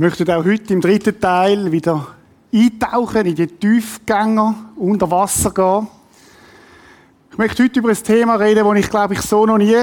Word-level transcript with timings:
möchten 0.00 0.30
auch 0.30 0.46
heute 0.46 0.72
im 0.72 0.80
dritten 0.80 1.20
Teil 1.20 1.70
wieder 1.70 2.06
eintauchen 2.54 3.26
in 3.26 3.34
die 3.34 3.46
Tiefgänger, 3.46 4.54
unter 4.76 5.10
Wasser 5.10 5.50
gehen. 5.50 5.88
Ich 7.30 7.36
möchte 7.36 7.62
heute 7.62 7.80
über 7.80 7.90
ein 7.90 8.02
Thema 8.02 8.36
reden, 8.36 8.64
das 8.64 8.78
ich, 8.78 8.88
glaube 8.88 9.12
ich, 9.12 9.20
so 9.20 9.44
noch 9.44 9.58
nie 9.58 9.76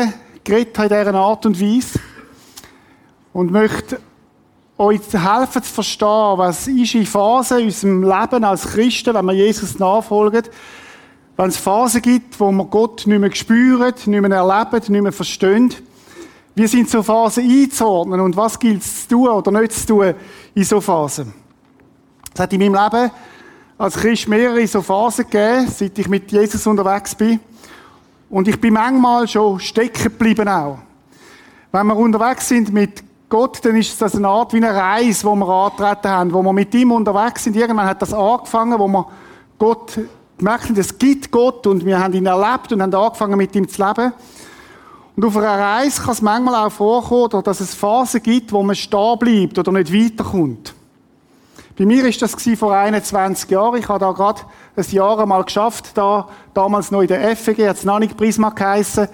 geredet 0.43 0.75
habe 0.79 0.95
in 0.95 1.05
dieser 1.05 1.13
Art 1.13 1.45
und 1.45 1.61
Weise. 1.61 1.99
Und 3.31 3.51
möchte 3.51 3.99
euch 4.79 5.01
helfen 5.13 5.61
zu 5.61 5.71
verstehen, 5.71 6.37
was 6.37 6.67
ist 6.67 6.95
in 6.95 7.05
Phasen 7.05 7.59
in 7.59 7.65
unserem 7.65 8.01
Leben 8.01 8.43
als 8.43 8.63
Christen, 8.63 9.13
wenn 9.13 9.25
wir 9.25 9.33
Jesus 9.33 9.77
nachfolgen, 9.77 10.45
wenn 11.35 11.49
es 11.49 11.57
Phasen 11.57 12.01
gibt, 12.01 12.39
wo 12.39 12.51
wir 12.51 12.65
Gott 12.65 13.05
nicht 13.05 13.19
mehr 13.19 13.35
spüren, 13.35 13.93
nicht 13.93 14.07
mehr 14.07 14.31
erleben, 14.31 14.91
nicht 14.91 15.03
mehr 15.03 15.11
verstehen, 15.11 15.75
wie 16.57 16.65
sind 16.65 16.89
so 16.89 17.03
Phasen 17.03 17.47
einzuordnen 17.47 18.19
und 18.19 18.35
was 18.35 18.57
gilt 18.57 18.81
es 18.81 19.07
zu 19.07 19.15
tun 19.15 19.27
oder 19.27 19.51
nicht 19.51 19.73
zu 19.73 19.85
tun 19.85 20.15
in 20.55 20.63
so 20.63 20.81
Phasen? 20.81 21.31
Es 22.33 22.39
hat 22.39 22.51
in 22.51 22.59
meinem 22.59 22.73
Leben 22.73 23.11
als 23.77 23.95
Christ 23.95 24.27
mehrere 24.27 24.65
so 24.65 24.81
Phasen 24.81 25.25
gegeben, 25.25 25.67
seit 25.67 25.99
ich 25.99 26.09
mit 26.09 26.31
Jesus 26.31 26.65
unterwegs 26.65 27.13
bin. 27.13 27.39
Und 28.27 28.47
ich 28.47 28.59
bin 28.59 28.73
manchmal 28.73 29.27
schon 29.27 29.59
stecken 29.59 30.05
geblieben 30.05 30.49
auch. 30.49 30.79
Wenn 31.71 31.85
wir 31.85 31.95
unterwegs 31.95 32.47
sind 32.47 32.73
mit 32.73 33.03
Gott, 33.29 33.63
dann 33.63 33.75
ist 33.75 34.01
das 34.01 34.15
eine 34.15 34.27
Art 34.27 34.51
wie 34.51 34.57
eine 34.57 34.73
Reise, 34.73 35.27
wo 35.27 35.35
wir 35.35 35.47
antreten 35.47 36.09
haben, 36.09 36.33
wo 36.33 36.41
wir 36.41 36.53
mit 36.53 36.73
ihm 36.73 36.91
unterwegs 36.91 37.43
sind. 37.43 37.55
Irgendwann 37.55 37.85
hat 37.85 38.01
das 38.01 38.15
angefangen, 38.15 38.79
wo 38.79 38.87
wir 38.87 39.07
Gott 39.59 39.99
merken, 40.39 40.75
es 40.75 40.97
gibt 40.97 41.29
Gott 41.29 41.67
und 41.67 41.85
wir 41.85 41.99
haben 41.99 42.15
ihn 42.15 42.25
erlebt 42.25 42.73
und 42.73 42.81
haben 42.81 42.95
angefangen 42.95 43.37
mit 43.37 43.55
ihm 43.55 43.67
zu 43.67 43.85
leben. 43.85 44.11
Und 45.17 45.25
auf 45.25 45.35
einer 45.35 45.47
Reise 45.47 45.99
kann 45.99 46.11
es 46.11 46.21
manchmal 46.21 46.67
auch 46.67 46.71
vorkommen, 46.71 47.43
dass 47.43 47.59
es 47.59 47.73
Phasen 47.73 48.21
gibt, 48.21 48.51
wo 48.53 48.61
man 48.61 48.75
stehen 48.75 49.17
bleibt 49.17 49.57
oder 49.57 49.71
nicht 49.71 49.91
weiterkommt. 49.91 50.75
Bei 51.75 51.87
mir 51.87 52.05
ist 52.05 52.21
das 52.21 52.35
vor 52.55 52.75
21 52.75 53.49
Jahren. 53.49 53.79
Ich 53.79 53.89
habe 53.89 53.97
da 53.97 54.11
gerade 54.11 54.41
ein 54.75 54.85
Jahr 54.91 55.19
einmal 55.19 55.43
geschafft, 55.43 55.89
da, 55.95 56.27
damals 56.53 56.91
noch 56.91 57.01
in 57.01 57.07
der 57.07 57.35
FEG, 57.35 57.67
hat 57.67 57.77
es 57.77 57.83
noch 57.83 57.97
nicht 57.97 58.15
Prisma 58.15 58.51
geheissen. 58.51 59.07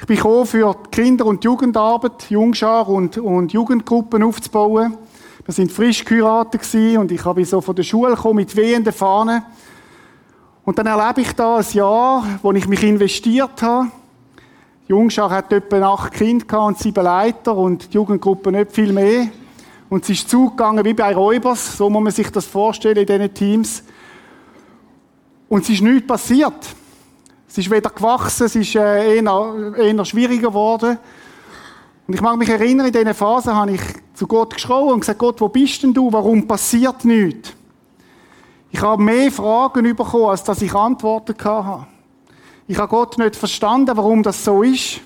Ich 0.00 0.06
bin 0.06 0.16
gekommen, 0.16 0.44
für 0.44 0.74
Kinder- 0.90 1.26
und 1.26 1.44
Jugendarbeit, 1.44 2.28
Jungschar 2.28 2.88
und, 2.88 3.16
und 3.16 3.52
Jugendgruppen 3.52 4.24
aufzubauen. 4.24 4.98
Wir 5.44 5.54
sind 5.54 5.70
frisch 5.70 6.04
geheiratet 6.04 6.62
und 6.98 7.12
ich 7.12 7.24
habe 7.24 7.44
so 7.44 7.60
von 7.60 7.76
der 7.76 7.84
Schule 7.84 8.16
gekommen 8.16 8.36
mit 8.36 8.56
wehenden 8.56 8.92
Fahnen. 8.92 9.44
Und 10.64 10.78
dann 10.80 10.86
erlebe 10.86 11.20
ich 11.20 11.32
da 11.32 11.58
ein 11.58 11.66
Jahr, 11.72 12.26
wo 12.42 12.50
ich 12.50 12.66
mich 12.66 12.82
investiert 12.82 13.62
habe 13.62 13.86
Jungschar 14.92 15.30
hat 15.30 15.50
etwa 15.54 15.94
acht 15.94 16.12
Kinder 16.12 16.66
und 16.66 16.78
sieben 16.78 17.02
Leiter 17.02 17.56
und 17.56 17.90
die 17.90 17.94
Jugendgruppe 17.94 18.52
nicht 18.52 18.72
viel 18.72 18.92
mehr. 18.92 19.28
Und 19.88 20.04
es 20.04 20.10
ist 20.10 20.28
zugegangen 20.28 20.84
wie 20.84 20.92
bei 20.92 21.14
Räubers, 21.14 21.78
so 21.78 21.88
muss 21.88 22.02
man 22.02 22.12
sich 22.12 22.30
das 22.30 22.44
vorstellen 22.44 22.98
in 22.98 23.06
diesen 23.06 23.32
Teams. 23.32 23.82
Und 25.48 25.62
es 25.62 25.70
ist 25.70 25.80
nichts 25.80 26.06
passiert. 26.06 26.74
Es 27.48 27.56
ist 27.56 27.70
weder 27.70 27.88
gewachsen, 27.88 28.44
es 28.44 28.54
ist 28.54 28.74
äh, 28.74 29.16
eher, 29.16 29.74
eher 29.78 30.04
schwieriger 30.04 30.48
geworden. 30.48 30.98
Und 32.06 32.14
ich 32.14 32.20
mag 32.20 32.36
mich 32.36 32.50
erinnern, 32.50 32.86
in 32.86 32.92
dieser 32.92 33.14
Phase 33.14 33.54
habe 33.54 33.72
ich 33.72 33.80
zu 34.12 34.26
Gott 34.26 34.52
geschrien 34.52 34.88
und 34.88 35.00
gesagt, 35.00 35.18
Gott, 35.18 35.40
wo 35.40 35.48
bist 35.48 35.82
denn 35.82 35.94
du? 35.94 36.12
Warum 36.12 36.46
passiert 36.46 37.02
nichts? 37.06 37.54
Ich 38.70 38.82
habe 38.82 39.02
mehr 39.02 39.32
Fragen 39.32 39.96
bekommen, 39.96 40.26
als 40.26 40.44
dass 40.44 40.60
ich 40.60 40.74
Antworten 40.74 41.34
hatte. 41.42 41.86
Ich 42.68 42.78
habe 42.78 42.88
Gott 42.88 43.18
nicht 43.18 43.36
verstanden, 43.36 43.96
warum 43.96 44.22
das 44.22 44.44
so 44.44 44.62
ist. 44.62 45.00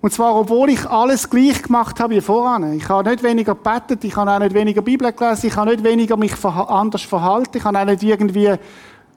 Und 0.00 0.12
zwar, 0.12 0.34
obwohl 0.34 0.68
ich 0.68 0.86
alles 0.86 1.30
gleich 1.30 1.62
gemacht 1.62 1.98
habe 1.98 2.16
wie 2.16 2.20
voran. 2.20 2.74
Ich 2.74 2.88
habe 2.88 3.08
nicht 3.08 3.22
weniger 3.22 3.54
gebetet, 3.54 4.04
ich 4.04 4.14
habe 4.16 4.30
auch 4.30 4.38
nicht 4.38 4.52
weniger 4.52 4.82
Bibel 4.82 5.10
gelesen, 5.10 5.46
ich 5.46 5.56
habe 5.56 5.70
nicht 5.70 5.82
weniger 5.82 6.18
mich 6.18 6.44
anders 6.44 7.02
verhalten, 7.02 7.56
ich 7.56 7.64
habe 7.64 7.78
auch 7.78 7.84
nicht 7.86 8.02
irgendwie 8.02 8.50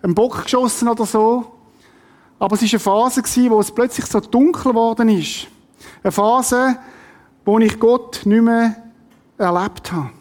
einen 0.01 0.15
Bock 0.15 0.43
geschossen 0.43 0.87
oder 0.87 1.05
so. 1.05 1.45
Aber 2.39 2.55
es 2.55 2.61
war 2.61 2.69
eine 2.69 2.79
Phase, 3.11 3.49
wo 3.49 3.59
es 3.59 3.71
plötzlich 3.71 4.05
so 4.05 4.19
dunkel 4.19 4.71
geworden 4.71 5.09
ist. 5.09 5.47
Eine 6.03 6.11
Phase, 6.11 6.77
wo 7.43 7.59
ich 7.59 7.79
Gott 7.79 8.21
nicht 8.25 8.43
mehr 8.43 8.75
erlebt 9.37 9.91
habe. 9.91 10.11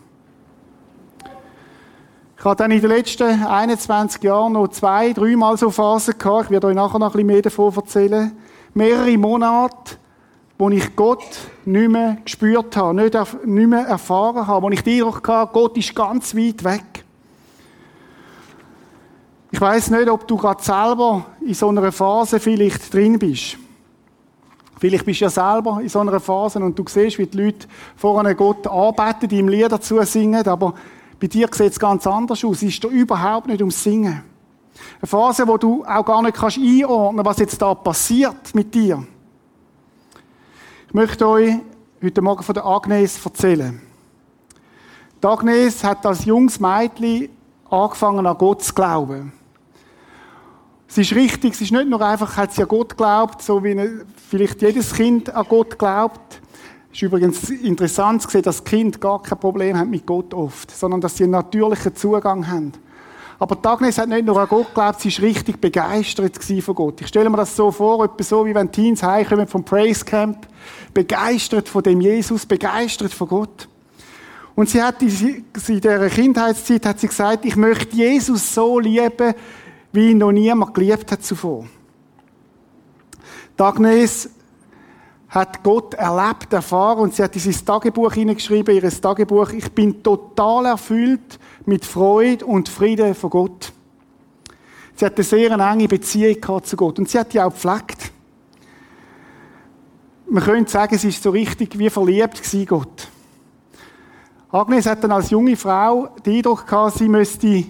Ich 2.39 2.45
habe 2.45 2.57
dann 2.57 2.71
in 2.71 2.83
den 2.83 2.91
letzten 2.91 3.45
21 3.45 4.23
Jahren 4.23 4.53
noch 4.53 4.69
zwei, 4.69 5.15
dreimal 5.15 5.57
so 5.57 5.71
Phasen 5.71 6.19
gehabt. 6.19 6.45
Ich 6.45 6.51
werde 6.51 6.67
euch 6.67 6.75
nachher 6.75 6.99
noch 6.99 7.07
ein 7.07 7.13
bisschen 7.13 7.27
mehr 7.27 7.43
davon 7.43 7.75
erzählen. 7.75 8.37
Mehrere 8.75 9.17
Monate, 9.17 9.97
wo 10.59 10.69
ich 10.69 10.95
Gott 10.95 11.25
nicht 11.65 11.91
mehr 11.91 12.19
gespürt 12.23 12.77
habe, 12.77 12.95
nicht, 12.95 13.15
nicht 13.47 13.69
mehr 13.69 13.87
erfahren 13.87 14.47
habe, 14.47 14.67
wo 14.67 14.71
ich 14.71 14.83
den 14.83 15.03
Eindruck 15.03 15.27
hatte, 15.27 15.53
Gott 15.55 15.79
ist 15.79 15.95
ganz 15.95 16.37
weit 16.37 16.63
weg. 16.63 17.05
Ich 19.51 19.61
weiß 19.61 19.91
nicht, 19.91 20.11
ob 20.11 20.29
du 20.29 20.37
gerade 20.37 20.63
selber 20.63 21.25
in 21.41 21.55
so 21.55 21.71
einer 21.71 21.91
Phase 21.91 22.39
vielleicht 22.39 22.93
drin 22.93 23.19
bist. 23.19 23.57
Vielleicht 24.79 25.07
bist 25.07 25.23
du 25.23 25.25
ja 25.25 25.31
selber 25.31 25.81
in 25.81 25.89
so 25.89 26.01
einer 26.01 26.21
Phase 26.21 26.59
und 26.59 26.79
du 26.79 26.85
siehst, 26.87 27.19
wie 27.19 27.27
die 27.27 27.45
Leute 27.45 27.67
vorne 27.97 28.35
Gott 28.35 28.67
arbeiten, 28.67 29.27
die 29.27 29.39
ihm 29.39 29.49
Lieder 29.49 29.71
dazu 29.71 30.03
singen, 30.03 30.47
aber 30.47 30.75
bei 31.19 31.27
dir 31.27 31.49
sieht 31.53 31.73
es 31.73 31.79
ganz 31.79 32.07
anders 32.07 32.45
aus. 32.45 32.57
Es 32.57 32.63
ist 32.65 32.83
dir 32.83 32.89
überhaupt 32.89 33.47
nicht 33.47 33.61
ums 33.61 33.83
Singen. 33.83 34.23
Eine 35.01 35.07
Phase, 35.07 35.47
wo 35.49 35.57
du 35.57 35.85
auch 35.85 36.05
gar 36.05 36.23
nicht 36.23 36.37
kannst 36.37 36.59
einordnen 36.59 37.25
was 37.25 37.39
jetzt 37.39 37.61
da 37.61 37.75
passiert 37.75 38.55
mit 38.55 38.75
dir. 38.75 39.07
Ich 40.89 40.95
möchte 40.95 41.27
euch 41.27 41.55
heute 42.03 42.23
Morgen 42.23 42.43
von 42.43 42.55
der 42.55 42.67
Agnes 42.67 43.25
erzählen. 43.25 43.81
Die 45.23 45.27
Agnes 45.27 45.83
hat 45.83 46.05
als 46.05 46.25
junges 46.25 46.61
Mädchen 46.61 47.31
angefangen, 47.71 48.27
an 48.27 48.37
Gott 48.37 48.63
zu 48.63 48.75
glauben. 48.75 49.33
Es 50.89 50.99
ist 50.99 51.15
richtig, 51.15 51.55
es 51.55 51.61
ist 51.63 51.73
nicht 51.73 51.89
nur 51.89 52.01
einfach, 52.01 52.37
hat 52.37 52.53
sie 52.53 52.63
an 52.63 52.69
Gott 52.69 52.91
geglaubt, 52.91 53.43
so 53.43 53.63
wie 53.65 53.77
vielleicht 54.29 54.63
jedes 54.63 54.95
Kind 54.95 55.35
an 55.35 55.47
Gott 55.49 55.79
glaubt, 55.79 56.26
ist 56.97 57.03
übrigens 57.03 57.51
interessant 57.51 58.23
zu 58.23 58.31
sehen, 58.31 58.43
dass 58.43 58.65
Kind 58.65 59.01
gar 59.01 59.23
kein 59.23 59.39
Problem 59.39 59.77
haben 59.77 59.91
mit 59.91 60.07
Gott 60.07 60.33
oft, 60.33 60.71
sondern 60.71 61.03
dass 61.03 61.17
sie 61.17 61.25
einen 61.25 61.33
natürlichen 61.33 61.95
Zugang 61.95 62.49
haben. 62.49 62.73
Aber 63.39 63.59
Agnes 63.71 63.99
hat 63.99 64.09
nicht 64.09 64.25
nur 64.25 64.41
an 64.41 64.49
Gott 64.49 64.69
geglaubt, 64.69 65.03
sie 65.03 65.13
war 65.13 65.29
richtig 65.29 65.61
begeistert 65.61 66.39
von 66.63 66.75
Gott. 66.75 67.03
Ich 67.03 67.09
stelle 67.09 67.29
mir 67.29 67.37
das 67.37 67.55
so 67.55 67.71
vor, 67.71 68.03
etwa 68.03 68.23
so, 68.23 68.47
wie 68.47 68.55
wenn 68.55 68.73
Teens 68.73 69.03
heimkommen 69.03 69.47
vom 69.47 69.63
Praise 69.63 70.07
Camp, 70.07 70.49
begeistert 70.95 71.69
von 71.69 71.83
dem 71.83 72.01
Jesus, 72.01 72.47
begeistert 72.47 73.13
von 73.13 73.29
Gott. 73.29 73.69
Und 74.55 74.71
sie 74.71 74.83
hat 74.83 75.03
in 75.03 75.43
ihrer 75.69 76.09
Kindheitszeit 76.09 76.87
hat 76.87 76.99
sie 76.99 77.09
gesagt, 77.09 77.45
ich 77.45 77.57
möchte 77.57 77.95
Jesus 77.95 78.55
so 78.55 78.79
lieben, 78.79 79.35
wie 79.93 80.13
ihn 80.13 80.19
noch 80.19 80.33
niemand 80.33 80.73
geliebt 80.73 81.13
hat 81.13 81.23
zuvor. 81.23 81.67
Agnes 83.59 84.31
hat 85.37 85.63
Gott 85.63 85.93
erlebt, 85.93 86.51
erfahren 86.55 87.01
und 87.01 87.15
sie 87.15 87.23
hat 87.23 87.37
in 87.37 87.43
sein 87.43 87.67
Tagebuch 87.67 88.15
hineingeschrieben, 88.15 88.75
ihr 88.75 88.89
Tagebuch, 88.89 89.51
ich 89.51 89.71
bin 89.71 90.03
total 90.03 90.65
erfüllt 90.65 91.39
mit 91.67 91.85
Freude 91.85 92.47
und 92.47 92.71
Frieden 92.71 93.15
von 93.15 93.29
Gott. 93.29 93.71
Sie 94.95 95.05
hat 95.05 95.15
eine 95.15 95.25
sehr 95.25 95.51
enge 95.51 95.89
Beziehung 95.89 96.65
zu 96.65 96.77
Gott 96.77 96.99
und 96.99 97.11
sie 97.11 97.19
hat 97.19 97.35
die 97.35 97.41
auch 97.41 97.53
gepflegt. 97.53 98.13
Man 100.31 100.43
könnte 100.43 100.73
sagen, 100.73 100.97
sie 100.97 101.11
ist 101.11 101.23
so 101.23 101.29
richtig 101.29 101.79
wie 101.79 101.91
verliebt 101.91 102.43
gewesen, 102.43 102.67
Gott. 102.67 103.09
Agnes 104.51 104.87
hat 104.87 105.05
dann 105.05 105.13
als 105.13 105.29
junge 105.29 105.55
Frau 105.55 106.09
den 106.25 106.37
Eindruck 106.37 106.67
gehabt, 106.67 106.97
sie 106.97 107.11
müsste 107.11 107.67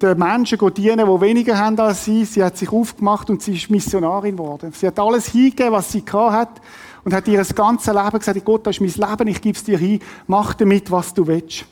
den 0.00 0.18
Menschen 0.18 0.58
dienen, 0.74 1.06
die 1.06 1.20
weniger 1.20 1.58
haben 1.58 1.78
als 1.80 2.04
sie. 2.04 2.24
Sie 2.24 2.42
hat 2.42 2.56
sich 2.56 2.70
aufgemacht 2.70 3.30
und 3.30 3.42
sie 3.42 3.54
ist 3.54 3.70
Missionarin 3.70 4.36
geworden. 4.36 4.72
Sie 4.72 4.86
hat 4.86 4.98
alles 4.98 5.28
hingegeben, 5.28 5.72
was 5.72 5.90
sie 5.90 6.04
hat 6.12 6.60
und 7.04 7.12
hat 7.12 7.26
ihr 7.26 7.38
das 7.38 7.54
ganze 7.54 7.92
Leben 7.92 8.18
gesagt, 8.18 8.44
Gott, 8.44 8.66
das 8.66 8.78
ist 8.78 8.98
mein 8.98 9.10
Leben, 9.10 9.28
ich 9.28 9.40
gebe 9.40 9.56
es 9.56 9.64
dir 9.64 9.78
hin, 9.78 10.00
mach 10.26 10.54
damit, 10.54 10.90
was 10.90 11.14
du 11.14 11.26
willst. 11.26 11.64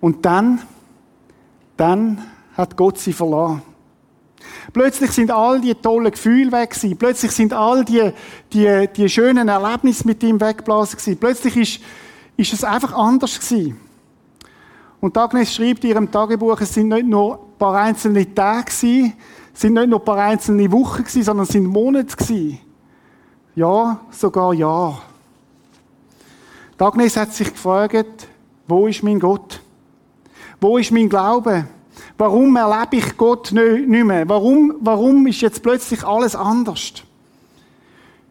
Und 0.00 0.24
dann, 0.24 0.62
dann 1.76 2.22
hat 2.56 2.76
Gott 2.76 2.98
sie 2.98 3.12
verloren. 3.12 3.62
Plötzlich 4.72 5.10
sind 5.10 5.30
all 5.30 5.60
die 5.60 5.74
tollen 5.74 6.10
Gefühle 6.10 6.52
weg 6.52 6.70
gewesen. 6.70 6.96
Plötzlich 6.96 7.32
sind 7.32 7.52
all 7.52 7.84
die, 7.84 8.12
die, 8.52 8.88
die 8.94 9.08
schönen 9.08 9.48
Erlebnisse 9.48 10.06
mit 10.06 10.22
ihm 10.22 10.40
weggeblasen 10.40 10.98
gewesen. 10.98 11.18
Plötzlich 11.18 11.56
ist, 11.56 11.80
ist 12.36 12.52
es 12.52 12.64
einfach 12.64 12.92
anders 12.92 13.38
gewesen. 13.38 13.80
Und 15.04 15.18
Agnes 15.18 15.52
schreibt 15.52 15.84
in 15.84 15.90
ihrem 15.90 16.10
Tagebuch, 16.10 16.58
es 16.62 16.72
sind 16.72 16.88
nicht 16.88 17.06
nur 17.06 17.34
ein 17.34 17.58
paar 17.58 17.74
einzelne 17.74 18.34
Tage 18.34 18.72
gewesen, 18.72 19.12
es 19.52 19.60
sind 19.60 19.74
nicht 19.74 19.90
nur 19.90 19.98
ein 19.98 20.04
paar 20.06 20.16
einzelne 20.16 20.72
Wochen 20.72 21.02
gewesen, 21.02 21.22
sondern 21.22 21.44
es 21.44 21.50
sind 21.50 21.66
Monate 21.66 22.16
gewesen. 22.16 22.58
Ja, 23.54 24.00
sogar 24.10 24.54
Jahre. 24.54 25.02
Agnes 26.78 27.18
hat 27.18 27.34
sich 27.34 27.52
gefragt, 27.52 28.28
wo 28.66 28.86
ist 28.86 29.02
mein 29.02 29.20
Gott? 29.20 29.60
Wo 30.58 30.78
ist 30.78 30.90
mein 30.90 31.10
Glaube? 31.10 31.66
Warum 32.16 32.56
erlebe 32.56 32.96
ich 32.96 33.14
Gott 33.18 33.52
nicht 33.52 33.86
mehr? 33.86 34.26
Warum, 34.26 34.76
warum 34.80 35.26
ist 35.26 35.42
jetzt 35.42 35.62
plötzlich 35.62 36.02
alles 36.02 36.34
anders? 36.34 36.94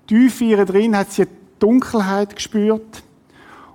Tief 0.08 0.42
in 0.42 0.50
ihr 0.50 0.66
drin 0.66 0.98
hat 0.98 1.12
sie 1.12 1.22
eine 1.22 1.32
Dunkelheit 1.60 2.36
gespürt. 2.36 3.04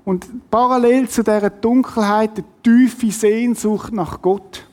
Und 0.08 0.50
parallel 0.50 1.06
zu 1.06 1.22
dieser 1.22 1.50
Dunkelheit 1.50 2.30
eine 2.38 2.44
tiefe 2.62 3.10
Sehnsucht 3.10 3.92
nach 3.92 4.22
Gott. 4.22 4.66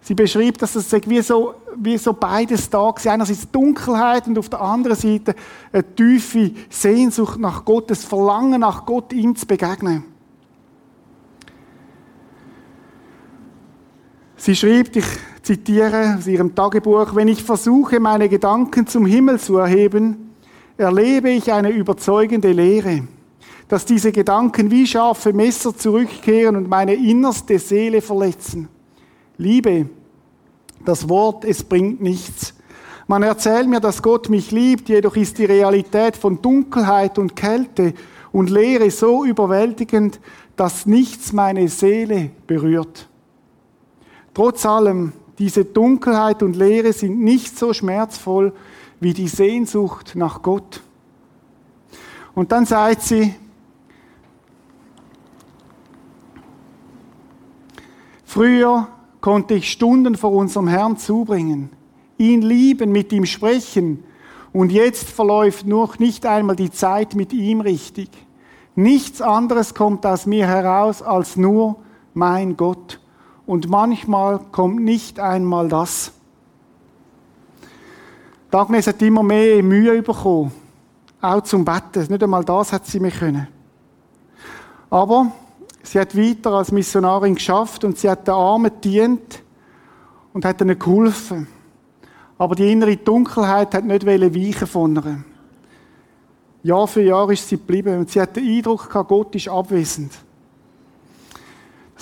Sie 0.00 0.14
beschreibt, 0.14 0.62
dass 0.62 0.76
es 0.76 0.92
wie 1.08 1.20
so, 1.22 1.54
wie 1.74 1.98
so 1.98 2.12
beides 2.12 2.70
da 2.70 2.78
war. 2.78 2.94
Einerseits 3.04 3.50
Dunkelheit 3.50 4.28
und 4.28 4.38
auf 4.38 4.48
der 4.48 4.60
anderen 4.60 4.96
Seite 4.96 5.34
eine 5.72 5.94
tiefe 5.96 6.52
Sehnsucht 6.70 7.40
nach 7.40 7.64
Gott, 7.64 7.90
das 7.90 8.04
Verlangen 8.04 8.60
nach 8.60 8.86
Gott, 8.86 9.12
ihm 9.12 9.34
zu 9.34 9.44
begegnen. 9.44 10.04
Sie 14.36 14.54
schreibt, 14.54 14.94
ich 14.94 15.06
zitiere 15.42 16.14
aus 16.16 16.28
ihrem 16.28 16.54
Tagebuch, 16.54 17.16
wenn 17.16 17.26
ich 17.26 17.42
versuche, 17.42 17.98
meine 17.98 18.28
Gedanken 18.28 18.86
zum 18.86 19.04
Himmel 19.04 19.40
zu 19.40 19.56
erheben, 19.56 20.30
erlebe 20.76 21.30
ich 21.30 21.52
eine 21.52 21.70
überzeugende 21.70 22.52
Lehre, 22.52 23.02
dass 23.72 23.86
diese 23.86 24.12
Gedanken 24.12 24.70
wie 24.70 24.86
scharfe 24.86 25.32
Messer 25.32 25.74
zurückkehren 25.74 26.56
und 26.56 26.68
meine 26.68 26.92
innerste 26.92 27.58
Seele 27.58 28.02
verletzen. 28.02 28.68
Liebe, 29.38 29.88
das 30.84 31.08
Wort, 31.08 31.46
es 31.46 31.62
bringt 31.62 32.02
nichts. 32.02 32.52
Man 33.06 33.22
erzählt 33.22 33.66
mir, 33.66 33.80
dass 33.80 34.02
Gott 34.02 34.28
mich 34.28 34.50
liebt, 34.50 34.90
jedoch 34.90 35.16
ist 35.16 35.38
die 35.38 35.46
Realität 35.46 36.18
von 36.18 36.42
Dunkelheit 36.42 37.18
und 37.18 37.34
Kälte 37.34 37.94
und 38.30 38.50
Leere 38.50 38.90
so 38.90 39.24
überwältigend, 39.24 40.20
dass 40.54 40.84
nichts 40.84 41.32
meine 41.32 41.66
Seele 41.68 42.28
berührt. 42.46 43.08
Trotz 44.34 44.66
allem, 44.66 45.14
diese 45.38 45.64
Dunkelheit 45.64 46.42
und 46.42 46.56
Leere 46.56 46.92
sind 46.92 47.20
nicht 47.20 47.58
so 47.58 47.72
schmerzvoll 47.72 48.52
wie 49.00 49.14
die 49.14 49.28
Sehnsucht 49.28 50.12
nach 50.14 50.42
Gott. 50.42 50.82
Und 52.34 52.52
dann 52.52 52.66
sagt 52.66 53.00
sie, 53.00 53.34
früher 58.32 58.88
konnte 59.20 59.54
ich 59.54 59.70
Stunden 59.70 60.16
vor 60.16 60.32
unserem 60.32 60.66
Herrn 60.66 60.96
zubringen, 60.96 61.68
ihn 62.16 62.40
lieben, 62.40 62.90
mit 62.90 63.12
ihm 63.12 63.26
sprechen, 63.26 64.04
und 64.54 64.72
jetzt 64.72 65.08
verläuft 65.08 65.66
noch 65.66 65.98
nicht 65.98 66.24
einmal 66.24 66.56
die 66.56 66.70
Zeit 66.70 67.14
mit 67.14 67.32
ihm 67.32 67.60
richtig. 67.60 68.08
Nichts 68.74 69.20
anderes 69.20 69.74
kommt 69.74 70.06
aus 70.06 70.24
mir 70.24 70.46
heraus 70.46 71.02
als 71.02 71.36
nur 71.36 71.76
mein 72.14 72.56
Gott 72.56 73.00
und 73.46 73.68
manchmal 73.68 74.40
kommt 74.50 74.82
nicht 74.82 75.20
einmal 75.20 75.68
das. 75.68 76.12
Agnes 78.50 78.86
hat 78.86 79.00
immer 79.02 79.22
mehr 79.22 79.62
Mühe 79.62 80.02
bekommen, 80.02 80.52
auch 81.20 81.42
zum 81.42 81.64
Betten. 81.64 82.06
Nicht 82.08 82.22
einmal 82.22 82.44
das 82.44 82.72
hat 82.72 82.86
sie 82.86 83.00
mir 83.00 83.10
können. 83.10 83.48
Aber 84.90 85.32
sie 85.82 86.00
hat 86.00 86.16
weiter 86.16 86.52
als 86.52 86.72
Missionarin 86.72 87.34
geschafft 87.34 87.84
und 87.84 87.98
sie 87.98 88.08
hat 88.08 88.26
den 88.26 88.34
Armen 88.34 88.70
dient 88.82 89.42
und 90.32 90.44
hat 90.44 90.60
ihnen 90.60 90.78
geholfen. 90.78 91.46
Aber 92.38 92.54
die 92.54 92.70
innere 92.70 92.96
Dunkelheit 92.96 93.74
hat 93.74 93.84
nicht 93.84 94.06
weichen 94.06 94.66
von 94.66 94.96
ihr. 94.96 95.24
Jahr 96.64 96.86
für 96.86 97.02
Jahr 97.02 97.30
ist 97.30 97.48
sie 97.48 97.56
geblieben 97.56 97.98
und 97.98 98.10
sie 98.10 98.20
hat 98.20 98.36
den 98.36 98.46
Eindruck 98.46 98.88
gehabt, 98.88 99.08
Gott 99.08 99.34
ist 99.34 99.48
abwesend 99.48 100.12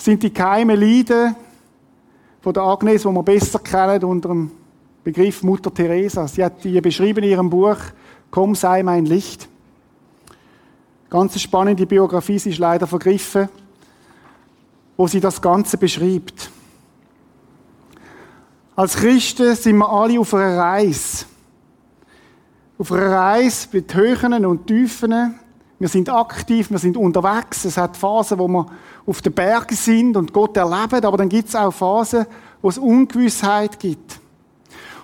sind 0.03 0.23
die 0.23 0.33
geheimen 0.33 0.79
Leiden 0.79 1.35
von 2.41 2.53
der 2.53 2.63
Agnes, 2.63 3.03
die 3.03 3.07
wir 3.07 3.23
besser 3.23 3.59
kennen 3.59 4.03
unter 4.03 4.29
dem 4.29 4.51
Begriff 5.03 5.43
Mutter 5.43 5.73
Teresa. 5.73 6.27
Sie 6.27 6.43
hat 6.43 6.63
die 6.63 6.81
beschrieben 6.81 7.23
in 7.23 7.31
ihrem 7.31 7.49
Buch 7.49 7.77
Komm, 8.29 8.55
sei 8.55 8.81
mein 8.81 9.05
Licht. 9.05 9.49
Ganz 11.09 11.39
spannende 11.39 11.85
Biografie, 11.85 12.39
sie 12.39 12.51
ist 12.51 12.59
leider 12.59 12.87
vergriffen, 12.87 13.49
wo 14.97 15.07
sie 15.07 15.19
das 15.19 15.41
Ganze 15.41 15.77
beschreibt. 15.77 16.49
Als 18.75 18.95
Christen 18.95 19.55
sind 19.55 19.77
wir 19.77 19.89
alle 19.89 20.19
auf 20.19 20.33
einer 20.33 20.57
Reise. 20.57 21.25
Auf 22.77 22.91
einer 22.91 23.11
Reise 23.11 23.67
mit 23.71 23.93
Höhen 23.93 24.45
und 24.45 24.65
Tiefen. 24.65 25.35
Wir 25.77 25.87
sind 25.87 26.09
aktiv, 26.09 26.71
wir 26.71 26.77
sind 26.77 26.97
unterwegs. 26.97 27.65
Es 27.65 27.77
hat 27.77 27.97
Phasen, 27.97 28.39
wo 28.39 28.47
wir 28.47 28.65
auf 29.05 29.21
den 29.21 29.33
Bergen 29.33 29.75
sind 29.75 30.15
und 30.15 30.31
Gott 30.31 30.55
erleben, 30.57 31.03
aber 31.03 31.17
dann 31.17 31.29
gibt 31.29 31.49
es 31.49 31.55
auch 31.55 31.71
Phasen, 31.71 32.25
wo 32.61 32.69
es 32.69 32.77
Ungewissheit 32.77 33.79
gibt. 33.79 34.19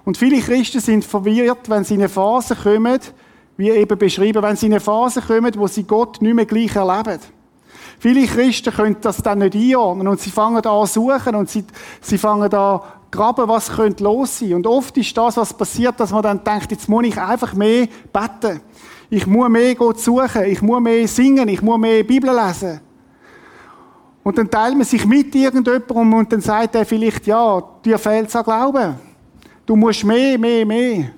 Und 0.06 0.18
viele 0.18 0.40
Christen 0.40 0.80
sind 0.80 1.04
verwirrt, 1.04 1.69
wenn 1.69 1.83
sie 1.83 1.95
in 1.95 2.01
eine 2.01 2.10
Phase 2.10 2.56
kommen, 2.56 3.00
wie 3.57 3.72
eben 3.72 3.98
beschrieben, 3.98 4.42
wenn 4.42 4.56
sie 4.56 4.68
in 4.68 4.74
eine 4.74 4.80
Phase 4.80 5.22
kommen, 5.22 5.54
wo 5.57 5.68
sie 5.68 5.83
Gott 5.83 6.22
nicht 6.22 6.33
mehr 6.33 6.45
gleich 6.45 6.75
erleben. 6.75 7.19
Viele 8.00 8.28
Christen 8.28 8.74
können 8.74 8.98
das 9.02 9.18
dann 9.18 9.40
nicht 9.40 9.56
einordnen 9.56 10.08
und 10.08 10.20
sie 10.20 10.30
fangen 10.30 10.64
an 10.64 10.88
suchen 10.88 11.36
und 11.36 11.50
sie, 11.50 11.66
sie 12.02 12.18
fangen 12.18 12.54
an 12.54 12.82
graben, 13.10 13.48
was 13.48 13.70
könnte 13.70 14.04
los 14.04 14.40
sein. 14.40 14.54
Und 14.54 14.68
oft 14.68 14.96
ist 14.98 15.18
das, 15.18 15.38
was 15.38 15.54
passiert, 15.54 16.00
dass 16.00 16.12
man 16.12 16.22
dann 16.22 16.44
denkt, 16.44 16.72
jetzt 16.72 16.88
muss 16.88 17.06
ich 17.06 17.20
einfach 17.20 17.54
mehr 17.54 17.88
beten. 18.14 18.62
Ich 19.10 19.26
muss 19.26 19.50
mehr 19.50 19.74
Gott 19.76 20.00
suchen, 20.00 20.44
ich 20.46 20.62
muss 20.62 20.82
mehr 20.82 21.08
singen, 21.08 21.48
ich 21.48 21.62
muss 21.62 21.80
mehr 21.80 22.04
Bibel 22.04 22.30
lesen. 22.30 22.81
Und 24.24 24.38
dann 24.38 24.50
teilt 24.50 24.76
man 24.76 24.83
sich 24.83 25.06
mit 25.06 25.33
irgendjemandem 25.33 26.14
und 26.14 26.33
dann 26.33 26.42
sagt 26.42 26.76
er 26.76 26.86
vielleicht, 26.86 27.26
ja, 27.28 27.64
dir 27.83 27.98
fehlt 27.98 28.28
es 28.28 28.36
an 28.36 28.44
Glauben. 28.44 28.95
Du 29.66 29.76
musst 29.76 30.04
mehr, 30.04 30.38
mehr, 30.38 30.66
mehr. 30.66 31.12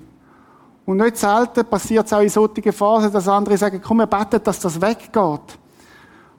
Und 0.86 0.96
nicht 0.98 1.16
selten 1.16 1.64
passiert 1.66 2.06
es 2.06 2.12
auch 2.12 2.20
in 2.20 2.28
solchen 2.28 2.72
Phasen, 2.72 3.12
dass 3.12 3.28
andere 3.28 3.56
sagen, 3.56 3.80
komm, 3.82 3.98
wir 3.98 4.06
beten, 4.06 4.40
dass 4.42 4.60
das 4.60 4.80
weggeht. 4.80 5.58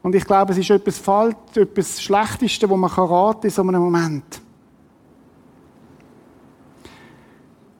Und 0.03 0.15
ich 0.15 0.25
glaube, 0.25 0.51
es 0.53 0.57
ist 0.57 0.69
etwas 0.69 0.97
falsch, 0.97 1.35
etwas 1.55 2.01
Schlechteste, 2.01 2.69
was 2.69 2.77
man 2.77 2.89
raten 2.89 3.41
kann 3.41 3.43
in 3.43 3.49
so 3.49 3.61
einem 3.61 3.81
Moment. 3.81 4.41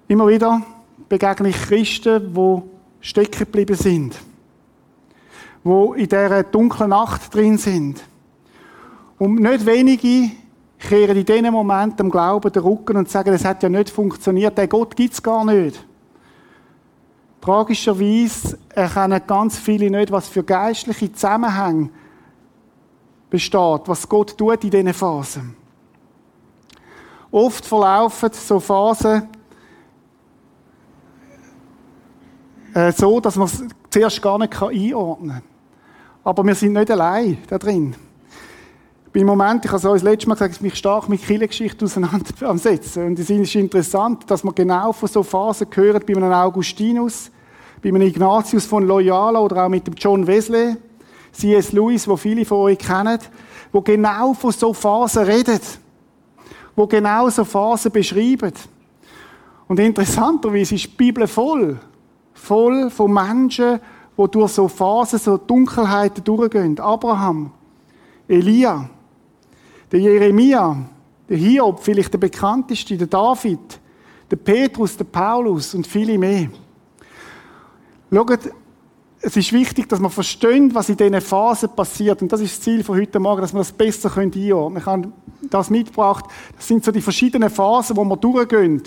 Immer 0.08 0.28
wieder 0.28 0.62
begegne 1.10 1.50
ich 1.50 1.62
Christen, 1.64 2.34
die 2.34 2.62
stecken 3.00 3.40
geblieben 3.40 3.76
sind. 3.76 4.20
Die 5.64 6.02
in 6.02 6.10
dieser 6.10 6.44
dunklen 6.44 6.90
Nacht 6.90 7.34
drin 7.34 7.58
sind 7.58 8.04
und 9.18 9.36
nicht 9.36 9.66
wenige 9.66 10.32
kehren 10.80 11.16
in 11.16 11.26
diesen 11.26 11.52
Momenten 11.52 11.98
dem 11.98 12.10
Glauben 12.10 12.52
den 12.52 12.64
Rücken 12.64 12.98
und 12.98 13.10
sagen, 13.10 13.34
es 13.34 13.46
hat 13.46 13.62
ja 13.62 13.70
nicht 13.70 13.90
funktioniert, 13.90 14.58
der 14.58 14.68
Gott 14.68 14.96
gibt 14.96 15.14
es 15.14 15.22
gar 15.22 15.46
nicht. 15.46 15.86
Tragischerweise 17.40 18.58
erkennen 18.70 19.22
ganz 19.26 19.58
viele 19.58 19.90
nicht, 19.90 20.12
was 20.12 20.28
für 20.28 20.44
geistliche 20.44 21.12
Zusammenhänge 21.14 21.90
besteht, 23.32 23.82
was 23.86 24.08
Gott 24.08 24.38
tut 24.38 24.64
in 24.64 24.70
diesen 24.70 24.94
Phasen. 24.94 25.56
Oft 27.32 27.66
verlaufen 27.66 28.30
so 28.34 28.60
Phasen 28.60 29.28
äh, 32.76 32.92
so, 32.92 33.20
dass 33.20 33.36
man 33.36 33.48
es 33.48 33.64
zuerst 33.90 34.22
gar 34.22 34.38
nicht 34.38 34.62
einordnen 34.62 35.30
kann. 35.30 35.44
Aber 36.24 36.44
wir 36.46 36.54
sind 36.54 36.74
nicht 36.74 36.92
allein 36.92 37.40
da 37.48 37.58
drin 37.58 37.96
im 39.14 39.28
Moment, 39.28 39.66
ich 39.66 39.72
habe 39.72 39.78
es 39.78 39.84
das 39.84 40.04
letzte 40.04 40.30
Mal 40.30 40.36
gesagt, 40.36 40.62
mich 40.62 40.76
stark 40.76 41.10
mit 41.10 41.22
Kirchengeschichte 41.22 41.84
auseinandersetzen. 41.86 43.06
Und 43.08 43.20
es 43.20 43.30
ist 43.30 43.56
interessant, 43.56 44.30
dass 44.30 44.44
man 44.44 44.56
genau 44.56 44.94
von 44.94 45.10
so 45.10 45.22
Phasen 45.24 45.70
gehört, 45.70 46.06
bei 46.06 46.16
einem 46.16 46.32
Augustinus, 46.32 47.30
bei 47.84 47.90
einem 47.90 48.04
Ignatius 48.04 48.66
von 48.66 48.88
Loyola 48.88 49.40
oder 49.40 49.66
auch 49.66 49.70
mit 49.70 49.86
dem 49.86 49.96
John 49.96 50.26
Wesley, 50.26 50.78
C.S. 51.32 51.72
Lewis, 51.72 52.08
wo 52.08 52.18
viele 52.18 52.46
von 52.46 52.60
euch 52.60 52.78
kennen, 52.78 53.20
wo 53.72 53.82
genau 53.82 54.34
von 54.34 54.52
so 54.52 54.74
Phasen 54.74 55.24
redet. 55.24 55.62
Wo 56.76 56.88
genau 56.88 57.30
so 57.30 57.44
Phasen 57.44 57.92
beschreiben. 57.92 58.54
Und 59.68 59.80
interessanterweise 59.80 60.76
ist 60.76 60.86
die 60.86 60.90
Bibel 60.90 61.28
voll. 61.28 61.80
Voll 62.34 62.90
von 62.90 63.14
Menschen, 63.14 63.80
die 64.18 64.28
durch 64.32 64.52
so 64.52 64.68
Phasen, 64.68 65.20
so 65.20 65.38
Dunkelheiten 65.38 66.24
durchgehen. 66.24 66.80
Abraham, 66.80 67.52
Elia, 68.28 68.90
der 69.92 70.00
Jeremia, 70.00 70.78
der 71.30 71.38
Hiob, 71.38 71.80
vielleicht 71.82 72.14
der 72.14 72.18
bekannteste, 72.18 72.98
der 72.98 73.08
David, 73.08 73.80
der 74.30 74.38
Petrus, 74.38 74.98
der 74.98 75.06
Paulus 75.06 75.74
und 75.74 75.88
viele 75.88 76.18
mehr. 76.18 76.50
Schaut, 78.12 78.40
es 79.24 79.38
ist 79.38 79.54
wichtig, 79.54 79.88
dass 79.88 80.00
man 80.00 80.10
versteht, 80.10 80.74
was 80.74 80.90
in 80.90 80.98
diesen 80.98 81.22
Phasen 81.22 81.70
passiert. 81.76 82.22
Und 82.22 82.32
das 82.32 82.42
ist 82.42 82.58
das 82.58 82.62
Ziel 82.62 82.84
von 82.84 82.98
heute 82.98 83.20
Morgen, 83.20 83.42
dass 83.42 83.54
man 83.54 83.62
das 83.62 83.72
besser 83.72 84.16
einordnen 84.18 84.42
können. 84.44 84.78
Ich 84.78 84.86
habe 84.86 85.12
das 85.50 85.70
mitgebracht. 85.70 86.26
Das 86.56 86.68
sind 86.68 86.84
so 86.84 86.92
die 86.92 87.02
verschiedenen 87.02 87.50
Phasen, 87.50 87.98
wo 87.98 88.04
wir 88.04 88.18
durchgehen. 88.18 88.82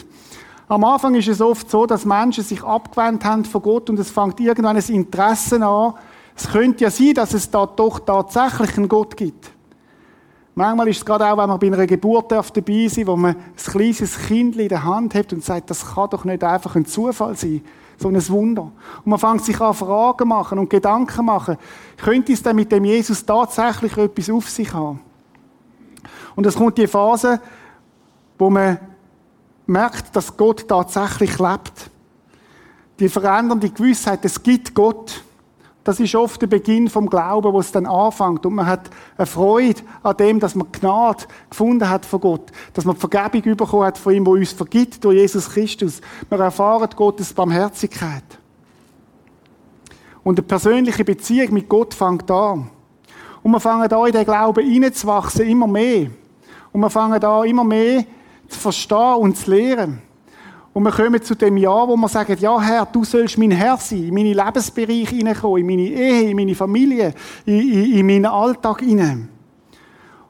Am 0.66 0.82
Anfang 0.82 1.14
ist 1.14 1.28
es 1.28 1.40
oft 1.40 1.70
so, 1.70 1.86
dass 1.86 2.04
Menschen 2.04 2.42
sich 2.42 2.62
abgewendet 2.64 3.24
haben 3.24 3.44
von 3.44 3.62
Gott 3.62 3.90
und 3.90 3.98
es 3.98 4.10
fängt 4.10 4.40
irgendwann 4.40 4.76
ein 4.76 4.84
Interesse 4.88 5.64
an. 5.64 5.94
Es 6.34 6.48
könnte 6.48 6.84
ja 6.84 6.90
sein, 6.90 7.14
dass 7.14 7.32
es 7.34 7.50
da 7.50 7.66
doch 7.66 8.00
tatsächlich 8.00 8.76
einen 8.76 8.88
Gott 8.88 9.16
gibt. 9.16 9.53
Manchmal 10.56 10.88
ist 10.88 10.98
es 10.98 11.04
gerade 11.04 11.26
auch, 11.26 11.36
wenn 11.36 11.48
man 11.48 11.58
bei 11.58 11.66
einer 11.66 11.86
Geburt 11.86 12.30
dabei 12.30 12.88
sein 12.88 13.06
wo 13.06 13.16
man 13.16 13.34
ein 13.34 13.56
kleines 13.56 14.18
Kind 14.18 14.56
in 14.56 14.68
der 14.68 14.84
Hand 14.84 15.14
hat 15.14 15.32
und 15.32 15.44
sagt, 15.44 15.70
das 15.70 15.94
kann 15.94 16.10
doch 16.10 16.24
nicht 16.24 16.44
einfach 16.44 16.76
ein 16.76 16.86
Zufall 16.86 17.36
sein. 17.36 17.62
So 17.96 18.08
ein 18.08 18.28
Wunder. 18.28 18.72
Und 19.04 19.06
man 19.06 19.18
fängt 19.18 19.44
sich 19.44 19.60
an 19.60 19.74
Fragen 19.74 20.28
machen 20.28 20.58
und 20.58 20.70
Gedanken 20.70 21.24
machen. 21.24 21.56
Könnte 21.96 22.32
es 22.32 22.42
denn 22.42 22.56
mit 22.56 22.70
dem 22.70 22.84
Jesus 22.84 23.24
tatsächlich 23.24 23.96
etwas 23.96 24.30
auf 24.30 24.48
sich 24.48 24.72
haben? 24.72 25.00
Und 26.34 26.46
es 26.46 26.56
kommt 26.56 26.76
die 26.78 26.88
Phase, 26.88 27.40
wo 28.38 28.50
man 28.50 28.78
merkt, 29.66 30.14
dass 30.14 30.36
Gott 30.36 30.66
tatsächlich 30.68 31.38
lebt. 31.38 31.90
Die 32.98 33.08
verändernde 33.08 33.70
Gewissheit, 33.70 34.24
es 34.24 34.42
gibt 34.42 34.74
Gott. 34.74 35.22
Das 35.84 36.00
ist 36.00 36.14
oft 36.14 36.40
der 36.40 36.46
Beginn 36.46 36.88
vom 36.88 37.10
Glauben, 37.10 37.52
wo 37.52 37.60
es 37.60 37.70
dann 37.70 37.84
anfängt. 37.84 38.46
Und 38.46 38.54
man 38.54 38.66
hat 38.66 38.88
eine 39.18 39.26
Freude 39.26 39.82
an 40.02 40.16
dem, 40.16 40.40
dass 40.40 40.54
man 40.54 40.72
Gnade 40.72 41.24
gefunden 41.50 41.88
hat 41.88 42.06
von 42.06 42.20
Gott. 42.20 42.50
Dass 42.72 42.86
man 42.86 42.96
Vergebung 42.96 43.54
bekommen 43.54 43.84
hat 43.84 43.98
von 43.98 44.14
ihm, 44.14 44.24
wo 44.24 44.32
uns 44.32 44.52
vergibt 44.52 45.04
durch 45.04 45.18
Jesus 45.18 45.50
Christus. 45.50 46.00
Wir 46.30 46.40
erfahren 46.40 46.88
Gottes 46.96 47.34
Barmherzigkeit. 47.34 48.24
Und 50.24 50.38
eine 50.38 50.46
persönliche 50.46 51.04
Beziehung 51.04 51.52
mit 51.52 51.68
Gott 51.68 51.92
fängt 51.92 52.30
an. 52.30 52.70
Und 53.42 53.52
wir 53.52 53.60
fangen 53.60 53.86
da 53.86 54.06
in 54.06 54.12
den 54.12 54.24
Glauben 54.24 54.64
hineinzuwachsen, 54.64 55.46
immer 55.46 55.66
mehr. 55.66 56.08
Und 56.72 56.80
wir 56.80 56.88
fangen 56.88 57.20
da 57.20 57.44
immer 57.44 57.62
mehr 57.62 58.06
zu 58.48 58.58
verstehen 58.58 59.16
und 59.16 59.36
zu 59.36 59.50
lehren. 59.50 60.00
Und 60.74 60.82
wir 60.82 60.90
kommen 60.90 61.22
zu 61.22 61.36
dem 61.36 61.56
Jahr, 61.56 61.86
wo 61.86 61.96
wir 61.96 62.08
sagen, 62.08 62.36
ja 62.40 62.60
Herr, 62.60 62.84
du 62.84 63.04
sollst 63.04 63.38
mein 63.38 63.52
Herr 63.52 63.76
sein, 63.76 64.08
in 64.08 64.14
meine 64.14 64.32
Lebensbereiche 64.32 65.14
hineinkommen, 65.14 65.60
in 65.60 65.66
meine 65.66 65.88
Ehe, 65.88 66.30
in 66.30 66.36
meine 66.36 66.54
Familie, 66.56 67.14
in, 67.46 67.60
in, 67.60 67.92
in 67.92 68.06
meinen 68.06 68.26
Alltag 68.26 68.80
hinein. 68.80 69.28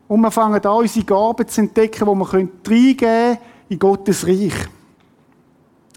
Und 0.07 0.21
wir 0.21 0.31
fangen 0.31 0.63
an, 0.63 0.77
unsere 0.77 1.07
Gaben 1.07 1.49
zu 1.49 1.63
entdecken, 1.63 2.07
wo 2.07 2.15
wir 2.15 2.35
reingeben 2.35 2.97
können 2.97 3.39
in 3.71 3.79
Gottes 3.79 4.27
Reich. 4.27 4.69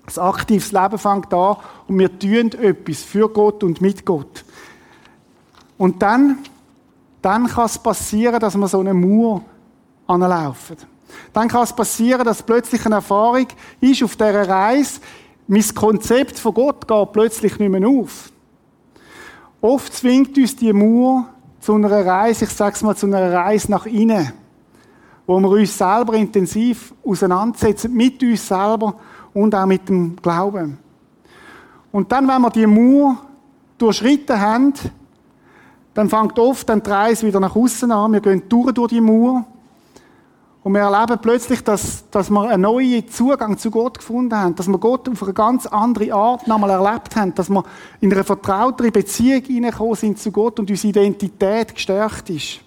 Das 0.05 0.17
aktives 0.17 0.71
Leben 0.71 0.97
fängt 0.97 1.33
an 1.33 1.57
und 1.89 1.99
wir 1.99 2.17
tun 2.17 2.51
etwas 2.61 3.03
für 3.03 3.27
Gott 3.27 3.65
und 3.65 3.81
mit 3.81 4.05
Gott. 4.05 4.45
Und 5.77 6.01
dann, 6.01 6.37
dann 7.21 7.47
kann 7.47 7.65
es 7.65 7.77
passieren, 7.77 8.39
dass 8.39 8.55
wir 8.55 8.67
so 8.69 8.79
eine 8.79 8.93
Mauer 8.93 9.41
anlaufen. 10.07 10.77
Dann 11.33 11.47
kann 11.47 11.63
es 11.63 11.74
passieren, 11.74 12.25
dass 12.25 12.43
plötzlich 12.43 12.86
eine 12.86 12.95
Erfahrung 12.95 13.47
ist 13.79 14.03
auf 14.03 14.15
dieser 14.15 14.47
Reise, 14.47 15.00
mein 15.47 15.63
Konzept 15.74 16.39
von 16.39 16.53
Gott 16.53 16.88
geht 16.88 17.12
plötzlich 17.13 17.57
nicht 17.57 17.69
mehr 17.69 17.88
auf. 17.88 18.31
Oft 19.62 19.93
zwingt 19.93 20.38
uns 20.38 20.55
die 20.55 20.74
Mauer 20.74 21.29
zu 21.59 21.74
einer 21.74 22.05
Reise, 22.05 22.45
ich 22.45 22.51
sage 22.51 22.75
es 22.75 22.83
mal, 22.83 22.95
zu 22.95 23.05
einer 23.07 23.31
Reise 23.31 23.71
nach 23.71 23.86
innen, 23.86 24.33
wo 25.25 25.39
wir 25.39 25.50
uns 25.50 25.77
selber 25.77 26.13
intensiv 26.13 26.93
auseinandersetzen, 27.03 27.93
mit 27.93 28.21
uns 28.21 28.47
selber 28.47 28.95
und 29.33 29.55
auch 29.55 29.65
mit 29.65 29.88
dem 29.88 30.15
Glauben. 30.17 30.77
Und 31.91 32.12
dann, 32.12 32.27
wenn 32.27 32.41
wir 32.41 32.50
die 32.50 32.67
Mauer 32.67 33.17
durchschritten 33.77 34.39
haben, 34.39 34.74
dann 35.93 36.09
fängt 36.09 36.38
oft 36.38 36.69
dann 36.69 36.83
die 36.83 36.89
Reise 36.89 37.25
wieder 37.25 37.39
nach 37.39 37.55
außen 37.55 37.91
an. 37.91 38.13
Wir 38.13 38.21
gehen 38.21 38.43
durch, 38.47 38.71
durch 38.71 38.89
die 38.89 39.01
Mauer 39.01 39.45
und 40.67 40.74
wir 40.74 40.81
erleben 40.81 41.17
plötzlich, 41.21 41.63
dass, 41.63 42.03
dass 42.12 42.29
wir 42.29 42.41
einen 42.41 42.63
neuen 42.63 43.07
Zugang 43.07 43.57
zu 43.57 43.71
Gott 43.71 44.00
gefunden 44.00 44.36
haben, 44.36 44.53
dass 44.53 44.67
wir 44.67 44.77
Gott 44.77 45.07
auf 45.07 45.24
eine 45.24 45.31
ganz 45.31 45.65
andere 45.65 46.13
Art 46.13 46.45
nochmal 46.45 46.71
erlebt 46.71 47.15
haben, 47.15 47.33
dass 47.36 47.50
wir 47.50 47.63
in 48.01 48.12
eine 48.12 48.25
vertrauteren 48.25 48.91
Beziehung 48.91 49.43
hineingekommen 49.43 49.95
sind 49.95 50.19
zu 50.19 50.29
Gott 50.29 50.59
und 50.59 50.69
unsere 50.69 50.89
Identität 50.89 51.74
gestärkt 51.74 52.29
ist. 52.31 52.59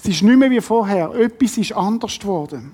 Es 0.00 0.08
ist 0.08 0.22
nicht 0.24 0.36
mehr 0.36 0.50
wie 0.50 0.60
vorher. 0.60 1.14
Etwas 1.14 1.58
ist 1.58 1.70
anders 1.76 2.18
geworden. 2.18 2.72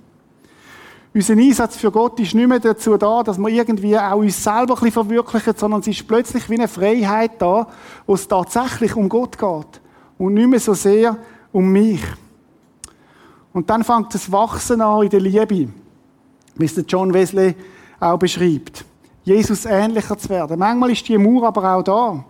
Unser 1.13 1.35
Einsatz 1.35 1.77
für 1.77 1.91
Gott 1.91 2.19
ist 2.19 2.35
nicht 2.35 2.49
mehr 2.49 2.59
dazu 2.59 2.97
da, 2.97 3.23
dass 3.23 3.37
wir 3.37 3.51
irgendwie 3.51 3.99
auch 3.99 4.17
uns 4.17 4.43
selber 4.43 4.61
ein 4.61 4.67
bisschen 4.67 4.93
verwirklichen, 4.93 5.53
sondern 5.59 5.81
es 5.81 5.89
ist 5.89 6.09
plötzlich 6.09 6.49
wie 6.49 6.55
eine 6.55 6.69
Freiheit 6.69 7.33
da, 7.37 7.69
wo 8.07 8.15
es 8.15 8.27
tatsächlich 8.27 8.97
um 8.97 9.11
Gott 9.11 9.37
geht 9.37 9.83
und 10.17 10.33
nicht 10.33 10.49
mehr 10.49 10.61
so 10.61 10.73
sehr 10.73 11.19
um 11.53 11.69
mich. 11.71 12.01
Und 13.59 13.69
dann 13.69 13.83
fängt 13.83 14.15
das 14.15 14.31
Wachsen 14.31 14.81
an 14.81 15.03
in 15.03 15.09
der 15.09 15.19
Liebe, 15.19 15.69
wie 16.55 16.65
es 16.65 16.81
John 16.87 17.13
Wesley 17.13 17.57
auch 17.99 18.17
beschreibt. 18.17 18.85
Jesus 19.25 19.65
ähnlicher 19.65 20.17
zu 20.17 20.29
werden. 20.29 20.61
Manchmal 20.61 20.93
ist 20.93 21.09
die 21.09 21.19
Mauer 21.19 21.49
aber 21.49 21.75
auch 21.75 21.83
da. 21.83 22.25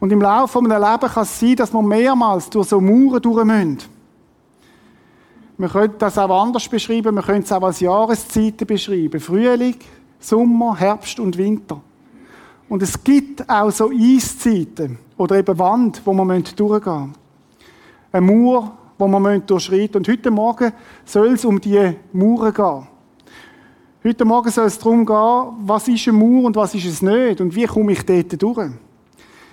Und 0.00 0.10
im 0.10 0.20
Laufe 0.20 0.58
eines 0.58 0.72
Lebens 0.72 1.12
kann 1.14 1.22
es 1.22 1.38
sein, 1.38 1.54
dass 1.54 1.72
wir 1.72 1.80
mehrmals 1.80 2.50
durch 2.50 2.70
so 2.70 2.80
Mauern 2.80 3.22
durch. 3.22 3.88
Wir 5.58 5.68
können 5.68 5.94
das 5.96 6.18
auch 6.18 6.42
anders 6.42 6.68
beschreiben, 6.68 7.14
wir 7.14 7.22
können 7.22 7.44
es 7.44 7.52
auch 7.52 7.62
als 7.62 7.78
Jahreszeiten 7.78 8.66
beschreiben. 8.66 9.20
Frühling, 9.20 9.76
Sommer, 10.18 10.74
Herbst 10.74 11.20
und 11.20 11.38
Winter. 11.38 11.80
Und 12.68 12.82
es 12.82 13.04
gibt 13.04 13.48
auch 13.48 13.70
so 13.70 13.92
Eiszeiten 13.92 14.98
oder 15.16 15.36
eben 15.36 15.56
Wand, 15.56 16.02
wo 16.04 16.12
wir 16.12 16.40
durchgehen 16.40 16.66
müssen. 16.66 17.14
Eine 18.10 18.26
Mauer, 18.26 18.77
wo 18.98 19.06
wir 19.06 19.38
durchschreiten 19.38 19.80
müssen. 19.80 19.96
Und 19.96 20.08
heute 20.08 20.30
Morgen 20.30 20.72
soll 21.04 21.28
es 21.28 21.44
um 21.44 21.60
die 21.60 21.94
Mauern 22.12 22.52
gehen. 22.52 22.88
Heute 24.04 24.24
Morgen 24.24 24.50
soll 24.50 24.66
es 24.66 24.78
darum 24.78 25.06
gehen, 25.06 25.66
was 25.66 25.88
ist 25.88 26.08
eine 26.08 26.16
Mauer 26.16 26.44
und 26.44 26.56
was 26.56 26.74
ist 26.74 26.86
es 26.86 27.02
nicht 27.02 27.40
und 27.40 27.54
wie 27.54 27.66
komme 27.66 27.92
ich 27.92 28.04
dort 28.04 28.40
durch. 28.40 28.70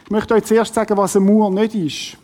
Ich 0.06 0.12
möchte 0.12 0.34
euch 0.34 0.44
zuerst 0.44 0.74
sagen, 0.74 0.98
was 0.98 1.16
eine 1.16 1.26
Mauer 1.26 1.50
nicht 1.52 1.76
ist. 1.76 2.18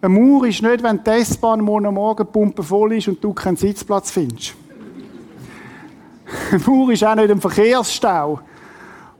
Eine 0.00 0.18
Mauer 0.18 0.46
ist 0.46 0.62
nicht, 0.62 0.82
wenn 0.82 1.02
die 1.02 1.10
S-Bahn 1.10 1.60
morgen 1.60 1.92
Morgen 1.92 2.26
Pumpe 2.26 2.62
voll 2.62 2.92
ist 2.92 3.08
und 3.08 3.22
du 3.22 3.32
keinen 3.32 3.56
Sitzplatz 3.56 4.10
findest. 4.10 4.54
Eine 6.50 6.60
Mauer 6.66 6.92
ist 6.92 7.04
auch 7.04 7.14
nicht 7.14 7.30
ein 7.30 7.40
Verkehrsstau 7.40 8.40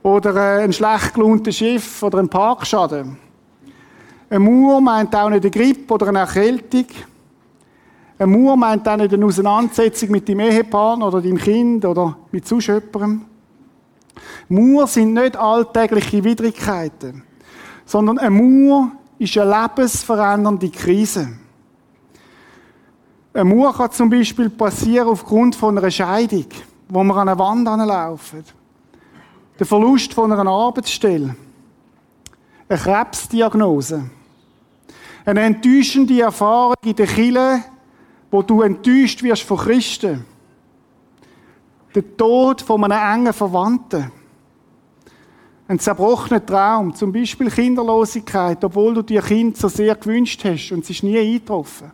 oder 0.03 0.35
äh, 0.35 0.63
ein 0.63 0.73
schlecht 0.73 1.13
gelohntes 1.13 1.57
Schiff 1.57 2.03
oder 2.03 2.19
ein 2.19 2.29
Parkschaden. 2.29 3.17
Ein 4.29 4.43
Mauer 4.43 4.79
meint 4.79 5.15
auch 5.15 5.29
nicht 5.29 5.41
eine 5.41 5.51
Grippe 5.51 5.93
oder 5.93 6.07
eine 6.07 6.19
Erkältung. 6.19 6.85
Ein 8.19 8.29
Mauer 8.29 8.55
meint 8.55 8.87
auch 8.87 8.97
nicht 8.97 9.13
eine 9.13 9.25
Auseinandersetzung 9.25 10.11
mit 10.11 10.27
dem 10.27 10.39
Ehepartner 10.39 11.07
oder 11.07 11.21
dem 11.21 11.37
Kind 11.37 11.83
oder 11.83 12.15
mit 12.31 12.47
Zuschöpferem. 12.47 13.25
Mauer 14.49 14.85
sind 14.85 15.13
nicht 15.13 15.35
alltägliche 15.35 16.23
Widrigkeiten, 16.23 17.23
sondern 17.85 18.19
eine 18.19 18.29
Mauer 18.29 18.91
ist 19.17 19.37
eine 19.37 19.51
lebensverändernde 19.51 20.69
Krise. 20.69 21.29
Eine 23.33 23.45
Mauer 23.45 23.73
kann 23.73 23.91
zum 23.91 24.09
Beispiel 24.09 24.49
passieren 24.49 25.07
aufgrund 25.07 25.55
von 25.55 25.77
einer 25.77 25.89
Scheidung, 25.89 26.45
wo 26.87 27.03
wir 27.03 27.15
an 27.15 27.29
eine 27.29 27.39
Wand 27.39 27.67
anlaufen. 27.67 28.43
Der 29.57 29.65
Verlust 29.65 30.13
von 30.13 30.31
einer 30.31 30.49
Arbeitsstelle. 30.49 31.35
Eine 32.67 32.79
Krebsdiagnose. 32.79 34.03
Eine 35.25 35.41
enttäuschende 35.41 36.21
Erfahrung 36.21 36.75
in 36.83 36.95
der 36.95 37.07
Kille, 37.07 37.63
wo 38.31 38.41
du 38.41 38.61
enttäuscht 38.61 39.21
wirst 39.23 39.43
von 39.43 39.57
Christen. 39.57 40.25
Der 41.93 42.17
Tod 42.17 42.61
von 42.61 42.83
einem 42.83 43.21
engen 43.21 43.33
Verwandten. 43.33 44.11
Ein 45.67 45.79
zerbrochener 45.79 46.43
Traum, 46.43 46.95
zum 46.95 47.11
Beispiel 47.11 47.49
Kinderlosigkeit, 47.49 48.63
obwohl 48.63 48.93
du 48.95 49.01
dir 49.03 49.21
Kind 49.21 49.57
so 49.57 49.67
sehr 49.67 49.95
gewünscht 49.95 50.43
hast 50.43 50.71
und 50.71 50.83
es 50.83 50.89
ist 50.89 51.03
nie 51.03 51.17
eingetroffen. 51.17 51.91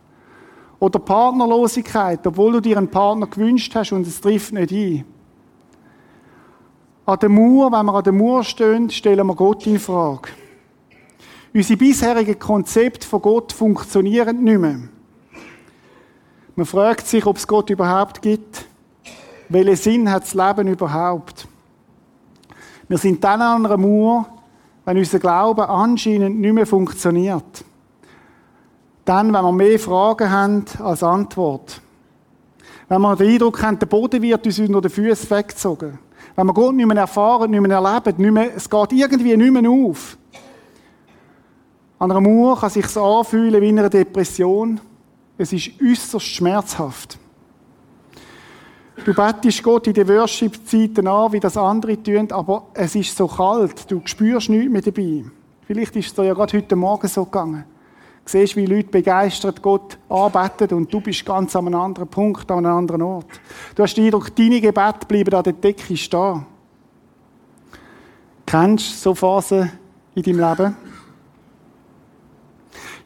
Oder 0.78 0.98
Partnerlosigkeit, 0.98 2.26
obwohl 2.26 2.52
du 2.52 2.60
dir 2.60 2.78
einen 2.78 2.88
Partner 2.88 3.26
gewünscht 3.26 3.74
hast 3.74 3.92
und 3.92 4.06
es 4.06 4.20
trifft 4.20 4.52
nicht 4.52 4.72
ein. 4.72 5.04
An 7.04 7.18
der 7.18 7.28
Mauer, 7.28 7.70
wenn 7.72 7.86
wir 7.86 7.94
an 7.94 8.04
der 8.04 8.12
Mauer 8.12 8.44
stehen, 8.44 8.90
stellen 8.90 9.26
wir 9.26 9.34
Gott 9.34 9.66
in 9.66 9.78
Frage. 9.78 10.30
Unsere 11.56 11.78
bisherigen 11.78 12.38
Konzepte 12.38 13.08
von 13.08 13.22
Gott 13.22 13.50
funktionieren 13.50 14.44
nicht 14.44 14.58
mehr. 14.58 14.78
Man 16.54 16.66
fragt 16.66 17.06
sich, 17.06 17.24
ob 17.24 17.38
es 17.38 17.46
Gott 17.48 17.70
überhaupt 17.70 18.20
gibt. 18.20 18.66
Welchen 19.48 19.76
Sinn 19.76 20.10
hat 20.10 20.24
das 20.24 20.34
Leben 20.34 20.68
überhaupt? 20.68 21.48
Wir 22.88 22.98
sind 22.98 23.24
dann 23.24 23.40
an 23.40 23.64
einer 23.64 23.78
Mauer, 23.78 24.26
wenn 24.84 24.98
unser 24.98 25.18
Glaube 25.18 25.66
anscheinend 25.66 26.40
nicht 26.40 26.52
mehr 26.52 26.66
funktioniert. 26.66 27.64
Dann, 29.06 29.32
wenn 29.32 29.42
wir 29.42 29.52
mehr 29.52 29.78
Fragen 29.78 30.30
haben 30.30 30.64
als 30.80 31.02
Antwort. 31.02 31.80
Wenn 32.86 33.00
wir 33.00 33.16
den 33.16 33.32
Eindruck 33.32 33.62
haben, 33.62 33.78
der 33.78 33.86
Boden 33.86 34.20
wird 34.20 34.44
uns 34.44 34.58
unter 34.58 34.82
den 34.82 34.90
Füßen 34.90 35.30
weggezogen. 35.30 35.98
Wenn 36.34 36.46
wir 36.48 36.52
Gott 36.52 36.74
nicht 36.74 36.86
mehr 36.86 36.98
erfahren, 36.98 37.50
nicht 37.50 37.62
mehr 37.62 37.78
erleben, 37.78 38.20
nicht 38.20 38.30
mehr, 38.30 38.54
es 38.54 38.68
geht 38.68 38.92
irgendwie 38.92 39.38
nicht 39.38 39.52
mehr 39.52 39.70
auf. 39.70 40.18
An 41.98 42.10
einer 42.10 42.20
Mauer 42.20 42.60
kann 42.60 42.70
sich 42.70 42.96
anfühlen 42.96 43.60
wie 43.62 43.68
in 43.70 43.78
einer 43.78 43.88
Depression. 43.88 44.80
Es 45.38 45.52
ist 45.52 45.70
äußerst 45.82 46.26
schmerzhaft. 46.26 47.18
Du 49.04 49.14
bettest 49.14 49.62
Gott 49.62 49.86
in 49.86 49.94
den 49.94 50.08
Worship-Zeiten 50.08 51.06
an, 51.06 51.32
wie 51.32 51.40
das 51.40 51.56
andere 51.56 52.02
tun, 52.02 52.30
aber 52.32 52.66
es 52.74 52.94
ist 52.94 53.16
so 53.16 53.26
kalt, 53.26 53.90
du 53.90 54.00
spürst 54.04 54.48
nichts 54.48 54.72
mehr 54.72 54.82
dabei. 54.82 55.24
Vielleicht 55.66 55.96
ist 55.96 56.06
es 56.06 56.14
dir 56.14 56.24
ja 56.24 56.34
gerade 56.34 56.56
heute 56.56 56.76
Morgen 56.76 57.06
so 57.06 57.24
gegangen. 57.24 57.64
Du 58.24 58.30
siehst, 58.30 58.56
wie 58.56 58.66
Leute 58.66 58.88
begeistert 58.88 59.62
Gott 59.62 59.98
arbeiten 60.08 60.74
und 60.74 60.92
du 60.92 61.00
bist 61.00 61.24
ganz 61.24 61.54
an 61.54 61.66
einem 61.66 61.80
anderen 61.80 62.08
Punkt, 62.08 62.50
an 62.50 62.66
einem 62.66 62.76
anderen 62.76 63.02
Ort. 63.02 63.26
Du 63.74 63.82
hast 63.82 63.94
den 63.94 64.06
Eindruck, 64.06 64.34
deine 64.34 64.60
Gebete 64.60 65.06
bleiben 65.06 65.34
an 65.34 65.44
der 65.44 65.52
Decke 65.52 65.96
stehen. 65.96 66.46
Kennst 68.44 68.90
du 68.90 69.10
so 69.10 69.14
Phasen 69.14 69.70
in 70.14 70.22
deinem 70.22 70.40
Leben? 70.40 70.76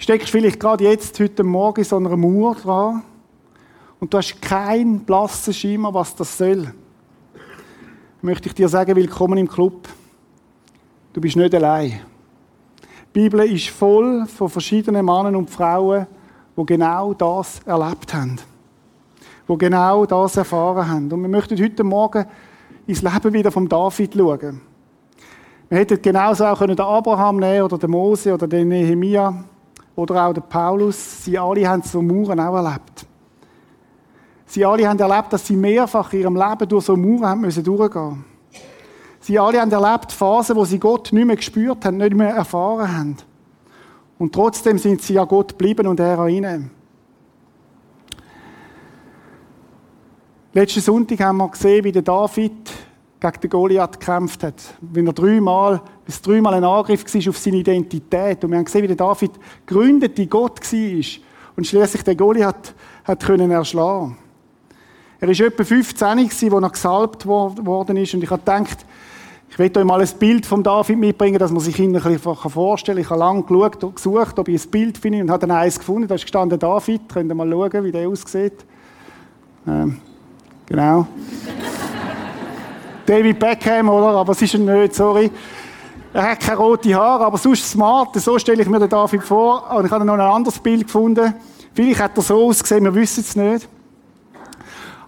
Steckst 0.01 0.31
vielleicht 0.31 0.59
gerade 0.59 0.85
jetzt, 0.85 1.21
heute 1.21 1.45
Morgen, 1.45 1.83
in 1.83 1.85
so 1.85 1.97
einer 1.97 2.17
Mauer 2.17 2.55
dran 2.55 3.03
und 4.01 4.15
du 4.15 4.17
hast 4.17 4.41
keinen 4.41 5.01
blassen 5.01 5.53
Schimmer, 5.53 5.93
was 5.93 6.17
das 6.17 6.39
soll. 6.39 6.73
Möchte 8.23 8.49
ich 8.49 8.55
dir 8.55 8.67
sagen, 8.67 8.97
willkommen 8.97 9.37
im 9.37 9.47
Club. 9.47 9.91
Du 11.13 11.21
bist 11.21 11.37
nicht 11.37 11.55
allein. 11.55 12.01
Die 12.81 13.21
Bibel 13.21 13.41
ist 13.41 13.69
voll 13.69 14.25
von 14.25 14.49
verschiedenen 14.49 15.05
Männern 15.05 15.37
und 15.37 15.51
Frauen, 15.51 16.07
die 16.57 16.65
genau 16.65 17.13
das 17.13 17.61
erlebt 17.67 18.15
haben. 18.15 18.39
Die 19.47 19.59
genau 19.59 20.07
das 20.07 20.35
erfahren 20.35 20.89
haben. 20.89 21.13
Und 21.13 21.21
wir 21.21 21.29
möchten 21.29 21.63
heute 21.63 21.85
Morgen 21.85 22.25
ins 22.87 23.03
Leben 23.03 23.35
wieder 23.35 23.51
vom 23.51 23.69
David 23.69 24.15
schauen. 24.15 24.63
Wir 25.69 25.79
hätten 25.79 26.01
genauso 26.01 26.47
auch 26.47 26.65
den 26.65 26.81
Abraham 26.81 27.37
nehmen 27.37 27.65
oder 27.65 27.77
den 27.77 27.91
Mose 27.91 28.33
oder 28.33 28.49
den 28.49 28.69
Nehemia 28.69 29.45
oder 30.01 30.27
auch 30.27 30.33
den 30.33 30.43
Paulus. 30.43 31.25
Sie 31.25 31.39
alle 31.39 31.69
haben 31.69 31.83
so 31.83 32.01
Mauern 32.01 32.41
auch 32.41 32.57
erlebt. 32.57 33.07
Sie 34.47 34.65
alle 34.65 34.89
haben 34.89 34.99
erlebt, 34.99 35.33
dass 35.33 35.47
sie 35.47 35.57
mehrfach 35.57 36.13
in 36.13 36.21
ihrem 36.21 36.37
Leben 36.37 36.69
durch 36.69 36.85
so 36.85 36.97
Mauern 36.97 37.27
haben 37.27 37.41
müssen 37.43 37.63
durchgehen 37.63 38.25
Sie 39.23 39.39
alle 39.39 39.61
haben 39.61 39.71
erlebt 39.71 40.13
Phasen, 40.13 40.57
wo 40.57 40.65
sie 40.65 40.79
Gott 40.79 41.13
nicht 41.13 41.27
mehr 41.27 41.37
gespürt 41.37 41.85
haben, 41.85 41.99
nicht 41.99 42.15
mehr 42.15 42.35
erfahren 42.35 42.97
haben. 42.97 43.17
Und 44.19 44.35
trotzdem 44.35 44.79
sind 44.79 45.03
sie 45.03 45.15
ja 45.15 45.25
Gott 45.25 45.51
geblieben 45.51 45.87
und 45.87 46.01
er 46.01 46.19
an 46.19 46.31
ihnen. 46.31 46.71
Letzten 50.53 50.81
Sonntag 50.81 51.21
haben 51.21 51.37
wir 51.37 51.49
gesehen, 51.49 51.85
wie 51.85 51.93
der 51.93 52.03
David 52.03 52.73
gegen 53.21 53.41
den 53.41 53.51
Goliath 53.51 54.01
gekämpft 54.01 54.43
hat. 54.43 54.55
Wie 54.81 55.05
er 55.05 55.13
dreimal, 55.13 55.83
bis 56.07 56.23
dreimal 56.23 56.55
ein 56.55 56.65
Angriff 56.65 57.05
war 57.05 57.29
auf 57.29 57.39
seine 57.39 57.59
Identität. 57.59 58.43
Und 58.43 58.51
wir 58.51 58.59
haben 58.59 58.65
gesehen, 58.65 58.83
wie 58.83 58.89
der 58.89 58.97
David 58.97 59.33
gründet, 59.67 60.17
die 60.17 60.29
Gott 60.29 60.61
war. 60.61 61.05
Und 61.57 61.67
schließlich 61.67 62.03
den 62.03 62.17
Goliath 62.17 62.75
hat 63.05 63.25
können 63.25 63.51
erschlagen. 63.51 64.17
Er 65.21 65.29
war 65.29 65.47
etwa 65.47 65.65
15, 65.65 66.07
als 66.07 66.43
er 66.43 66.71
gesalbt 66.71 67.27
worden 67.27 67.97
ist. 67.99 68.15
Und 68.15 68.23
ich 68.23 68.31
habe 68.31 68.41
gedacht, 68.41 68.87
ich 69.51 69.59
will 69.59 69.71
euch 69.77 69.85
mal 69.85 70.01
ein 70.01 70.09
Bild 70.19 70.47
von 70.47 70.63
David 70.63 70.99
mitbringen, 70.99 71.39
dass 71.39 71.51
man 71.51 71.61
sich 71.61 71.79
ihn 71.79 71.95
ein 71.95 72.03
bisschen 72.03 72.21
vorstellen 72.21 72.97
kann. 72.97 73.03
Ich 73.03 73.11
habe 73.11 73.21
lange 73.21 73.43
geschaut 73.43 73.97
gesucht, 73.97 74.39
ob 74.39 74.49
ich 74.49 74.65
ein 74.65 74.71
Bild 74.71 74.97
finde 74.97 75.21
und 75.21 75.31
habe 75.31 75.47
dann 75.47 75.57
eins 75.57 75.79
gefunden. 75.79 76.09
Da 76.09 76.15
ist 76.15 76.23
gestanden 76.23 76.59
David. 76.59 77.03
Könnt 77.13 77.31
ihr 77.31 77.35
mal 77.35 77.51
schauen, 77.51 77.85
wie 77.85 77.93
der 77.93 78.09
aussieht. 78.09 78.65
Ähm, 79.67 79.99
genau. 80.67 81.07
David 83.11 83.41
Beckham, 83.41 83.89
oder? 83.89 84.19
Aber 84.19 84.31
es 84.31 84.43
ist 84.43 84.55
er 84.55 84.61
nicht, 84.61 84.95
sorry. 84.95 85.33
Er 86.13 86.31
hat 86.31 86.39
keine 86.39 86.59
roten 86.59 86.95
Haare, 86.95 87.25
aber 87.25 87.39
sonst 87.39 87.69
smart. 87.69 88.15
So 88.15 88.39
stelle 88.39 88.63
ich 88.63 88.69
mir 88.69 88.79
den 88.79 88.89
David 88.89 89.25
vor. 89.25 89.69
Und 89.73 89.85
ich 89.85 89.91
habe 89.91 90.05
noch 90.05 90.15
ein 90.15 90.21
anderes 90.21 90.61
Bild 90.61 90.85
gefunden. 90.85 91.35
Vielleicht 91.75 92.01
hat 92.01 92.17
er 92.17 92.23
so 92.23 92.47
ausgesehen, 92.47 92.85
wir 92.85 92.95
wissen 92.95 93.25
es 93.27 93.35
nicht. 93.35 93.69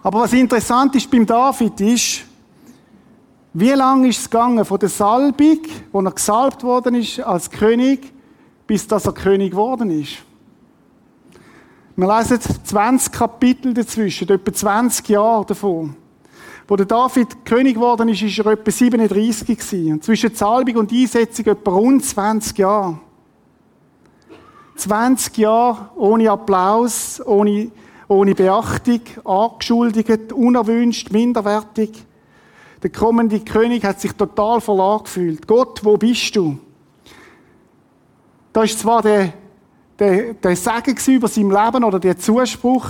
Aber 0.03 0.19
was 0.19 0.33
interessant 0.33 0.93
ist 0.95 1.09
beim 1.09 1.25
David 1.25 1.79
ist, 1.79 2.25
wie 3.53 3.69
lange 3.69 4.09
ist 4.09 4.19
es 4.19 4.29
gegangen 4.29 4.65
von 4.65 4.79
der 4.79 4.89
Salbung, 4.89 5.59
wo 5.93 6.01
er 6.01 6.11
gesalbt 6.11 6.61
worden 6.61 6.95
ist 6.95 7.21
als 7.21 7.49
König, 7.49 8.11
bis 8.67 8.85
dass 8.85 9.05
er 9.05 9.13
König 9.13 9.51
geworden 9.51 9.89
ist? 9.89 10.17
Wir 11.95 12.17
lesen 12.17 12.39
20 12.65 13.13
Kapitel 13.13 13.73
dazwischen, 13.73 14.27
etwa 14.27 14.51
20 14.51 15.07
Jahre 15.07 15.45
davon. 15.45 16.02
Wo 16.67 16.75
der 16.75 16.85
David 16.85 17.45
König 17.45 17.75
geworden 17.75 18.09
ist, 18.09 18.21
ist 18.21 18.39
er 18.39 18.47
etwa 18.47 18.71
37 18.71 19.57
gewesen. 19.57 19.93
Und 19.93 20.03
zwischen 20.03 20.33
Salbung 20.33 20.77
und 20.77 20.91
Einsetzung 20.91 21.45
etwa 21.45 21.71
rund 21.71 22.05
20 22.05 22.57
Jahre. 22.57 22.99
20 24.75 25.37
Jahre 25.37 25.89
ohne 25.95 26.31
Applaus, 26.31 27.21
ohne, 27.25 27.69
ohne 28.07 28.33
Beachtung, 28.33 29.01
angeschuldigt, 29.23 30.31
unerwünscht, 30.31 31.11
minderwertig. 31.11 32.05
Der 32.81 32.89
kommende 32.91 33.39
König 33.39 33.83
hat 33.85 34.01
sich 34.01 34.13
total 34.13 34.59
verlassen 34.59 35.03
gefühlt. 35.03 35.47
Gott, 35.47 35.83
wo 35.83 35.97
bist 35.97 36.35
du? 36.35 36.57
Da 38.51 38.63
ist 38.63 38.79
zwar 38.79 39.01
der, 39.01 39.33
der, 39.97 40.33
der 40.33 40.55
Segen 40.55 41.15
über 41.15 41.27
sein 41.27 41.49
Leben 41.49 41.83
oder 41.83 41.99
der 41.99 42.17
Zuspruch, 42.17 42.87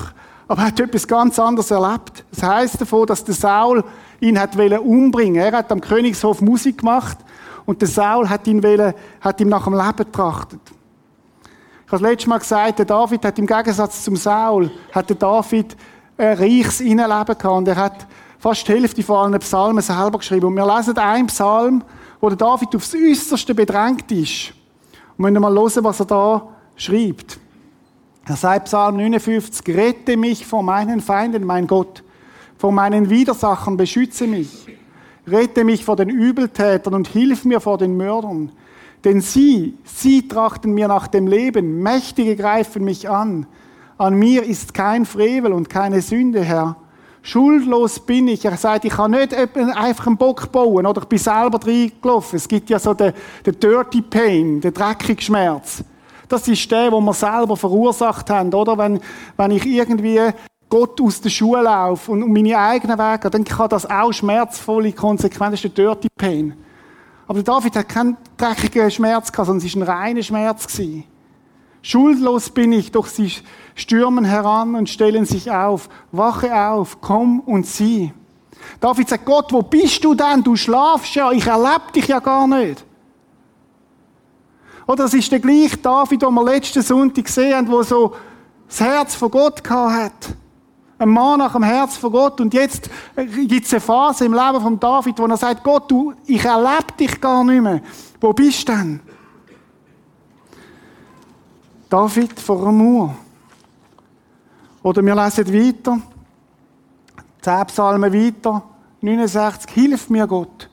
aber 0.47 0.61
er 0.61 0.67
hat 0.67 0.79
etwas 0.79 1.07
ganz 1.07 1.39
anderes 1.39 1.71
erlebt. 1.71 2.25
Das 2.31 2.43
heißt 2.43 2.81
davon, 2.81 3.07
dass 3.07 3.23
der 3.23 3.35
Saul 3.35 3.83
ihn 4.19 4.39
hat 4.39 4.55
umbringen. 4.55 5.41
Er 5.41 5.51
hat 5.53 5.71
am 5.71 5.81
Königshof 5.81 6.41
Musik 6.41 6.79
gemacht 6.79 7.17
und 7.65 7.81
der 7.81 7.87
Saul 7.87 8.29
hat 8.29 8.47
ihn 8.47 8.63
wollen, 8.63 8.93
hat 9.21 9.41
ihm 9.41 9.49
nach 9.49 9.65
dem 9.65 9.73
Leben 9.73 9.95
betrachtet. 9.95 10.61
Ich 11.85 11.91
habe 11.91 12.01
das 12.01 12.11
letzte 12.11 12.29
Mal 12.29 12.39
gesagt, 12.39 12.79
der 12.79 12.85
David 12.85 13.23
hat 13.25 13.37
im 13.39 13.45
Gegensatz 13.45 14.03
zum 14.03 14.15
Saul, 14.15 14.71
hat 14.91 15.09
der 15.09 15.15
David 15.15 15.75
ein 16.17 16.37
reiches 16.37 16.81
Innenleben 16.81 17.37
gehabt 17.37 17.45
und 17.45 17.67
er 17.67 17.75
hat 17.75 18.07
fast 18.39 18.67
die 18.67 18.73
Hälfte 18.73 19.03
von 19.03 19.17
allen 19.17 19.39
Psalmen 19.39 19.81
selber 19.81 20.17
geschrieben. 20.17 20.47
Und 20.47 20.55
wir 20.55 20.75
lesen 20.75 20.97
einen 20.97 21.27
Psalm, 21.27 21.83
wo 22.19 22.29
der 22.29 22.37
David 22.37 22.75
aufs 22.75 22.93
Äußerste 22.93 23.55
bedrängt 23.55 24.11
ist. 24.11 24.53
Und 25.17 25.33
wir 25.33 25.39
mal 25.39 25.53
hören, 25.53 25.83
was 25.83 25.99
er 25.99 26.05
da 26.05 26.47
schreibt. 26.75 27.39
Er 28.25 28.37
sagt 28.37 28.65
Psalm 28.65 28.95
59, 28.97 29.75
rette 29.75 30.15
mich 30.15 30.45
vor 30.45 30.63
meinen 30.63 31.01
Feinden, 31.01 31.45
mein 31.45 31.67
Gott, 31.67 32.03
vor 32.57 32.71
meinen 32.71 33.09
Widersachern 33.09 33.75
beschütze 33.75 34.27
mich. 34.27 34.65
Rette 35.27 35.65
mich 35.65 35.83
vor 35.83 35.97
den 35.97 36.09
Übeltätern 36.09 36.93
und 36.93 37.07
hilf 37.07 37.43
mir 37.43 37.59
vor 37.59 37.77
den 37.77 37.97
Mördern. 37.97 38.51
Denn 39.03 39.19
sie, 39.19 39.77
sie 39.83 40.27
trachten 40.27 40.73
mir 40.73 40.87
nach 40.87 41.07
dem 41.07 41.27
Leben, 41.27 41.81
Mächtige 41.81 42.37
greifen 42.37 42.85
mich 42.85 43.09
an. 43.09 43.45
An 43.97 44.15
mir 44.15 44.43
ist 44.43 44.73
kein 44.73 45.05
Frevel 45.05 45.51
und 45.51 45.69
keine 45.69 46.01
Sünde, 46.01 46.41
Herr. 46.41 46.77
Schuldlos 47.21 47.99
bin 47.99 48.29
ich. 48.29 48.45
Er 48.45 48.55
sagt, 48.57 48.85
ich 48.85 48.93
kann 48.93 49.11
nicht 49.11 49.35
einfach 49.35 50.07
einen 50.07 50.17
Bock 50.17 50.51
bauen 50.51 50.85
oder 50.85 51.01
ich 51.01 51.07
bin 51.07 51.19
selber 51.19 51.59
reingelaufen. 51.65 52.37
Es 52.37 52.47
gibt 52.47 52.69
ja 52.69 52.79
so 52.79 52.93
den, 52.93 53.13
den 53.45 53.59
Dirty 53.59 54.01
Pain, 54.01 54.61
den 54.61 54.73
dreckigen 54.73 55.21
Schmerz. 55.21 55.83
Das 56.27 56.47
ist 56.47 56.69
der, 56.71 56.91
wo 56.91 57.01
wir 57.01 57.13
selber 57.13 57.57
verursacht 57.57 58.29
haben, 58.29 58.53
oder? 58.53 58.77
Wenn, 58.77 58.99
wenn 59.37 59.51
ich 59.51 59.65
irgendwie 59.65 60.19
Gott 60.69 60.99
aus 61.01 61.21
der 61.21 61.29
Schuhe 61.29 61.61
laufe 61.61 62.11
und 62.11 62.31
meine 62.31 62.57
eigenen 62.57 62.97
Wege, 62.97 63.29
dann 63.29 63.43
kann 63.43 63.69
das 63.69 63.89
auch 63.89 64.11
schmerzvolle 64.11 64.91
Konsequenzen, 64.91 65.51
das 65.51 65.63
ist 65.63 65.77
der 65.77 65.85
Dirty 65.85 66.07
Pain. 66.17 66.53
Aber 67.27 67.41
David 67.43 67.75
hat 67.75 67.89
keinen 67.89 68.17
dreckigen 68.37 68.91
Schmerz 68.91 69.31
gehabt, 69.31 69.47
sondern 69.47 69.65
es 69.65 69.75
war 69.75 69.81
ein 69.81 69.87
reiner 69.87 70.23
Schmerz. 70.23 70.67
Gewesen. 70.67 71.05
Schuldlos 71.81 72.49
bin 72.49 72.71
ich, 72.71 72.91
doch 72.91 73.07
sie 73.07 73.31
stürmen 73.75 74.23
heran 74.23 74.75
und 74.75 74.89
stellen 74.89 75.25
sich 75.25 75.51
auf. 75.51 75.89
Wache 76.11 76.55
auf, 76.55 77.01
komm 77.01 77.41
und 77.41 77.67
sieh. 77.67 78.13
David 78.79 79.09
sagt, 79.09 79.25
Gott, 79.25 79.51
wo 79.51 79.61
bist 79.61 80.03
du 80.03 80.13
denn? 80.13 80.43
Du 80.43 80.55
schlafst 80.55 81.13
ja, 81.15 81.31
ich 81.31 81.45
erlebe 81.45 81.91
dich 81.93 82.07
ja 82.07 82.19
gar 82.19 82.47
nicht. 82.47 82.85
Oder 84.87 85.05
es 85.05 85.13
ist 85.13 85.31
der 85.31 85.39
gleiche 85.39 85.77
David, 85.77 86.21
den 86.21 86.33
wir 86.33 86.43
letzten 86.43 86.81
Sonntag 86.81 87.25
gesehen 87.25 87.55
haben, 87.55 87.69
der 87.69 87.83
so 87.83 88.15
das 88.67 88.79
Herz 88.81 89.15
von 89.15 89.31
Gott 89.31 89.63
gehabt 89.63 89.93
hat. 89.93 90.35
Ein 90.99 91.09
Mann 91.09 91.39
nach 91.39 91.53
dem 91.53 91.63
Herz 91.63 91.97
von 91.97 92.11
Gott. 92.11 92.39
Und 92.39 92.53
jetzt 92.53 92.89
gibt 93.15 93.65
es 93.65 93.73
eine 93.73 93.81
Phase 93.81 94.25
im 94.25 94.33
Leben 94.33 94.61
von 94.61 94.79
David, 94.79 95.19
wo 95.19 95.25
er 95.25 95.37
sagt, 95.37 95.63
Gott, 95.63 95.89
du, 95.89 96.13
ich 96.25 96.43
erlebe 96.43 96.91
dich 96.99 97.19
gar 97.19 97.43
nicht 97.43 97.61
mehr. 97.61 97.81
Wo 98.19 98.33
bist 98.33 98.67
du 98.67 98.71
denn? 98.71 98.99
David 101.89 102.39
vor 102.39 102.61
einer 102.61 102.71
Mauer. 102.71 103.15
Oder 104.81 105.05
wir 105.05 105.15
lesen 105.15 105.53
weiter, 105.53 105.99
zehn 107.41 107.65
Psalmen 107.67 108.13
weiter, 108.13 108.63
69, 109.01 109.71
Hilf 109.71 110.09
mir 110.09 110.27
Gott, 110.27 110.69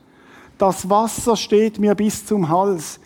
das 0.57 0.89
Wasser 0.89 1.35
steht 1.37 1.79
mir 1.79 1.95
bis 1.95 2.25
zum 2.25 2.49
Hals. 2.49 2.99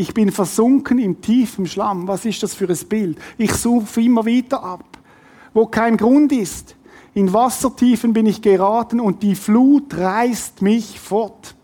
Ich 0.00 0.14
bin 0.14 0.32
versunken 0.32 0.98
im 0.98 1.20
tiefen 1.20 1.66
Schlamm. 1.66 2.08
Was 2.08 2.24
ist 2.24 2.42
das 2.42 2.54
für 2.54 2.66
ein 2.66 2.88
Bild? 2.88 3.18
Ich 3.36 3.52
suche 3.52 4.00
immer 4.00 4.24
weiter 4.24 4.64
ab, 4.64 4.96
wo 5.52 5.66
kein 5.66 5.98
Grund 5.98 6.32
ist. 6.32 6.74
In 7.12 7.30
Wassertiefen 7.34 8.14
bin 8.14 8.24
ich 8.24 8.40
geraten 8.40 8.98
und 8.98 9.22
die 9.22 9.34
Flut 9.34 9.94
reißt 9.94 10.62
mich 10.62 10.98
fort. 10.98 11.54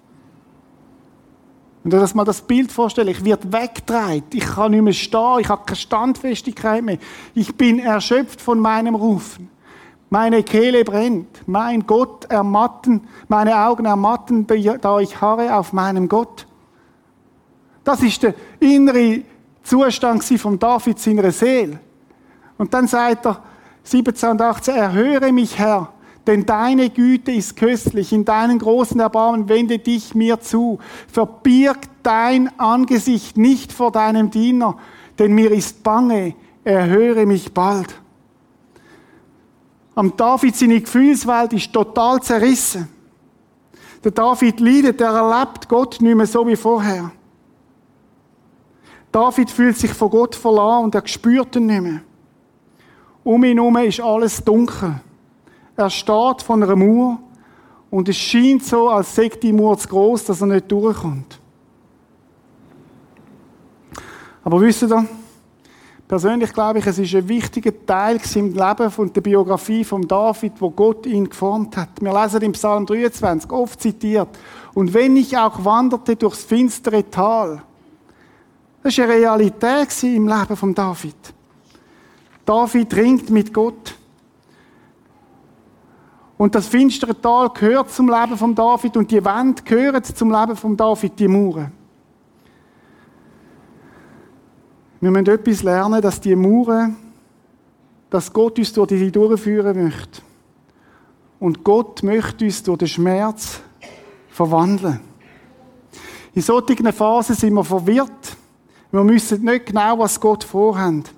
Wenn 1.82 1.92
du 1.92 1.96
das 1.96 2.14
mal 2.14 2.24
das 2.24 2.42
Bild 2.42 2.70
vorstellst, 2.70 3.20
ich 3.20 3.24
werde 3.24 3.50
weggedreht, 3.50 4.24
ich 4.34 4.44
kann 4.44 4.72
nicht 4.72 4.82
mehr 4.82 4.92
stehen, 4.92 5.38
ich 5.40 5.48
habe 5.48 5.64
keine 5.64 5.76
Standfestigkeit 5.76 6.84
mehr. 6.84 6.98
Ich 7.34 7.56
bin 7.56 7.78
erschöpft 7.78 8.42
von 8.42 8.58
meinem 8.58 8.96
Rufen. 8.96 9.48
Meine 10.10 10.42
Kehle 10.42 10.84
brennt, 10.84 11.40
mein 11.46 11.86
Gott 11.86 12.26
ermatten, 12.26 13.08
meine 13.28 13.56
Augen 13.64 13.86
ermatten, 13.86 14.46
da 14.46 15.00
ich 15.00 15.22
harre 15.22 15.56
auf 15.56 15.72
meinem 15.72 16.10
Gott. 16.10 16.46
Das 17.86 18.02
ist 18.02 18.20
der 18.24 18.34
innere 18.58 19.22
Zustand 19.62 20.24
von 20.24 20.58
David 20.58 20.98
seiner 20.98 21.30
Seele. 21.30 21.78
Und 22.58 22.74
dann 22.74 22.88
sagt 22.88 23.26
er, 23.26 23.40
17 23.84 24.30
und 24.30 24.42
18, 24.42 24.74
erhöre 24.74 25.30
mich, 25.30 25.56
Herr, 25.56 25.92
denn 26.26 26.44
deine 26.44 26.90
Güte 26.90 27.30
ist 27.30 27.54
köstlich, 27.54 28.12
in 28.12 28.24
deinen 28.24 28.58
großen 28.58 28.98
Erbarmen 28.98 29.48
wende 29.48 29.78
dich 29.78 30.16
mir 30.16 30.40
zu. 30.40 30.80
Verbirg 31.06 31.78
dein 32.02 32.58
Angesicht 32.58 33.36
nicht 33.36 33.72
vor 33.72 33.92
deinem 33.92 34.32
Diener, 34.32 34.78
denn 35.20 35.32
mir 35.32 35.52
ist 35.52 35.84
bange, 35.84 36.34
erhöre 36.64 37.24
mich 37.24 37.54
bald. 37.54 37.94
Am 39.94 40.16
David 40.16 40.56
seine 40.56 40.80
Gefühlswelt 40.80 41.52
ist 41.52 41.72
total 41.72 42.20
zerrissen. 42.20 42.88
Der 44.02 44.10
David 44.10 44.58
leidet, 44.58 45.00
er 45.00 45.12
erlebt 45.12 45.68
Gott 45.68 46.00
nicht 46.00 46.16
mehr 46.16 46.26
so 46.26 46.44
wie 46.48 46.56
vorher. 46.56 47.12
David 49.16 49.50
fühlt 49.50 49.78
sich 49.78 49.94
von 49.94 50.10
Gott 50.10 50.34
verlassen 50.34 50.84
und 50.84 50.94
er 50.94 51.06
spürt 51.06 51.56
ihn 51.56 51.64
nicht 51.64 51.80
mehr. 51.80 52.02
Um 53.24 53.42
ihn 53.44 53.56
herum 53.56 53.78
ist 53.78 53.98
alles 53.98 54.44
dunkel. 54.44 55.00
Er 55.74 55.88
steht 55.88 56.42
von 56.42 56.62
einer 56.62 56.76
Mauer 56.76 57.18
und 57.90 58.10
es 58.10 58.16
scheint 58.18 58.62
so, 58.62 58.90
als 58.90 59.14
sei 59.14 59.30
die 59.30 59.54
Mauer 59.54 59.78
zu 59.78 59.88
groß, 59.88 60.24
dass 60.24 60.42
er 60.42 60.48
nicht 60.48 60.70
durchkommt. 60.70 61.40
Aber 64.44 64.60
wisst 64.60 64.82
ihr, 64.82 65.06
persönlich 66.06 66.52
glaube 66.52 66.80
ich, 66.80 66.86
es 66.86 66.98
ist 66.98 67.14
ein 67.14 67.26
wichtiger 67.26 67.72
Teil 67.86 68.20
im 68.34 68.52
Leben 68.52 68.90
von 68.90 69.10
der 69.10 69.22
Biografie 69.22 69.82
von 69.82 70.06
David, 70.06 70.60
wo 70.60 70.68
Gott 70.68 71.06
ihn 71.06 71.26
geformt 71.26 71.74
hat. 71.78 71.88
Wir 72.02 72.12
lesen 72.12 72.42
im 72.42 72.52
Psalm 72.52 72.84
23, 72.84 73.50
oft 73.50 73.80
zitiert. 73.80 74.28
Und 74.74 74.92
wenn 74.92 75.16
ich 75.16 75.38
auch 75.38 75.64
wanderte 75.64 76.16
durchs 76.16 76.44
finstere 76.44 77.08
Tal, 77.08 77.62
das 78.86 78.98
war 78.98 79.04
eine 79.04 79.14
Realität 79.14 80.02
im 80.04 80.28
Leben 80.28 80.56
von 80.56 80.72
David. 80.72 81.16
David 82.44 82.94
ringt 82.94 83.30
mit 83.30 83.52
Gott. 83.52 83.96
Und 86.38 86.54
das 86.54 86.68
finstere 86.68 87.20
Tal 87.20 87.48
gehört 87.50 87.90
zum 87.90 88.08
Leben 88.08 88.36
von 88.36 88.54
David 88.54 88.96
und 88.96 89.10
die 89.10 89.24
Wände 89.24 89.62
gehören 89.62 90.04
zum 90.04 90.30
Leben 90.30 90.54
von 90.54 90.76
David, 90.76 91.18
die 91.18 91.26
Mauern. 91.26 91.72
Wir 95.00 95.10
müssen 95.10 95.26
etwas 95.26 95.62
lernen, 95.62 96.00
dass 96.00 96.20
die 96.20 96.36
Mauern, 96.36 96.96
dass 98.08 98.32
Gott 98.32 98.58
uns 98.58 98.72
durch 98.72 98.88
die 98.88 99.10
durchführen 99.10 99.82
möchte. 99.82 100.22
Und 101.40 101.64
Gott 101.64 102.02
möchte 102.04 102.44
uns 102.44 102.62
durch 102.62 102.78
den 102.78 102.88
Schmerz 102.88 103.60
verwandeln. 104.28 105.00
In 106.34 106.42
solchen 106.42 106.92
Phasen 106.92 107.34
sind 107.34 107.54
wir 107.54 107.64
verwirrt. 107.64 108.36
Wir 108.90 109.06
wissen 109.06 109.44
nicht 109.44 109.66
genau, 109.66 109.98
was 109.98 110.20
Gott 110.20 110.44
vorhat. 110.44 111.12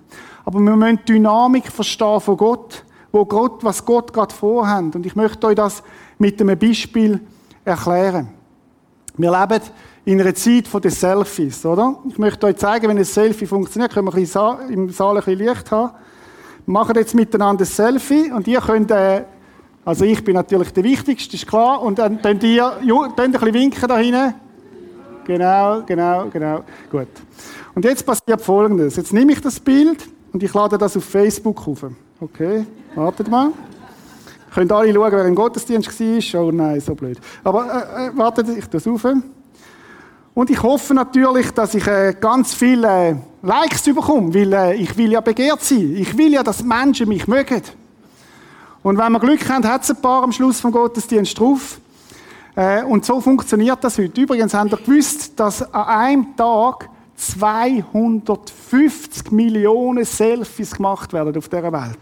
Aber 0.45 0.61
wir 0.61 0.77
müssen 0.77 1.01
die 1.07 1.13
Dynamik 1.13 1.71
verstehen 1.71 2.21
von 2.21 2.37
Gott 2.37 2.85
wo 3.13 3.25
Gott, 3.25 3.65
was 3.65 3.85
Gott 3.85 4.13
gerade 4.13 4.35
vorhat. 4.35 4.95
Und 4.95 5.07
ich 5.07 5.17
möchte 5.17 5.47
euch 5.47 5.55
das 5.55 5.83
mit 6.19 6.41
einem 6.41 6.59
Beispiel 6.59 7.21
erklären. 7.65 8.29
Wir 9.17 9.31
leben 9.31 9.63
in 10.05 10.21
einer 10.21 10.35
Zeit 10.35 10.67
den 10.73 10.91
Selfies, 10.91 11.65
oder? 11.67 11.99
Ich 12.09 12.19
möchte 12.19 12.47
euch 12.47 12.57
zeigen, 12.57 12.89
wenn 12.89 12.99
ein 12.99 13.05
Selfie 13.05 13.47
funktioniert, 13.47 13.93
können 13.93 14.07
wir 14.07 14.15
ein 14.15 14.21
bisschen 14.21 14.71
im 14.71 14.91
Saal 14.91 15.17
ein 15.17 15.25
bisschen 15.25 15.47
Licht 15.47 15.71
haben. 15.71 15.93
Wir 16.67 16.73
machen 16.73 16.95
jetzt 16.97 17.15
miteinander 17.15 17.65
ein 17.65 17.67
Selfie 17.67 18.31
und 18.31 18.47
ihr 18.47 18.61
könnt, 18.61 18.91
äh, 18.91 19.25
also 19.85 20.05
ich 20.05 20.23
bin 20.23 20.35
natürlich 20.35 20.73
der 20.73 20.85
Wichtigste, 20.85 21.37
ist 21.37 21.47
klar, 21.47 21.83
und 21.83 21.99
dann 21.99 22.21
könnt 22.23 22.43
ihr, 22.43 22.79
könnt 22.81 23.21
ein 23.21 23.33
bisschen 23.33 23.55
winken 23.55 23.89
da 23.89 23.97
hinten. 23.97 24.35
Genau, 25.29 25.83
genau, 25.85 26.27
genau. 26.33 26.65
Gut. 26.91 27.09
Und 27.75 27.85
jetzt 27.85 28.05
passiert 28.05 28.41
Folgendes. 28.41 28.97
Jetzt 28.97 29.13
nehme 29.13 29.33
ich 29.33 29.43
das 29.43 29.61
Bild 29.61 30.09
und 30.33 30.43
ich 30.43 30.55
lade 30.55 30.79
das 30.79 30.97
auf 30.97 31.05
Facebook 31.05 31.69
auf. 31.69 31.85
Okay, 32.19 32.65
wartet 32.95 33.29
mal. 33.29 33.51
Könnt 34.55 34.73
alle 34.73 34.91
schauen, 34.91 35.13
wer 35.13 35.27
im 35.27 35.35
Gottesdienst 35.35 36.01
war? 36.33 36.43
Oh 36.43 36.51
nein, 36.51 36.81
so 36.81 36.95
blöd. 36.95 37.21
Aber 37.45 37.67
äh, 37.67 38.07
äh, 38.07 38.17
wartet, 38.17 38.49
ich 38.57 38.65
das 38.71 38.87
auf. 38.87 39.07
Und 40.33 40.49
ich 40.49 40.63
hoffe 40.63 40.95
natürlich, 40.95 41.51
dass 41.51 41.75
ich 41.75 41.87
äh, 41.87 42.15
ganz 42.19 42.55
viele 42.55 42.89
äh, 42.89 43.17
Likes 43.43 43.83
bekomme, 43.83 44.33
weil 44.33 44.53
äh, 44.55 44.77
ich 44.77 44.97
will 44.97 45.13
ja 45.13 45.21
begehrt 45.21 45.63
sein. 45.63 45.95
Ich 45.95 46.17
will 46.17 46.33
ja, 46.33 46.43
dass 46.43 46.65
Menschen 46.65 47.07
mich 47.07 47.29
mögen. 47.29 47.61
Und 48.83 48.97
wenn 48.97 49.13
wir 49.13 49.21
Glück 49.21 49.47
haben, 49.51 49.69
hat 49.69 49.83
es 49.83 49.91
ein 49.91 50.01
paar 50.01 50.23
am 50.23 50.33
Schluss 50.33 50.59
vom 50.59 50.73
Gottesdienst 50.73 51.39
drauf. 51.39 51.79
Äh, 52.59 52.83
und 52.83 53.05
so 53.05 53.21
funktioniert 53.21 53.85
das 53.85 53.99
heute. 53.99 54.21
Übrigens 54.21 54.53
habt 54.53 54.73
ihr 54.73 54.79
gewusst, 54.79 55.39
dass 55.39 55.63
an 55.73 55.85
einem 55.85 56.37
Tag 56.37 56.91
250 57.15 59.31
Millionen 59.31 60.05
Selfies 60.05 60.73
gemacht 60.73 61.13
werden 61.13 61.37
auf 61.37 61.49
dieser 61.49 61.73
Welt. 61.73 62.01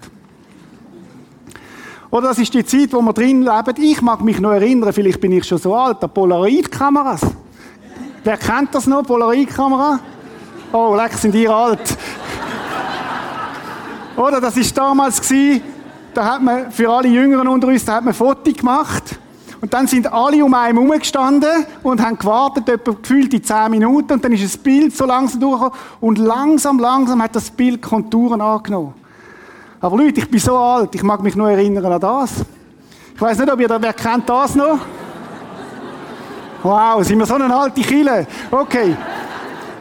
Oder 2.11 2.29
das 2.29 2.39
ist 2.39 2.55
die 2.55 2.65
Zeit, 2.65 2.91
wo 2.95 3.03
wir 3.03 3.13
drin 3.13 3.43
leben. 3.43 3.83
Ich 3.83 4.01
mag 4.01 4.23
mich 4.23 4.41
noch 4.41 4.53
erinnern, 4.53 4.95
vielleicht 4.95 5.21
bin 5.21 5.33
ich 5.33 5.45
schon 5.45 5.59
so 5.59 5.75
alt, 5.75 6.03
an 6.03 6.09
Polaroid-Kameras. 6.09 7.21
Wer 8.25 8.39
kennt 8.39 8.75
das 8.75 8.87
noch, 8.87 9.03
Polaroid-Kamera? 9.03 10.01
Oh, 10.73 10.97
leck, 10.97 11.13
sind 11.13 11.35
ihr 11.35 11.55
alt. 11.55 11.99
Oder 14.17 14.41
das 14.41 14.57
ist 14.57 14.75
damals 14.75 15.21
da 16.15 16.25
hat 16.25 16.41
man 16.41 16.73
für 16.73 16.91
alle 16.91 17.09
Jüngeren 17.09 17.47
unter 17.47 17.69
uns, 17.69 17.85
da 17.85 17.97
hat 17.97 18.05
man 18.05 18.15
ein 18.15 18.17
Foto 18.17 18.51
gemacht 18.51 19.19
und 19.61 19.73
dann 19.73 19.87
sind 19.87 20.13
alle 20.13 20.45
um 20.45 20.53
einen 20.53 20.77
herumgestanden 20.77 21.67
und 21.83 22.05
haben 22.05 22.19
gewartet, 22.19 22.69
etwa 22.69 22.93
gefühlt 22.93 23.33
die 23.33 23.41
zehn 23.41 23.71
Minuten. 23.71 24.13
Und 24.13 24.25
dann 24.25 24.33
ist 24.33 24.45
das 24.45 24.57
Bild 24.59 24.95
so 24.95 25.07
langsam 25.07 25.41
durchgekommen. 25.41 25.79
Und 26.01 26.19
langsam, 26.19 26.79
langsam 26.79 27.23
hat 27.23 27.35
das 27.35 27.51
Bild 27.51 27.81
Konturen 27.81 28.41
angenommen. 28.41 28.95
Aber 29.81 29.97
Leute, 29.97 30.21
ich 30.21 30.31
bin 30.31 30.41
so 30.41 30.57
alt, 30.57 30.95
ich 30.95 31.03
mag 31.03 31.23
mich 31.23 31.37
nur 31.37 31.51
erinnern 31.51 31.93
an 31.93 32.01
das. 32.01 32.33
Ich 33.15 33.21
weiß 33.21 33.39
nicht, 33.39 33.51
ob 33.51 33.59
ihr 33.61 33.69
da, 33.69 33.81
wer 33.81 33.95
kennt 33.95 34.29
das 34.29 34.55
noch? 34.55 34.79
Wow, 36.63 37.03
sind 37.05 37.19
wir 37.19 37.27
so 37.27 37.35
eine 37.35 37.55
alte 37.55 37.81
Kille? 37.81 38.27
Okay. 38.51 38.97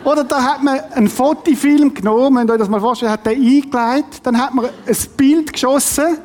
Oder 0.04 0.24
da 0.24 0.42
hat 0.42 0.64
man 0.64 0.80
einen 0.94 1.10
Fotofilm 1.10 1.94
genommen, 1.94 2.38
wenn 2.38 2.48
ihr 2.48 2.54
euch 2.54 2.60
das 2.60 2.70
mal 2.70 2.80
vorstellt, 2.80 3.12
hat 3.12 3.26
den 3.26 3.42
eingelegt, 3.42 4.22
dann 4.24 4.40
hat 4.40 4.54
man 4.54 4.66
ein 4.66 4.98
Bild 5.18 5.52
geschossen 5.52 6.20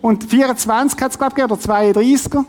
und 0.00 0.24
24 0.24 1.00
hat 1.00 1.10
es, 1.12 1.18
glaube 1.18 1.34
ich, 1.36 1.44
oder 1.44 1.56
32er. 1.56 2.44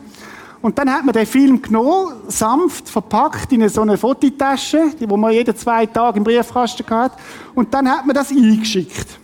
Und 0.61 0.77
dann 0.77 0.91
hat 0.91 1.05
man 1.05 1.13
den 1.13 1.25
Film 1.25 1.61
genommen, 1.61 2.13
sanft 2.27 2.89
verpackt 2.89 3.51
in 3.53 3.67
so 3.69 3.81
eine 3.81 3.97
Fototasche, 3.97 4.91
die 4.99 5.09
wo 5.09 5.15
man 5.15 5.31
jeden 5.31 5.55
zwei 5.55 5.85
Tage 5.85 6.17
im 6.17 6.23
Briefkasten 6.23 6.85
hat. 6.89 7.13
Und 7.55 7.73
dann 7.73 7.89
hat 7.89 8.05
man 8.05 8.13
das 8.13 8.29
eingeschickt. 8.29 9.19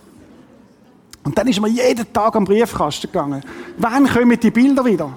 Und 1.25 1.37
dann 1.37 1.47
ist 1.47 1.59
man 1.59 1.73
jeden 1.73 2.13
Tag 2.13 2.35
am 2.35 2.45
Briefkasten 2.45 3.07
gegangen. 3.11 3.43
Wann 3.77 4.07
kommen 4.07 4.39
die 4.39 4.51
Bilder 4.51 4.85
wieder? 4.85 5.11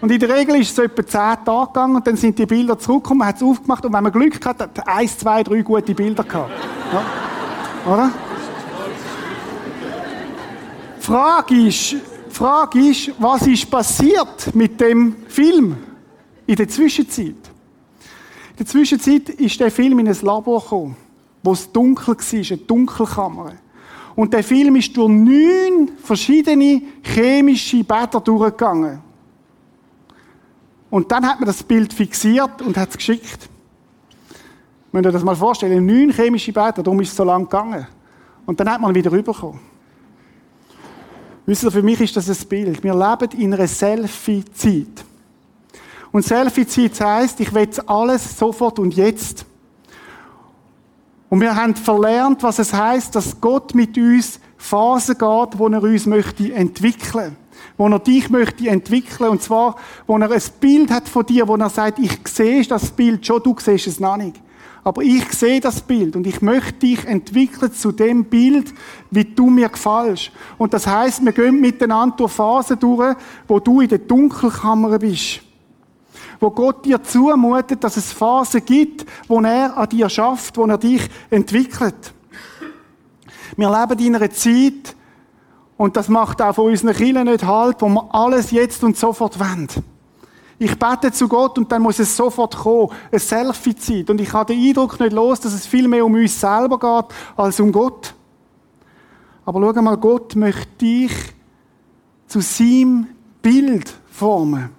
Und 0.00 0.12
in 0.12 0.20
der 0.20 0.28
Regel 0.28 0.56
ist 0.56 0.70
es 0.70 0.76
so 0.76 0.82
etwa 0.82 1.06
zehn 1.06 1.44
Tage 1.44 1.66
gegangen 1.68 1.96
und 1.96 2.06
dann 2.06 2.16
sind 2.16 2.38
die 2.38 2.44
Bilder 2.44 2.78
zurückgekommen, 2.78 3.20
man 3.20 3.28
hat 3.28 3.36
es 3.36 3.42
aufgemacht 3.42 3.84
und 3.86 3.92
wenn 3.92 4.02
man 4.02 4.12
Glück 4.12 4.44
hat, 4.44 4.60
hat 4.60 4.86
eins, 4.86 5.16
zwei, 5.16 5.42
drei 5.42 5.62
gute 5.62 5.94
Bilder 5.94 6.22
gehabt. 6.22 6.50
Ja. 6.92 7.92
Oder? 7.92 8.10
Frage 11.00 11.54
ist, 11.54 11.96
Frage 12.34 12.80
ist, 12.80 13.12
was 13.18 13.46
ist 13.46 13.70
passiert 13.70 14.54
mit 14.54 14.80
dem 14.80 15.16
Film 15.28 15.76
in 16.46 16.56
der 16.56 16.68
Zwischenzeit? 16.68 17.28
In 17.28 18.58
der 18.58 18.66
Zwischenzeit 18.66 19.28
ist 19.30 19.58
der 19.60 19.70
Film 19.70 19.98
in 20.00 20.08
ein 20.08 20.18
Labor 20.20 20.60
gekommen, 20.60 20.96
wo 21.42 21.52
es 21.52 21.70
dunkel 21.70 22.16
war, 22.16 22.16
eine 22.32 22.56
Dunkelkammer. 22.58 23.52
Und 24.16 24.32
der 24.32 24.44
Film 24.44 24.76
ist 24.76 24.96
durch 24.96 25.08
neun 25.08 25.92
verschiedene 26.02 26.82
chemische 27.02 27.82
Bäder 27.82 28.20
durchgegangen. 28.20 29.00
Und 30.90 31.10
dann 31.10 31.26
hat 31.26 31.40
man 31.40 31.46
das 31.46 31.62
Bild 31.62 31.92
fixiert 31.92 32.62
und 32.62 32.76
hat 32.76 32.90
es 32.90 32.96
geschickt. 32.96 33.48
Wenn 34.92 35.04
ihr 35.04 35.10
das 35.10 35.24
mal 35.24 35.34
vorstellen, 35.34 35.84
neun 35.84 36.12
chemische 36.12 36.52
Bäder, 36.52 36.82
darum 36.82 37.00
ist 37.00 37.08
es 37.08 37.16
so 37.16 37.24
lang 37.24 37.42
gegangen. 37.42 37.86
Und 38.46 38.60
dann 38.60 38.70
hat 38.70 38.80
man 38.80 38.94
wieder 38.94 39.10
rübergekommen. 39.10 39.73
Wisst 41.46 41.62
ihr, 41.62 41.70
für 41.70 41.82
mich 41.82 42.00
ist 42.00 42.16
das 42.16 42.28
ein 42.28 42.48
Bild. 42.48 42.82
Wir 42.82 42.94
leben 42.94 43.40
in 43.40 43.52
einer 43.52 43.66
Selfie-Zeit. 43.66 45.04
Und 46.10 46.24
Selfie-Zeit 46.24 47.00
heisst, 47.00 47.40
ich 47.40 47.52
will 47.52 47.68
alles 47.86 48.38
sofort 48.38 48.78
und 48.78 48.94
jetzt. 48.94 49.44
Und 51.28 51.40
wir 51.40 51.54
haben 51.54 51.74
verlernt, 51.74 52.42
was 52.42 52.58
es 52.58 52.72
heisst, 52.72 53.14
dass 53.16 53.40
Gott 53.40 53.74
mit 53.74 53.98
uns 53.98 54.38
Phasen 54.56 55.18
geht, 55.18 55.58
wo 55.58 55.68
er 55.68 55.82
uns 55.82 56.06
möchte 56.06 56.54
entwickeln. 56.54 57.36
wo 57.76 57.88
er 57.88 57.98
dich 57.98 58.30
möchte 58.30 58.68
entwickeln. 58.68 59.30
Und 59.30 59.42
zwar, 59.42 59.76
wo 60.06 60.16
er 60.16 60.30
ein 60.30 60.42
Bild 60.60 60.90
hat 60.90 61.08
von 61.08 61.26
dir, 61.26 61.48
wo 61.48 61.56
er 61.56 61.70
sagt, 61.70 61.98
ich 61.98 62.18
sehe 62.26 62.64
das 62.64 62.90
Bild 62.90 63.26
schon, 63.26 63.42
du 63.42 63.54
siehst 63.58 63.86
es 63.86 64.00
noch 64.00 64.16
nicht. 64.16 64.40
Aber 64.84 65.02
ich 65.02 65.32
sehe 65.32 65.60
das 65.60 65.80
Bild 65.80 66.14
und 66.14 66.26
ich 66.26 66.42
möchte 66.42 66.74
dich 66.74 67.06
entwickeln 67.06 67.72
zu 67.72 67.90
dem 67.90 68.26
Bild, 68.26 68.74
wie 69.10 69.24
du 69.24 69.48
mir 69.48 69.70
gefällst. 69.70 70.30
Und 70.58 70.74
das 70.74 70.86
heißt, 70.86 71.24
wir 71.24 71.32
gehen 71.32 71.58
miteinander 71.58 72.14
durch 72.16 72.32
Phasen 72.32 72.78
durch, 72.78 73.16
wo 73.48 73.58
du 73.58 73.80
in 73.80 73.88
der 73.88 73.98
Dunkelkammer 73.98 74.98
bist. 74.98 75.40
Wo 76.38 76.50
Gott 76.50 76.84
dir 76.84 77.02
zumutet, 77.02 77.82
dass 77.82 77.96
es 77.96 78.12
Phasen 78.12 78.62
gibt, 78.62 79.06
wo 79.26 79.40
er 79.40 79.74
an 79.74 79.88
dir 79.88 80.10
schafft, 80.10 80.58
wo 80.58 80.66
er 80.66 80.76
dich 80.76 81.08
entwickelt. 81.30 82.12
Wir 83.56 83.70
leben 83.70 83.98
in 84.04 84.16
einer 84.16 84.30
Zeit, 84.30 84.94
und 85.76 85.96
das 85.96 86.08
macht 86.08 86.42
auch 86.42 86.54
von 86.54 86.66
unseren 86.66 86.94
Kindern 86.94 87.26
nicht 87.26 87.44
halt, 87.44 87.80
wo 87.80 87.88
wir 87.88 88.14
alles 88.14 88.50
jetzt 88.50 88.84
und 88.84 88.98
sofort 88.98 89.40
wollen. 89.40 89.68
Ich 90.64 90.78
bete 90.78 91.12
zu 91.12 91.28
Gott 91.28 91.58
und 91.58 91.70
dann 91.70 91.82
muss 91.82 91.98
es 91.98 92.16
sofort 92.16 92.56
kommen. 92.56 92.88
Eine 93.10 93.20
Selfie-Zeit. 93.20 94.08
Und 94.08 94.18
ich 94.18 94.32
habe 94.32 94.54
den 94.54 94.66
Eindruck 94.66 94.98
nicht 94.98 95.12
los, 95.12 95.38
dass 95.40 95.52
es 95.52 95.66
viel 95.66 95.86
mehr 95.88 96.06
um 96.06 96.14
uns 96.14 96.40
selber 96.40 96.78
geht, 96.78 97.14
als 97.36 97.60
um 97.60 97.70
Gott. 97.70 98.14
Aber 99.44 99.60
schau 99.60 99.82
mal, 99.82 99.98
Gott 99.98 100.34
möchte 100.36 100.70
dich 100.80 101.12
zu 102.26 102.40
seinem 102.40 103.08
Bild 103.42 103.92
formen. 104.10 104.70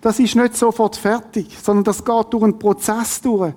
Das 0.00 0.20
ist 0.20 0.36
nicht 0.36 0.56
sofort 0.56 0.94
fertig, 0.94 1.58
sondern 1.60 1.82
das 1.82 2.04
geht 2.04 2.32
durch 2.32 2.44
einen 2.44 2.56
Prozess 2.56 3.20
durch. 3.20 3.52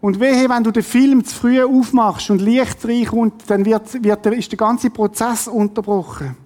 Und 0.00 0.18
wehe, 0.18 0.48
wenn 0.48 0.64
du 0.64 0.72
den 0.72 0.82
Film 0.82 1.24
zu 1.24 1.32
früh 1.32 1.62
aufmachst 1.62 2.28
und 2.28 2.42
Licht 2.42 2.84
reinkommt, 2.84 3.44
dann 3.46 3.64
wird, 3.64 4.02
wird, 4.02 4.26
ist 4.26 4.50
der 4.50 4.58
ganze 4.58 4.90
Prozess 4.90 5.46
unterbrochen. 5.46 6.43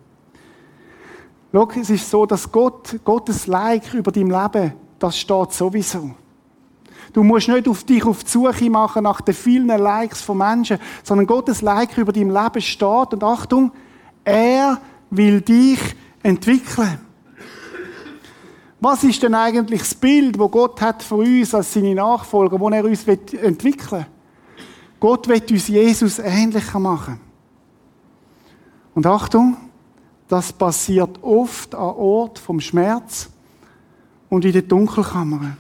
Schau, 1.53 1.69
es 1.81 1.91
ist 1.91 2.11
so, 2.11 2.27
dass 2.27 2.51
Gott, 2.51 2.99
Gottes 3.05 3.47
Like 3.47 3.95
über 3.95 4.13
dein 4.13 4.29
Leben, 4.29 4.75
das 4.99 5.19
steht 5.19 5.53
sowieso. 5.53 6.11
Du 7.13 7.23
musst 7.23 7.49
nicht 7.49 7.67
auf 7.69 7.85
dich 7.85 8.05
auf 8.05 8.23
die 8.23 8.31
Suche 8.31 8.69
machen 8.69 9.05
nach 9.05 9.23
den 9.23 9.35
vielen 9.35 9.67
Likes 9.67 10.21
von 10.21 10.39
Menschen, 10.39 10.79
sondern 11.03 11.27
Gottes 11.27 11.63
Like 11.63 11.97
über 11.97 12.13
dein 12.13 12.31
Leben 12.31 12.61
steht 12.61 13.13
und 13.15 13.25
Achtung, 13.25 13.73
er 14.25 14.79
will 15.11 15.41
dich 15.41 15.81
entwickeln. 16.23 17.01
Was 18.81 19.03
ist 19.03 19.23
denn 19.23 19.35
eigentlich 19.35 19.81
das 19.81 19.95
Bild, 19.95 20.39
wo 20.39 20.49
Gott 20.49 20.81
hat 20.81 21.03
für 21.03 21.17
uns 21.17 21.55
als 21.55 21.73
seine 21.73 21.95
Nachfolger, 21.95 22.61
wo 22.61 22.69
er 22.69 22.85
uns 22.85 23.07
entwickeln 23.09 23.91
will? 24.01 24.07
Gott 25.01 25.27
will 25.29 25.43
uns 25.51 25.69
Jesus 25.69 26.19
ähnlicher 26.19 26.79
machen. 26.79 27.21
Und 28.95 29.07
Achtung, 29.07 29.57
das 30.29 30.53
passiert 30.53 31.23
oft 31.23 31.75
an 31.75 31.95
Ort 31.97 32.39
vom 32.39 32.61
Schmerz 32.61 33.31
und 34.29 34.45
in 34.45 34.53
der 34.53 34.63
Dunkelkammer. 34.63 35.57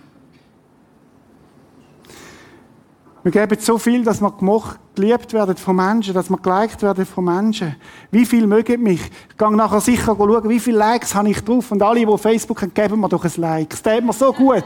Wir 3.23 3.33
geben 3.33 3.61
so 3.61 3.79
viel, 3.79 4.05
dass 4.05 4.21
wir 4.21 4.31
gemocht, 4.31 4.79
geliebt 4.95 5.33
werden 5.33 5.57
von 5.57 5.77
Menschen, 5.77 6.15
dass 6.15 6.31
wir 6.31 6.39
geliked 6.39 6.83
werden 6.83 7.05
von 7.05 7.25
Menschen. 7.25 7.77
Wie 8.11 8.25
viel 8.25 8.47
mögen 8.47 8.83
mich? 8.83 9.01
Ich 9.31 9.37
gehe 9.37 9.57
nachher 9.57 9.81
sicher 9.81 10.17
schauen, 10.17 10.49
wie 10.49 10.61
viele 10.61 10.79
Likes 10.79 11.15
habe 11.15 11.29
ich 11.29 11.41
drauf. 11.43 11.73
Und 11.73 11.83
alle, 11.83 12.07
die 12.07 12.19
Facebook 12.19 12.63
haben, 12.63 12.73
geben 12.73 13.01
mir 13.01 13.09
doch 13.09 13.25
ein 13.25 13.33
Like. 13.37 13.71
Das 13.71 13.83
tut 13.83 14.05
mir 14.05 14.13
so 14.13 14.33
gut. 14.33 14.65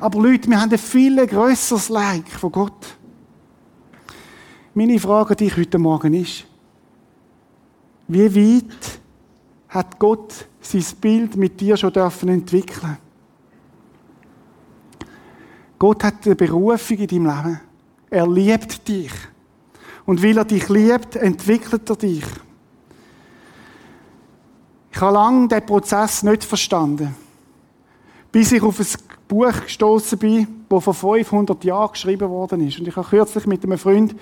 Aber 0.00 0.22
Leute, 0.22 0.48
wir 0.48 0.60
haben 0.60 0.70
ein 0.70 0.78
viel 0.78 1.26
grösseres 1.26 1.88
Like 1.88 2.28
von 2.28 2.52
Gott. 2.52 2.96
Meine 4.74 4.98
Frage 4.98 5.30
an 5.30 5.36
dich 5.36 5.56
heute 5.56 5.78
Morgen 5.78 6.14
ist, 6.14 6.46
wie 8.08 8.34
weit 8.34 9.00
hat 9.68 9.98
Gott 9.98 10.46
sein 10.60 10.84
Bild 11.00 11.36
mit 11.36 11.60
dir 11.60 11.76
schon 11.76 11.92
dürfen 11.92 12.28
entwickeln? 12.28 12.98
Gott 15.78 16.04
hat 16.04 16.26
eine 16.26 16.36
Berufung 16.36 16.98
in 16.98 17.06
deinem 17.06 17.26
Leben. 17.26 17.60
Er 18.10 18.28
liebt 18.28 18.86
dich. 18.86 19.12
Und 20.04 20.22
weil 20.22 20.36
er 20.36 20.44
dich 20.44 20.68
liebt, 20.68 21.16
entwickelt 21.16 21.88
er 21.88 21.96
dich. 21.96 22.24
Ich 24.92 25.00
habe 25.00 25.14
lange 25.14 25.48
den 25.48 25.64
Prozess 25.64 26.22
nicht 26.22 26.44
verstanden. 26.44 27.16
Bis 28.30 28.52
ich 28.52 28.62
auf 28.62 28.78
ein 28.78 28.86
Buch 29.26 29.62
gestoßen 29.62 30.18
bin, 30.18 30.64
das 30.68 30.84
vor 30.84 30.94
500 30.94 31.64
Jahren 31.64 31.92
geschrieben 31.92 32.28
worden 32.28 32.66
ist. 32.66 32.78
Und 32.78 32.86
ich 32.86 32.94
habe 32.94 33.08
kürzlich 33.08 33.46
mit 33.46 33.64
einem 33.64 33.78
Freund 33.78 34.14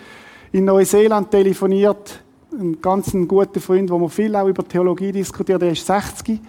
in 0.53 0.64
Neuseeland 0.64 1.31
telefoniert, 1.31 2.23
ein 2.52 2.80
ganz 2.80 3.12
guter 3.12 3.60
Freund, 3.60 3.90
wo 3.90 3.98
wir 3.98 4.08
viel 4.08 4.34
auch 4.34 4.48
über 4.48 4.66
Theologie 4.66 5.12
diskutiert, 5.12 5.62
der 5.62 5.72
ist 5.72 5.86
60, 5.86 6.40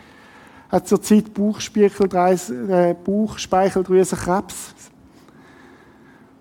hat 0.69 0.87
zurzeit 0.87 1.25
äh, 1.29 2.95
Bauchspeicheldrüsenkrebs. 3.03 4.75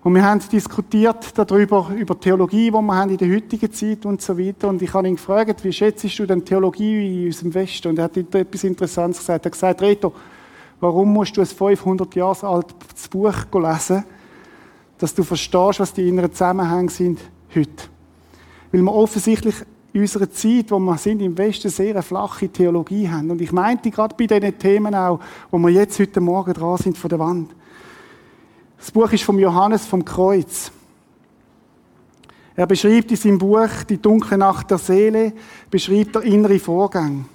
Und 0.03 0.15
wir 0.15 0.23
haben 0.23 0.41
diskutiert 0.51 1.37
darüber, 1.37 1.91
über 1.95 2.19
Theologie, 2.19 2.71
die 2.71 2.71
wir 2.71 2.95
haben 2.95 3.11
in 3.11 3.17
der 3.17 3.35
heutigen 3.35 3.71
Zeit 3.71 4.03
und 4.05 4.19
so 4.19 4.35
weiter. 4.37 4.69
Und 4.69 4.81
ich 4.81 4.91
habe 4.93 5.07
ihn 5.07 5.15
gefragt, 5.15 5.63
wie 5.63 5.71
schätzt 5.71 6.17
du 6.17 6.25
denn 6.25 6.43
Theologie 6.43 7.21
in 7.21 7.27
unserem 7.27 7.53
Westen? 7.53 7.89
Und 7.89 7.99
er 7.99 8.05
hat 8.05 8.17
etwas 8.17 8.63
Interessantes 8.63 9.19
gesagt. 9.19 9.45
Er 9.45 9.49
hat 9.49 9.51
gesagt, 9.51 9.81
Reto, 9.83 10.11
warum 10.79 11.13
musst 11.13 11.37
du 11.37 11.41
ein 11.41 11.47
500 11.47 12.15
Jahre 12.15 12.47
altes 12.47 13.07
Buch 13.09 13.35
lesen, 13.53 14.03
dass 14.97 15.13
du 15.13 15.23
verstehst, 15.23 15.79
was 15.79 15.93
die 15.93 16.07
inneren 16.07 16.31
Zusammenhänge 16.31 16.89
sind 16.89 17.19
heute? 17.53 17.90
Weil 18.71 18.81
wir 18.81 18.93
offensichtlich 18.93 19.55
in 19.93 20.01
unserer 20.01 20.31
Zeit, 20.31 20.71
wo 20.71 20.79
wir 20.79 20.97
sind 20.97 21.21
im 21.21 21.37
Westen, 21.37 21.69
sehr 21.69 21.91
eine 21.91 22.01
flache 22.01 22.47
Theologie 22.47 23.09
haben. 23.09 23.29
Und 23.31 23.41
ich 23.41 23.51
meinte 23.51 23.91
gerade 23.91 24.15
bei 24.17 24.25
diesen 24.25 24.57
Themen 24.57 24.95
auch, 24.95 25.19
wo 25.49 25.57
wir 25.57 25.69
jetzt 25.69 25.99
heute 25.99 26.21
Morgen 26.21 26.53
dran 26.53 26.77
sind 26.77 26.97
von 26.97 27.09
der 27.09 27.19
Wand. 27.19 27.51
Das 28.77 28.91
Buch 28.91 29.11
ist 29.11 29.23
vom 29.23 29.37
Johannes 29.37 29.85
vom 29.85 30.03
Kreuz. 30.05 30.71
Er 32.55 32.67
beschreibt 32.67 33.11
in 33.11 33.17
seinem 33.17 33.37
Buch 33.37 33.83
Die 33.89 34.01
dunkle 34.01 34.37
Nacht 34.37 34.71
der 34.71 34.77
Seele, 34.77 35.33
beschreibt 35.69 36.15
der 36.15 36.23
innere 36.23 36.59
Vorgang. 36.59 37.25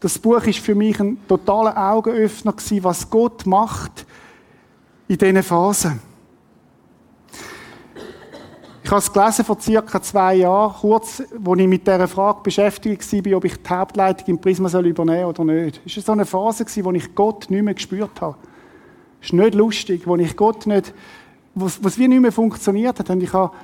Das 0.00 0.18
Buch 0.18 0.42
ist 0.44 0.60
für 0.60 0.74
mich 0.74 1.00
ein 1.00 1.18
totaler 1.26 1.76
Augenöffner 1.76 2.52
gewesen, 2.52 2.84
was 2.84 3.10
Gott 3.10 3.46
macht 3.46 4.06
in 5.08 5.18
diesen 5.18 5.42
Phasen. 5.42 6.07
Ich 8.88 8.92
habe 8.92 9.02
es 9.02 9.12
gelesen 9.12 9.44
vor 9.44 9.60
circa 9.60 10.00
zwei 10.00 10.36
Jahren, 10.36 10.72
kurz, 10.72 11.22
wo 11.36 11.54
ich 11.54 11.68
mit 11.68 11.86
dieser 11.86 12.08
Frage 12.08 12.40
beschäftigt 12.42 13.26
war, 13.26 13.36
ob 13.36 13.44
ich 13.44 13.62
die 13.62 13.68
Hauptleitung 13.68 14.26
im 14.28 14.40
Prisma 14.40 14.70
soll 14.70 14.86
übernehmen 14.86 15.26
oder 15.26 15.44
nicht. 15.44 15.82
Es 15.84 15.98
war 15.98 16.02
so 16.04 16.12
eine 16.12 16.24
Phase, 16.24 16.64
wo 16.82 16.92
ich 16.92 17.14
Gott 17.14 17.50
nicht 17.50 17.62
mehr 17.62 17.74
gespürt 17.74 18.18
habe. 18.22 18.36
Es 19.20 19.26
ist 19.26 19.32
nicht 19.34 19.54
lustig, 19.54 20.06
wo 20.06 20.16
ich 20.16 20.34
Gott 20.34 20.66
nicht, 20.66 20.94
was, 21.54 21.84
was 21.84 21.98
wie 21.98 22.08
nicht 22.08 22.22
mehr 22.22 22.32
funktioniert 22.32 22.98
hat. 22.98 23.10
Und 23.10 23.22
ich 23.22 23.30
habe, 23.30 23.54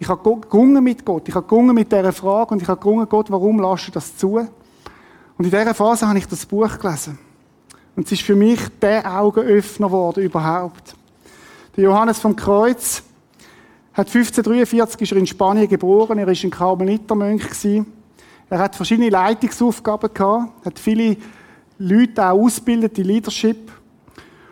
ich 0.00 0.08
habe 0.08 0.40
gerungen 0.40 0.82
mit 0.82 1.04
Gott. 1.04 1.28
Ich 1.28 1.36
habe 1.36 1.46
gerungen 1.46 1.76
mit 1.76 1.92
dieser 1.92 2.12
Frage 2.12 2.54
und 2.54 2.60
ich 2.60 2.66
habe 2.66 2.80
gerungen, 2.80 3.08
Gott, 3.08 3.30
warum 3.30 3.60
lässt 3.60 3.86
du 3.86 3.92
das 3.92 4.16
zu? 4.16 4.34
Und 4.34 5.44
in 5.44 5.44
dieser 5.44 5.74
Phase 5.74 6.08
habe 6.08 6.18
ich 6.18 6.26
das 6.26 6.44
Buch 6.44 6.76
gelesen. 6.76 7.20
Und 7.94 8.06
es 8.06 8.10
ist 8.10 8.22
für 8.22 8.34
mich 8.34 8.58
der 8.82 9.16
Augenöffner 9.16 9.86
geworden 9.86 10.24
überhaupt. 10.24 10.96
Der 11.76 11.84
Johannes 11.84 12.18
vom 12.18 12.34
Kreuz, 12.34 13.04
hat 13.96 14.08
1543 14.08 15.00
ist 15.00 15.12
er 15.12 15.16
in 15.16 15.26
Spanien 15.26 15.68
geboren. 15.68 16.18
Er 16.18 16.26
war 16.26 16.34
ein 16.34 16.50
Karmelitermönch. 16.50 17.44
Er 18.50 18.58
hat 18.58 18.76
verschiedene 18.76 19.08
Leitungsaufgaben 19.08 20.12
gehabt, 20.12 20.66
hat 20.66 20.78
viele 20.78 21.16
Leute 21.78 22.22
auch 22.22 22.38
ausgebildet, 22.38 22.94
die 22.98 23.02
Leadership. 23.02 23.72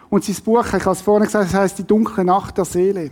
Und 0.08 0.24
sein 0.24 0.36
Buch, 0.42 0.64
ich 0.64 0.72
habe 0.72 0.90
es 0.90 1.02
vorhin 1.02 1.26
gesagt, 1.26 1.52
das 1.52 1.54
heißt 1.54 1.78
Die 1.78 1.84
dunkle 1.84 2.24
Nacht 2.24 2.56
der 2.56 2.64
Seele. 2.64 3.10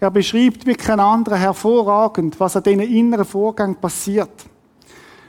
Er 0.00 0.10
beschreibt 0.10 0.66
wie 0.66 0.74
kein 0.74 0.98
anderer 0.98 1.36
hervorragend, 1.36 2.38
was 2.40 2.56
an 2.56 2.64
diesen 2.64 2.80
inneren 2.80 3.24
Vorgängen 3.24 3.76
passiert. 3.76 4.44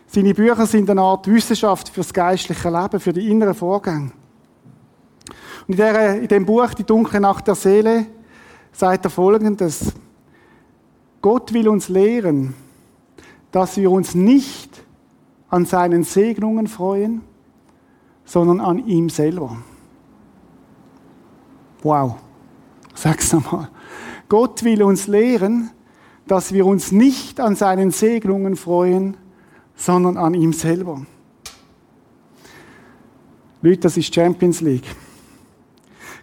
Seine 0.07 0.33
Bücher 0.33 0.65
sind 0.65 0.89
eine 0.89 1.01
Art 1.01 1.27
Wissenschaft 1.27 1.89
fürs 1.89 2.11
geistliche 2.11 2.69
Leben, 2.69 2.99
für 2.99 3.13
die 3.13 3.29
inneren 3.29 3.53
Vorgänge. 3.53 4.11
Und 5.67 5.73
in, 5.73 5.77
der, 5.77 6.19
in 6.19 6.27
dem 6.27 6.45
Buch 6.47 6.73
Die 6.73 6.83
dunkle 6.83 7.19
Nacht 7.19 7.47
der 7.47 7.53
Seele 7.53 8.07
sagt 8.71 9.05
er 9.05 9.11
folgendes. 9.11 9.93
Gott 11.21 11.53
will 11.53 11.67
uns 11.67 11.89
lehren, 11.89 12.53
dass 13.51 13.77
wir 13.77 13.91
uns 13.91 14.15
nicht 14.15 14.83
an 15.49 15.65
seinen 15.65 16.03
Segnungen 16.03 16.67
freuen, 16.67 17.21
sondern 18.25 18.59
an 18.59 18.85
ihm 18.85 19.09
selber. 19.09 19.57
Wow. 21.81 22.15
Sag's 22.93 23.33
nochmal. 23.33 23.69
Gott 24.27 24.63
will 24.63 24.83
uns 24.83 25.07
lehren, 25.07 25.71
dass 26.27 26.53
wir 26.53 26.65
uns 26.65 26.91
nicht 26.91 27.39
an 27.39 27.55
seinen 27.55 27.91
Segnungen 27.91 28.55
freuen, 28.55 29.17
sondern 29.75 30.17
an 30.17 30.33
ihm 30.33 30.53
selber. 30.53 31.05
Leute, 33.61 33.79
das 33.79 33.97
ist 33.97 34.13
Champions 34.13 34.61
League. 34.61 34.85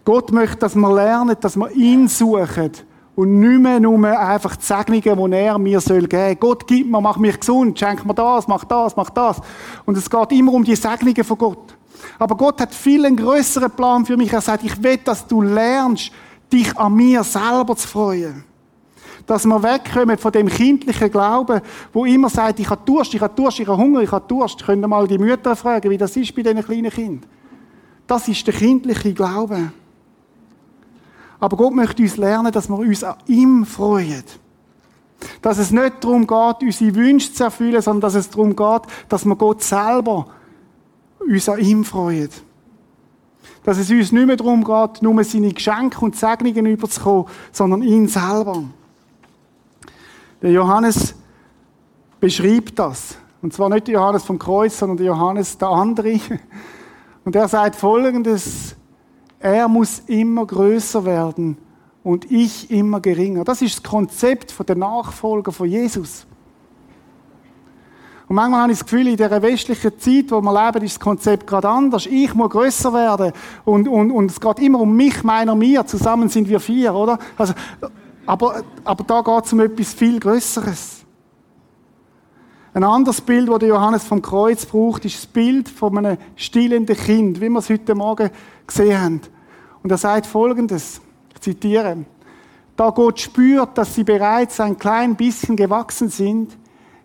Gott 0.06 0.30
möchte, 0.30 0.58
dass 0.58 0.76
wir 0.76 0.94
lernen, 0.94 1.36
dass 1.40 1.56
wir 1.56 1.68
ihn 1.72 2.06
suchen 2.06 2.70
Und 3.16 3.40
nicht 3.40 3.60
mehr 3.60 3.80
nur 3.80 4.06
einfach 4.06 4.54
die 4.54 4.64
Segnungen, 4.64 5.32
die 5.32 5.36
er 5.36 5.58
mir 5.58 5.80
soll 5.80 6.06
geben 6.06 6.26
soll. 6.26 6.34
Gott 6.36 6.66
gibt 6.68 6.88
mir, 6.88 7.00
mach 7.00 7.16
mich 7.16 7.40
gesund, 7.40 7.76
schenk 7.76 8.06
mir 8.06 8.14
das, 8.14 8.46
mach 8.46 8.62
das, 8.64 8.94
mach 8.94 9.10
das. 9.10 9.40
Und 9.84 9.98
es 9.98 10.08
geht 10.08 10.30
immer 10.30 10.52
um 10.52 10.62
die 10.62 10.76
Segnungen 10.76 11.24
von 11.24 11.36
Gott. 11.36 11.76
Aber 12.20 12.36
Gott 12.36 12.60
hat 12.60 12.72
viel 12.72 13.04
einen 13.04 13.16
grösseren 13.16 13.72
Plan 13.72 14.06
für 14.06 14.16
mich. 14.16 14.32
Er 14.32 14.40
sagt, 14.40 14.62
ich 14.62 14.80
will, 14.80 14.98
dass 14.98 15.26
du 15.26 15.42
lernst, 15.42 16.12
dich 16.52 16.78
an 16.78 16.94
mir 16.94 17.24
selber 17.24 17.74
zu 17.74 17.88
freuen. 17.88 18.44
Dass 19.26 19.44
wir 19.44 19.60
wegkommen 19.60 20.18
von 20.18 20.30
dem 20.30 20.46
kindlichen 20.46 21.10
Glauben, 21.10 21.60
wo 21.92 22.04
immer 22.04 22.30
sagt, 22.30 22.60
ich 22.60 22.70
habe 22.70 22.82
Durst, 22.84 23.12
ich 23.12 23.20
habe 23.20 23.34
Durst, 23.34 23.58
ich 23.58 23.66
habe 23.66 23.82
Hunger, 23.82 24.02
ich 24.02 24.12
habe 24.12 24.24
Durst. 24.28 24.64
Könnt 24.64 24.84
ihr 24.84 24.88
mal 24.88 25.08
die 25.08 25.18
Mütter 25.18 25.56
fragen, 25.56 25.90
wie 25.90 25.98
das 25.98 26.16
ist 26.16 26.32
bei 26.36 26.42
diesen 26.42 26.64
kleinen 26.64 26.92
Kindern. 26.92 27.28
Das 28.06 28.28
ist 28.28 28.46
der 28.46 28.54
kindliche 28.54 29.12
Glaube. 29.12 29.72
Aber 31.38 31.56
Gott 31.56 31.74
möchte 31.74 32.02
uns 32.02 32.16
lernen, 32.16 32.52
dass 32.52 32.68
wir 32.68 32.78
uns 32.78 33.04
an 33.04 33.16
ihm 33.26 33.66
freuen. 33.66 34.24
Dass 35.42 35.58
es 35.58 35.70
nicht 35.70 36.02
darum 36.02 36.26
geht, 36.26 36.62
unsere 36.62 36.94
Wünsche 36.94 37.32
zu 37.32 37.44
erfüllen, 37.44 37.80
sondern 37.80 38.02
dass 38.02 38.14
es 38.14 38.30
darum 38.30 38.54
geht, 38.54 38.82
dass 39.08 39.24
wir 39.24 39.36
Gott 39.36 39.62
selber 39.62 40.26
uns 41.20 41.48
an 41.48 41.58
ihm 41.58 41.84
freuen. 41.84 42.30
Dass 43.64 43.78
es 43.78 43.90
uns 43.90 44.12
nicht 44.12 44.26
mehr 44.26 44.36
darum 44.36 44.64
geht, 44.64 45.02
nur 45.02 45.24
seine 45.24 45.52
Geschenke 45.52 46.00
und 46.04 46.16
Segnungen 46.16 46.66
überzukommen, 46.66 47.26
sondern 47.52 47.82
ihn 47.82 48.08
selber. 48.08 48.64
Der 50.42 50.50
Johannes 50.52 51.14
beschreibt 52.20 52.78
das. 52.78 53.16
Und 53.42 53.52
zwar 53.52 53.68
nicht 53.68 53.86
der 53.88 53.94
Johannes 53.94 54.24
vom 54.24 54.38
Kreuz, 54.38 54.78
sondern 54.78 54.96
der 54.96 55.06
Johannes 55.06 55.58
der 55.58 55.68
andere. 55.68 56.20
Und 57.24 57.34
er 57.34 57.48
sagt 57.48 57.76
folgendes, 57.76 58.75
er 59.46 59.68
muss 59.68 60.00
immer 60.08 60.44
größer 60.44 61.04
werden 61.04 61.56
und 62.02 62.30
ich 62.32 62.68
immer 62.68 63.00
geringer. 63.00 63.44
Das 63.44 63.62
ist 63.62 63.76
das 63.76 63.82
Konzept 63.84 64.54
der 64.68 64.76
Nachfolger 64.76 65.52
von 65.52 65.68
Jesus. 65.68 66.26
Und 68.26 68.34
manchmal 68.34 68.62
habe 68.62 68.72
ich 68.72 68.78
das 68.80 68.86
Gefühl, 68.86 69.06
in 69.06 69.16
dieser 69.16 69.40
westlichen 69.40 69.96
Zeit, 70.00 70.32
wo 70.32 70.40
wir 70.40 70.66
leben, 70.66 70.84
ist 70.84 70.96
das 70.96 71.00
Konzept 71.00 71.46
gerade 71.46 71.68
anders. 71.68 72.06
Ich 72.06 72.34
muss 72.34 72.50
größer 72.50 72.92
werden 72.92 73.32
und, 73.64 73.86
und, 73.86 74.10
und 74.10 74.32
es 74.32 74.40
geht 74.40 74.58
immer 74.58 74.80
um 74.80 74.96
mich, 74.96 75.22
meiner, 75.22 75.54
mir. 75.54 75.86
Zusammen 75.86 76.28
sind 76.28 76.48
wir 76.48 76.58
vier, 76.58 76.92
oder? 76.92 77.16
Also, 77.38 77.54
aber, 78.26 78.64
aber 78.82 79.04
da 79.04 79.20
geht 79.20 79.44
es 79.44 79.52
um 79.52 79.60
etwas 79.60 79.94
viel 79.94 80.18
Größeres. 80.18 81.04
Ein 82.74 82.82
anderes 82.82 83.20
Bild, 83.20 83.48
das 83.48 83.62
Johannes 83.62 84.02
vom 84.02 84.20
Kreuz 84.20 84.66
braucht, 84.66 85.04
ist 85.04 85.16
das 85.16 85.26
Bild 85.26 85.68
von 85.68 85.96
einem 85.96 86.18
stillenden 86.34 86.96
Kind, 86.96 87.40
wie 87.40 87.48
wir 87.48 87.60
es 87.60 87.70
heute 87.70 87.94
Morgen 87.94 88.30
gesehen 88.66 89.00
haben. 89.00 89.20
Und 89.86 89.92
er 89.92 89.98
sagt 89.98 90.26
Folgendes, 90.26 91.00
ich 91.32 91.40
zitiere, 91.40 91.98
da 92.74 92.90
Gott 92.90 93.20
spürt, 93.20 93.78
dass 93.78 93.94
sie 93.94 94.02
bereits 94.02 94.58
ein 94.58 94.76
klein 94.76 95.14
bisschen 95.14 95.54
gewachsen 95.54 96.08
sind, 96.08 96.58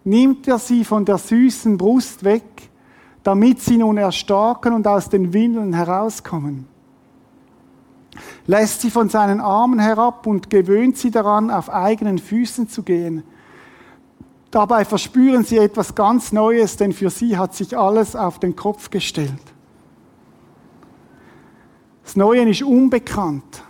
nimmt 0.03 0.47
er 0.47 0.57
sie 0.57 0.83
von 0.83 1.05
der 1.05 1.19
süßen 1.19 1.77
Brust 1.77 2.23
weg, 2.23 2.71
damit 3.21 3.61
sie 3.61 3.77
nun 3.77 3.97
erstarken 3.97 4.73
und 4.73 4.87
aus 4.87 5.09
den 5.09 5.31
Windeln 5.31 5.73
herauskommen. 5.73 6.65
Lässt 8.47 8.81
sie 8.81 8.89
von 8.89 9.09
seinen 9.09 9.41
Armen 9.41 9.77
herab 9.77 10.25
und 10.25 10.49
gewöhnt 10.49 10.97
sie 10.97 11.11
daran, 11.11 11.51
auf 11.51 11.69
eigenen 11.69 12.17
Füßen 12.17 12.67
zu 12.67 12.81
gehen. 12.81 13.21
Dabei 14.49 14.85
verspüren 14.85 15.43
sie 15.43 15.59
etwas 15.59 15.93
ganz 15.93 16.31
Neues, 16.31 16.77
denn 16.77 16.93
für 16.93 17.11
sie 17.11 17.37
hat 17.37 17.53
sich 17.53 17.77
alles 17.77 18.15
auf 18.15 18.39
den 18.39 18.55
Kopf 18.55 18.89
gestellt. 18.89 19.50
Das 22.03 22.15
Neue 22.15 22.49
ist 22.49 22.63
unbekannt. 22.63 23.63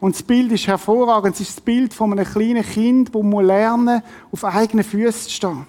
Und 0.00 0.14
das 0.16 0.22
Bild 0.22 0.50
ist 0.52 0.66
hervorragend. 0.66 1.34
Es 1.34 1.42
ist 1.42 1.56
das 1.56 1.60
Bild 1.60 1.94
von 1.94 2.12
einem 2.12 2.24
kleinen 2.24 2.64
Kind, 2.64 3.14
das 3.14 3.22
lernen 3.22 4.02
muss, 4.30 4.44
auf 4.44 4.54
eigenen 4.54 4.84
Füßen 4.84 5.22
zu 5.22 5.30
stehen. 5.30 5.66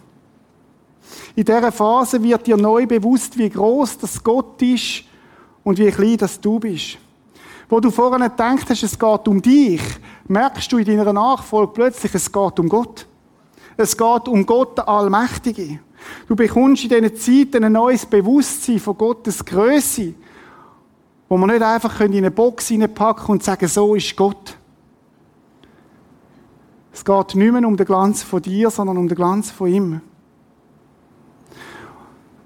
In 1.35 1.45
dieser 1.45 1.71
Phase 1.71 2.21
wird 2.21 2.47
dir 2.47 2.57
neu 2.57 2.85
bewusst, 2.85 3.37
wie 3.37 3.49
groß 3.49 3.99
das 3.99 4.23
Gott 4.23 4.61
ist 4.61 5.03
und 5.63 5.77
wie 5.77 5.91
klein 5.91 6.17
das 6.17 6.39
du 6.39 6.59
bist. 6.59 6.97
Wo 7.69 7.79
du 7.79 7.91
vorher 7.91 8.29
gedacht 8.29 8.69
hast, 8.69 8.83
es 8.83 8.97
geht 8.97 9.27
um 9.27 9.41
dich, 9.41 9.81
merkst 10.27 10.71
du 10.71 10.77
in 10.77 10.85
deiner 10.85 11.13
Nachfolge 11.13 11.73
plötzlich, 11.73 12.13
es 12.13 12.31
geht 12.31 12.59
um 12.59 12.69
Gott. 12.69 13.05
Es 13.77 13.97
geht 13.97 14.27
um 14.27 14.45
Gott, 14.45 14.77
der 14.77 14.87
Allmächtige. 14.87 15.79
Du 16.27 16.35
bekommst 16.35 16.83
in 16.83 16.89
diesen 16.89 17.15
Zeiten 17.15 17.63
ein 17.63 17.71
neues 17.71 18.05
Bewusstsein 18.05 18.79
von 18.79 18.97
Gottes 18.97 19.43
Größe, 19.43 20.13
wo 21.33 21.37
man 21.37 21.49
nicht 21.49 21.63
einfach 21.63 21.99
in 22.01 22.15
eine 22.15 22.29
Box 22.29 22.67
hineinpacken 22.67 23.29
und 23.29 23.41
sagen, 23.41 23.67
so 23.67 23.95
ist 23.95 24.15
Gott. 24.15 24.55
Es 26.91 27.03
geht 27.03 27.33
nicht 27.33 27.51
mehr 27.51 27.67
um 27.67 27.75
den 27.75 27.87
Glanz 27.87 28.21
von 28.21 28.39
dir, 28.39 28.69
sondern 28.69 28.99
um 28.99 29.07
den 29.07 29.15
Glanz 29.15 29.49
von 29.49 29.67
ihm. 29.67 30.01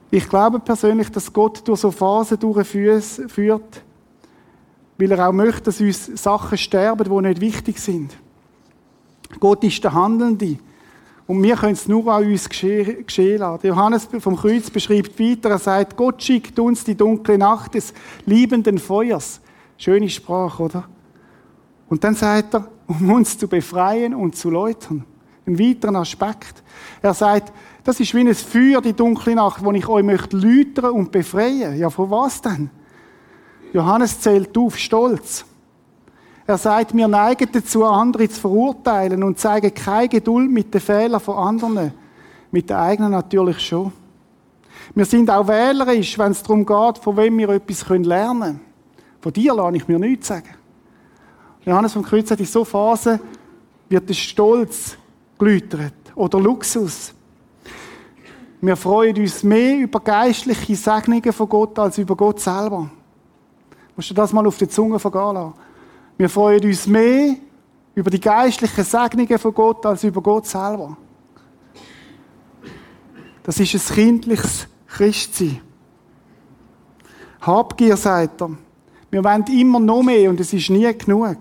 Ich 0.09 0.29
glaube 0.29 0.61
persönlich, 0.61 1.11
dass 1.11 1.33
Gott 1.33 1.67
durch 1.67 1.81
so 1.81 1.91
Phasen 1.91 2.39
durchführt, 2.39 3.83
weil 4.97 5.11
er 5.11 5.27
auch 5.27 5.33
möchte, 5.33 5.63
dass 5.63 5.81
uns 5.81 6.05
Sachen 6.05 6.57
sterben, 6.57 7.13
die 7.13 7.27
nicht 7.27 7.41
wichtig 7.41 7.79
sind. 7.79 8.15
Gott 9.41 9.65
ist 9.65 9.83
der 9.83 9.91
Handelnde. 9.95 10.59
Und 11.27 11.43
wir 11.43 11.57
können 11.57 11.73
es 11.73 11.89
nur 11.89 12.07
an 12.07 12.23
uns 12.23 12.47
geschehen, 12.47 13.37
lassen. 13.37 13.67
Johannes 13.67 14.07
vom 14.19 14.37
Kreuz 14.37 14.69
beschreibt 14.69 15.19
weiter, 15.19 15.49
er 15.49 15.59
sagt, 15.59 15.97
Gott 15.97 16.23
schickt 16.23 16.57
uns 16.57 16.85
die 16.85 16.95
dunkle 16.95 17.37
Nacht 17.37 17.73
des 17.73 17.93
liebenden 18.25 18.77
Feuers. 18.77 19.41
Schöne 19.77 20.09
Sprache, 20.09 20.63
oder? 20.63 20.83
Und 21.89 22.03
dann 22.03 22.15
sagt 22.15 22.55
er, 22.55 22.67
um 22.87 23.11
uns 23.11 23.37
zu 23.37 23.47
befreien 23.47 24.15
und 24.15 24.37
zu 24.37 24.49
läutern. 24.49 25.03
Ein 25.45 25.59
weiterer 25.59 25.95
Aspekt. 25.97 26.63
Er 27.01 27.13
sagt, 27.13 27.51
das 27.83 27.99
ist 27.99 28.13
wie 28.13 28.21
ein 28.21 28.33
Feuer, 28.33 28.81
die 28.81 28.93
dunkle 28.93 29.35
Nacht, 29.35 29.63
wo 29.63 29.71
ich 29.73 29.87
euch 29.87 30.03
möchte 30.03 30.37
läutern 30.37 30.91
und 30.91 31.11
befreien. 31.11 31.77
Ja, 31.77 31.89
von 31.89 32.09
was 32.09 32.41
denn? 32.41 32.69
Johannes 33.73 34.19
zählt 34.19 34.57
auf 34.57 34.77
Stolz. 34.77 35.45
Er 36.47 36.57
sagt, 36.57 36.95
wir 36.95 37.09
neigen 37.09 37.49
dazu, 37.51 37.83
andere 37.83 38.29
zu 38.29 38.39
verurteilen 38.39 39.21
und 39.21 39.37
zeigen 39.37 39.73
keine 39.73 40.07
Geduld 40.07 40.49
mit 40.49 40.73
den 40.73 40.79
Fehlern 40.79 41.19
von 41.19 41.35
anderen. 41.35 41.91
Mit 42.51 42.69
den 42.69 42.77
eigenen 42.77 43.11
natürlich 43.11 43.59
schon. 43.59 43.91
Wir 44.95 45.03
sind 45.03 45.29
auch 45.29 45.45
wählerisch, 45.45 46.17
wenn 46.17 46.31
es 46.31 46.41
darum 46.41 46.65
geht, 46.65 46.99
von 46.99 47.17
wem 47.17 47.37
wir 47.37 47.49
etwas 47.49 47.89
lernen 47.89 48.41
können. 48.41 48.61
Von 49.19 49.33
dir 49.33 49.53
lasse 49.53 49.75
ich 49.75 49.87
mir 49.89 49.99
nichts 49.99 50.29
sagen. 50.29 50.47
Johannes 51.65 51.91
vom 51.91 52.03
Kreuz 52.03 52.29
sagt, 52.29 52.39
in 52.39 52.47
so 52.47 52.63
Phasen 52.63 53.19
wird 53.89 54.07
der 54.07 54.13
Stolz 54.13 54.97
geläutert 55.37 55.93
oder 56.15 56.39
Luxus. 56.39 57.13
Wir 58.61 58.77
freuen 58.77 59.17
uns 59.17 59.43
mehr 59.43 59.79
über 59.79 59.99
geistliche 59.99 60.77
Segnungen 60.77 61.33
von 61.33 61.49
Gott 61.49 61.77
als 61.77 61.97
über 61.97 62.15
Gott 62.15 62.39
selber. 62.39 62.89
Musst 63.97 64.09
du 64.09 64.13
das 64.13 64.31
mal 64.31 64.47
auf 64.47 64.57
die 64.57 64.69
Zunge 64.69 64.97
vergehen 64.97 65.33
lassen? 65.33 65.66
Wir 66.17 66.29
freuen 66.29 66.63
uns 66.63 66.87
mehr 66.87 67.35
über 67.93 68.09
die 68.09 68.19
geistlichen 68.19 68.83
Segnungen 68.83 69.37
von 69.37 69.53
Gott 69.53 69.85
als 69.85 70.03
über 70.03 70.21
Gott 70.21 70.47
selber. 70.47 70.97
Das 73.43 73.59
ist 73.59 73.73
ein 73.73 73.95
kindliches 73.95 74.67
Christsein. 74.87 75.61
Habgier, 77.41 77.95
sagt 77.95 78.41
er. 78.41 78.49
Wir 79.09 79.23
wollen 79.23 79.45
immer 79.45 79.79
noch 79.79 80.03
mehr 80.03 80.29
und 80.29 80.39
es 80.39 80.51
ist 80.51 80.69
nie 80.69 80.91
genug. 80.97 81.37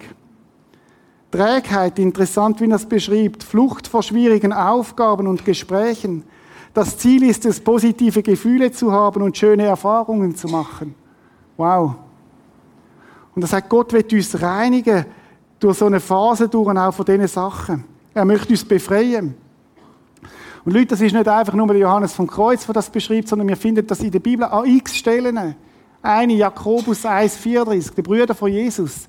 Trägheit, 1.31 1.99
interessant, 1.99 2.61
wie 2.61 2.71
er 2.71 2.77
es 2.77 2.87
beschreibt. 2.87 3.43
Flucht 3.43 3.89
vor 3.89 4.03
schwierigen 4.03 4.53
Aufgaben 4.53 5.27
und 5.27 5.45
Gesprächen. 5.45 6.23
Das 6.73 6.97
Ziel 6.99 7.25
ist 7.25 7.45
es, 7.45 7.61
positive 7.61 8.23
Gefühle 8.23 8.71
zu 8.71 8.93
haben 8.93 9.23
und 9.23 9.37
schöne 9.37 9.65
Erfahrungen 9.65 10.37
zu 10.37 10.47
machen. 10.47 10.95
Wow. 11.57 11.97
Und 13.37 13.43
er 13.43 13.49
sagt, 13.49 13.69
Gott 13.69 13.93
wird 13.93 14.13
uns 14.15 14.41
reinigen 14.41 15.05
durch 15.61 15.77
so 15.77 15.85
eine 15.85 16.01
Phase 16.01 16.49
durch 16.49 16.69
und 16.69 16.79
auch 16.79 16.93
von 16.93 17.05
diesen 17.05 17.29
Sachen. 17.29 17.85
Er 18.15 18.25
möchte 18.25 18.49
uns 18.49 18.65
befreien. 18.65 19.35
Und 20.65 20.73
Leute, 20.73 20.87
das 20.87 21.03
ist 21.03 21.13
nicht 21.13 21.29
einfach 21.29 21.53
nur 21.53 21.67
der 21.67 21.77
Johannes 21.77 22.15
vom 22.15 22.27
Kreuz, 22.27 22.65
der 22.65 22.73
das 22.73 22.89
beschreibt, 22.89 23.29
sondern 23.29 23.47
wir 23.47 23.57
finden 23.59 23.87
das 23.87 24.01
in 24.01 24.11
der 24.11 24.21
Bibel 24.21 24.47
an 24.47 24.65
x 24.65 24.97
Stellen. 24.97 25.55
Eine, 26.03 26.33
Jakobus 26.33 27.05
1,34, 27.05 27.95
die 27.95 28.03
Brüder 28.03 28.35
von 28.35 28.51
Jesus. 28.51 29.07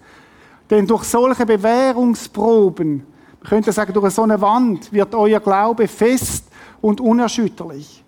Denn 0.69 0.85
durch 0.85 1.05
solche 1.05 1.45
Bewährungsproben, 1.45 3.07
man 3.41 3.49
könnte 3.49 3.71
sagen, 3.71 3.93
durch 3.93 4.13
so 4.13 4.23
eine 4.23 4.41
Wand 4.41 4.91
wird 4.91 5.15
euer 5.15 5.39
Glaube 5.39 5.87
fest 5.87 6.47
und 6.81 6.99
unerschütterlich. 6.99 8.03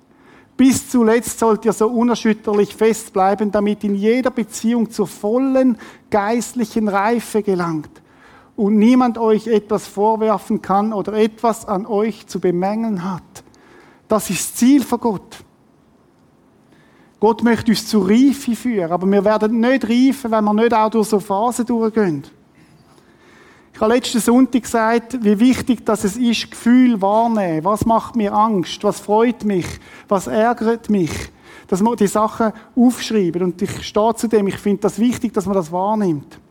Bis 0.59 0.89
zuletzt 0.89 1.39
sollt 1.39 1.63
ihr 1.63 1.71
so 1.71 1.87
unerschütterlich 1.87 2.75
festbleiben, 2.75 3.49
damit 3.49 3.85
in 3.85 3.95
jeder 3.95 4.29
Beziehung 4.29 4.91
zur 4.91 5.07
vollen 5.07 5.77
geistlichen 6.09 6.89
Reife 6.89 7.41
gelangt 7.43 8.01
und 8.57 8.77
niemand 8.77 9.17
euch 9.17 9.47
etwas 9.47 9.87
vorwerfen 9.87 10.61
kann 10.61 10.91
oder 10.91 11.13
etwas 11.13 11.65
an 11.65 11.85
euch 11.85 12.27
zu 12.27 12.41
bemängeln 12.41 13.05
hat. 13.05 13.23
Das 14.09 14.29
ist 14.29 14.57
Ziel 14.57 14.83
von 14.83 14.99
Gott. 14.99 15.37
Gott 17.21 17.41
möchte 17.41 17.71
uns 17.71 17.87
zur 17.87 18.09
Reife 18.09 18.53
führen, 18.53 18.91
aber 18.91 19.07
wir 19.07 19.23
werden 19.23 19.61
nicht 19.61 19.85
reifen, 19.85 20.29
wenn 20.29 20.43
wir 20.43 20.53
nicht 20.53 20.73
auch 20.73 20.89
durch 20.89 21.07
so 21.07 21.21
Phasen 21.21 21.67
durchgehen. 21.67 22.23
Ich 23.79 23.81
habe 23.81 23.93
letzten 23.93 24.19
Sonntag 24.19 24.63
gesagt, 24.63 25.23
wie 25.23 25.39
wichtig 25.39 25.85
das 25.85 26.03
es 26.03 26.17
ist, 26.17 26.51
Gefühl 26.51 27.01
wahrnehmen. 27.01 27.63
Was 27.63 27.85
macht 27.85 28.13
mir 28.17 28.33
Angst? 28.33 28.83
Was 28.83 28.99
freut 28.99 29.45
mich? 29.45 29.65
Was 30.09 30.27
ärgert 30.27 30.89
mich? 30.89 31.09
Dass 31.65 31.81
man 31.81 31.95
die 31.95 32.07
Sachen 32.07 32.51
aufschreibt. 32.75 33.41
Und 33.41 33.61
ich 33.61 33.83
stehe 33.83 34.15
zu 34.15 34.27
dem, 34.27 34.47
ich 34.47 34.57
finde 34.57 34.81
das 34.81 34.99
wichtig, 34.99 35.33
dass 35.33 35.45
man 35.45 35.55
das 35.55 35.71
wahrnimmt. 35.71 36.41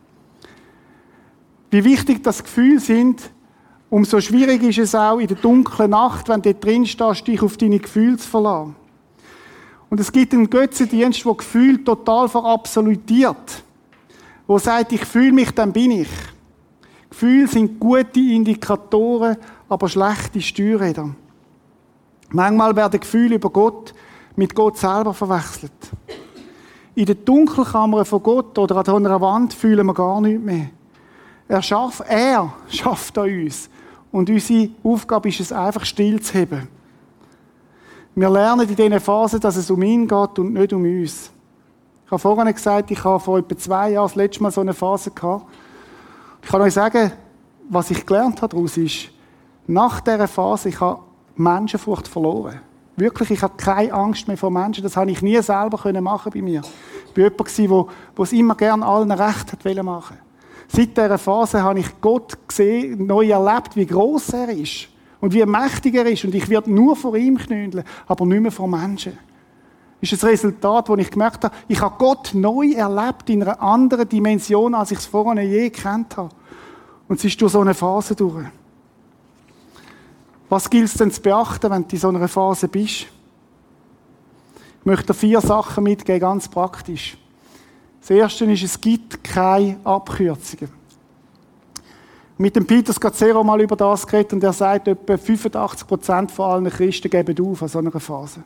Wie 1.69 1.83
wichtig 1.83 2.23
das 2.23 2.41
Gefühl 2.41 2.79
sind, 2.79 3.29
umso 3.91 4.19
schwierig 4.21 4.63
ist 4.63 4.79
es 4.79 4.95
auch 4.95 5.19
in 5.19 5.27
der 5.27 5.37
dunklen 5.37 5.91
Nacht, 5.91 6.29
wenn 6.29 6.41
du 6.41 6.55
drin 6.55 6.87
stehst, 6.87 7.27
dich 7.27 7.43
auf 7.43 7.57
deine 7.57 7.77
Gefühle 7.77 8.17
zu 8.17 8.27
verlassen. 8.27 8.75
Und 9.91 9.99
es 9.99 10.11
gibt 10.11 10.33
einen 10.33 10.49
Götzendienst, 10.49 11.23
der 11.23 11.33
Gefühl 11.35 11.83
total 11.83 12.27
verabsolutiert. 12.27 13.63
Wo 14.47 14.57
sagt, 14.57 14.93
ich 14.93 15.05
fühle 15.05 15.31
mich, 15.31 15.51
dann 15.51 15.71
bin 15.71 15.91
ich. 15.91 16.09
Gefühle 17.09 17.47
sind 17.47 17.79
gute 17.79 18.19
Indikatoren, 18.19 19.37
aber 19.67 19.89
schlechte 19.89 20.41
Steuerräder. 20.41 21.09
Manchmal 22.31 22.75
werden 22.75 22.99
Gefühle 22.99 23.35
über 23.35 23.49
Gott 23.49 23.93
mit 24.35 24.53
Gott 24.53 24.77
selber 24.77 25.13
verwechselt. 25.13 25.71
In 26.95 27.05
der 27.05 27.15
Dunkelkammer 27.15 28.05
von 28.05 28.21
Gott 28.21 28.57
oder 28.57 28.77
an 28.77 29.05
einer 29.05 29.21
Wand 29.21 29.53
fühlen 29.53 29.85
wir 29.85 29.93
gar 29.93 30.21
nichts 30.21 30.43
mehr. 30.43 30.69
Er 31.47 31.61
schafft, 31.61 32.01
er 32.07 32.53
schafft 32.69 33.17
an 33.17 33.29
uns. 33.29 33.69
Und 34.11 34.29
unsere 34.29 34.69
Aufgabe 34.83 35.29
ist 35.29 35.39
es 35.39 35.51
einfach 35.51 35.85
still 35.85 36.19
zu 36.21 36.39
haben. 36.39 36.67
Wir 38.15 38.29
lernen 38.29 38.67
in 38.67 38.75
diesen 38.75 38.99
Phasen, 38.99 39.39
dass 39.39 39.55
es 39.55 39.69
um 39.71 39.81
ihn 39.81 40.07
geht 40.07 40.39
und 40.39 40.53
nicht 40.53 40.73
um 40.73 40.83
uns. 40.83 41.31
Ich 42.05 42.11
habe 42.11 42.19
vorhin 42.19 42.53
gesagt, 42.53 42.91
ich 42.91 43.03
habe 43.03 43.19
vor 43.19 43.37
etwa 43.37 43.57
zwei 43.57 43.91
Jahren 43.91 44.07
das 44.07 44.15
letzte 44.15 44.43
Mal 44.43 44.51
so 44.51 44.61
eine 44.61 44.73
Phase 44.73 45.11
gehabt. 45.11 45.45
Ich 46.41 46.49
kann 46.49 46.61
euch 46.61 46.73
sagen, 46.73 47.11
was 47.69 47.91
ich 47.91 48.05
gelernt 48.05 48.41
habe 48.41 48.55
daraus 48.55 48.77
ist, 48.77 49.09
nach 49.67 50.01
dieser 50.01 50.27
Phase, 50.27 50.69
ich 50.69 50.79
habe 50.79 51.01
Menschenfurcht 51.35 52.07
verloren. 52.07 52.59
Wirklich, 52.95 53.31
ich 53.31 53.41
habe 53.43 53.53
keine 53.55 53.93
Angst 53.93 54.27
mehr 54.27 54.37
vor 54.37 54.51
Menschen. 54.51 54.83
Das 54.83 54.97
habe 54.97 55.11
ich 55.11 55.21
nie 55.21 55.41
selber 55.41 56.01
machen 56.01 56.31
bei 56.33 56.41
mir. 56.41 56.61
Ich 57.15 57.17
war 57.17 57.47
jemand, 57.47 57.89
der, 58.17 58.23
es 58.23 58.33
immer 58.33 58.55
gern 58.55 58.83
allen 58.83 59.11
recht 59.11 59.51
hat 59.51 59.83
machen 59.83 60.17
Seit 60.67 60.97
dieser 60.97 61.17
Phase 61.17 61.63
habe 61.63 61.79
ich 61.79 62.01
Gott 62.01 62.37
gesehen, 62.47 63.07
neu 63.07 63.29
erlebt, 63.29 63.75
wie 63.75 63.85
groß 63.85 64.33
er 64.33 64.49
ist 64.49 64.89
und 65.19 65.33
wie 65.33 65.45
mächtig 65.45 65.95
er 65.95 66.05
ist. 66.05 66.25
Und 66.25 66.35
ich 66.35 66.47
werde 66.49 66.71
nur 66.71 66.95
vor 66.95 67.15
ihm 67.15 67.37
knündeln, 67.37 67.83
aber 68.05 68.25
nicht 68.25 68.41
mehr 68.41 68.51
vor 68.51 68.67
Menschen. 68.67 69.17
Das 70.01 70.13
ist 70.13 70.23
ein 70.23 70.29
Resultat, 70.29 70.87
wo 70.87 70.95
ich 70.95 71.11
gemerkt 71.11 71.43
habe, 71.43 71.55
ich 71.67 71.81
habe 71.81 71.95
Gott 71.97 72.31
neu 72.33 72.71
erlebt 72.71 73.29
in 73.29 73.43
einer 73.43 73.61
anderen 73.61 74.07
Dimension, 74.07 74.73
als 74.73 74.91
ich 74.91 74.99
es 74.99 75.05
vorher 75.05 75.43
je 75.43 75.69
gekannt 75.69 76.15
habe. 76.15 76.29
Und 77.07 77.17
es 77.17 77.25
ist 77.25 77.41
durch 77.41 77.51
so 77.51 77.59
eine 77.59 77.73
Phase 77.73 78.15
durch. 78.15 78.45
Was 80.47 80.69
gilt 80.69 80.85
es 80.85 80.93
denn 80.93 81.11
zu 81.11 81.21
beachten, 81.21 81.69
wenn 81.69 81.87
du 81.87 81.95
in 81.95 81.99
so 81.99 82.07
einer 82.07 82.27
Phase 82.27 82.67
bist? 82.67 83.07
Ich 84.79 84.85
möchte 84.85 85.13
vier 85.13 85.41
Sachen 85.41 85.83
mitgeben, 85.83 86.21
ganz 86.21 86.47
praktisch. 86.47 87.17
Das 87.99 88.09
erste 88.09 88.45
ist, 88.45 88.63
es 88.63 88.79
gibt 88.79 89.23
keine 89.23 89.77
Abkürzungen. 89.83 90.71
Mit 92.37 92.55
dem 92.55 92.65
Peter 92.65 92.93
Scazzero 92.93 93.43
mal 93.43 93.59
über 93.59 93.75
das 93.75 94.07
geredet 94.07 94.31
und 94.31 94.43
er 94.43 94.53
sagt, 94.53 94.87
etwa 94.87 95.13
85% 95.13 96.29
von 96.29 96.51
allen 96.51 96.69
Christen 96.69 97.09
geben 97.09 97.45
auf 97.45 97.61
an 97.61 97.67
so 97.67 97.79
einer 97.79 97.99
Phase. 97.99 98.43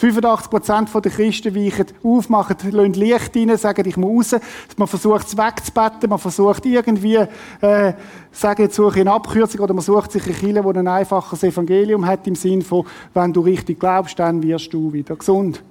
85% 0.00 1.00
der 1.00 1.12
Christen 1.12 1.54
weichen 1.54 1.86
auf, 2.02 2.28
machen, 2.28 2.56
lassen 2.70 2.92
Licht 2.94 3.36
rein, 3.36 3.56
sagen, 3.56 3.86
ich 3.86 3.96
muss 3.96 4.22
raus. 4.32 4.40
Man 4.76 4.88
versucht 4.88 5.26
es 5.26 5.36
wegzubetten, 5.36 6.08
man 6.08 6.18
versucht 6.18 6.66
irgendwie, 6.66 7.16
äh, 7.16 7.92
sagen 8.30 8.62
jetzt 8.62 8.76
suche 8.76 8.96
ich 8.96 9.00
eine 9.02 9.12
Abkürzung, 9.12 9.60
oder 9.60 9.74
man 9.74 9.82
sucht 9.82 10.12
sich 10.12 10.24
eine 10.24 10.34
Kirche, 10.34 10.62
die 10.62 10.78
ein 10.78 10.88
einfaches 10.88 11.42
Evangelium 11.42 12.06
hat, 12.06 12.26
im 12.26 12.34
Sinn 12.34 12.62
von, 12.62 12.86
wenn 13.14 13.32
du 13.32 13.40
richtig 13.40 13.80
glaubst, 13.80 14.18
dann 14.18 14.42
wirst 14.42 14.72
du 14.72 14.92
wieder 14.92 15.16
gesund. 15.16 15.62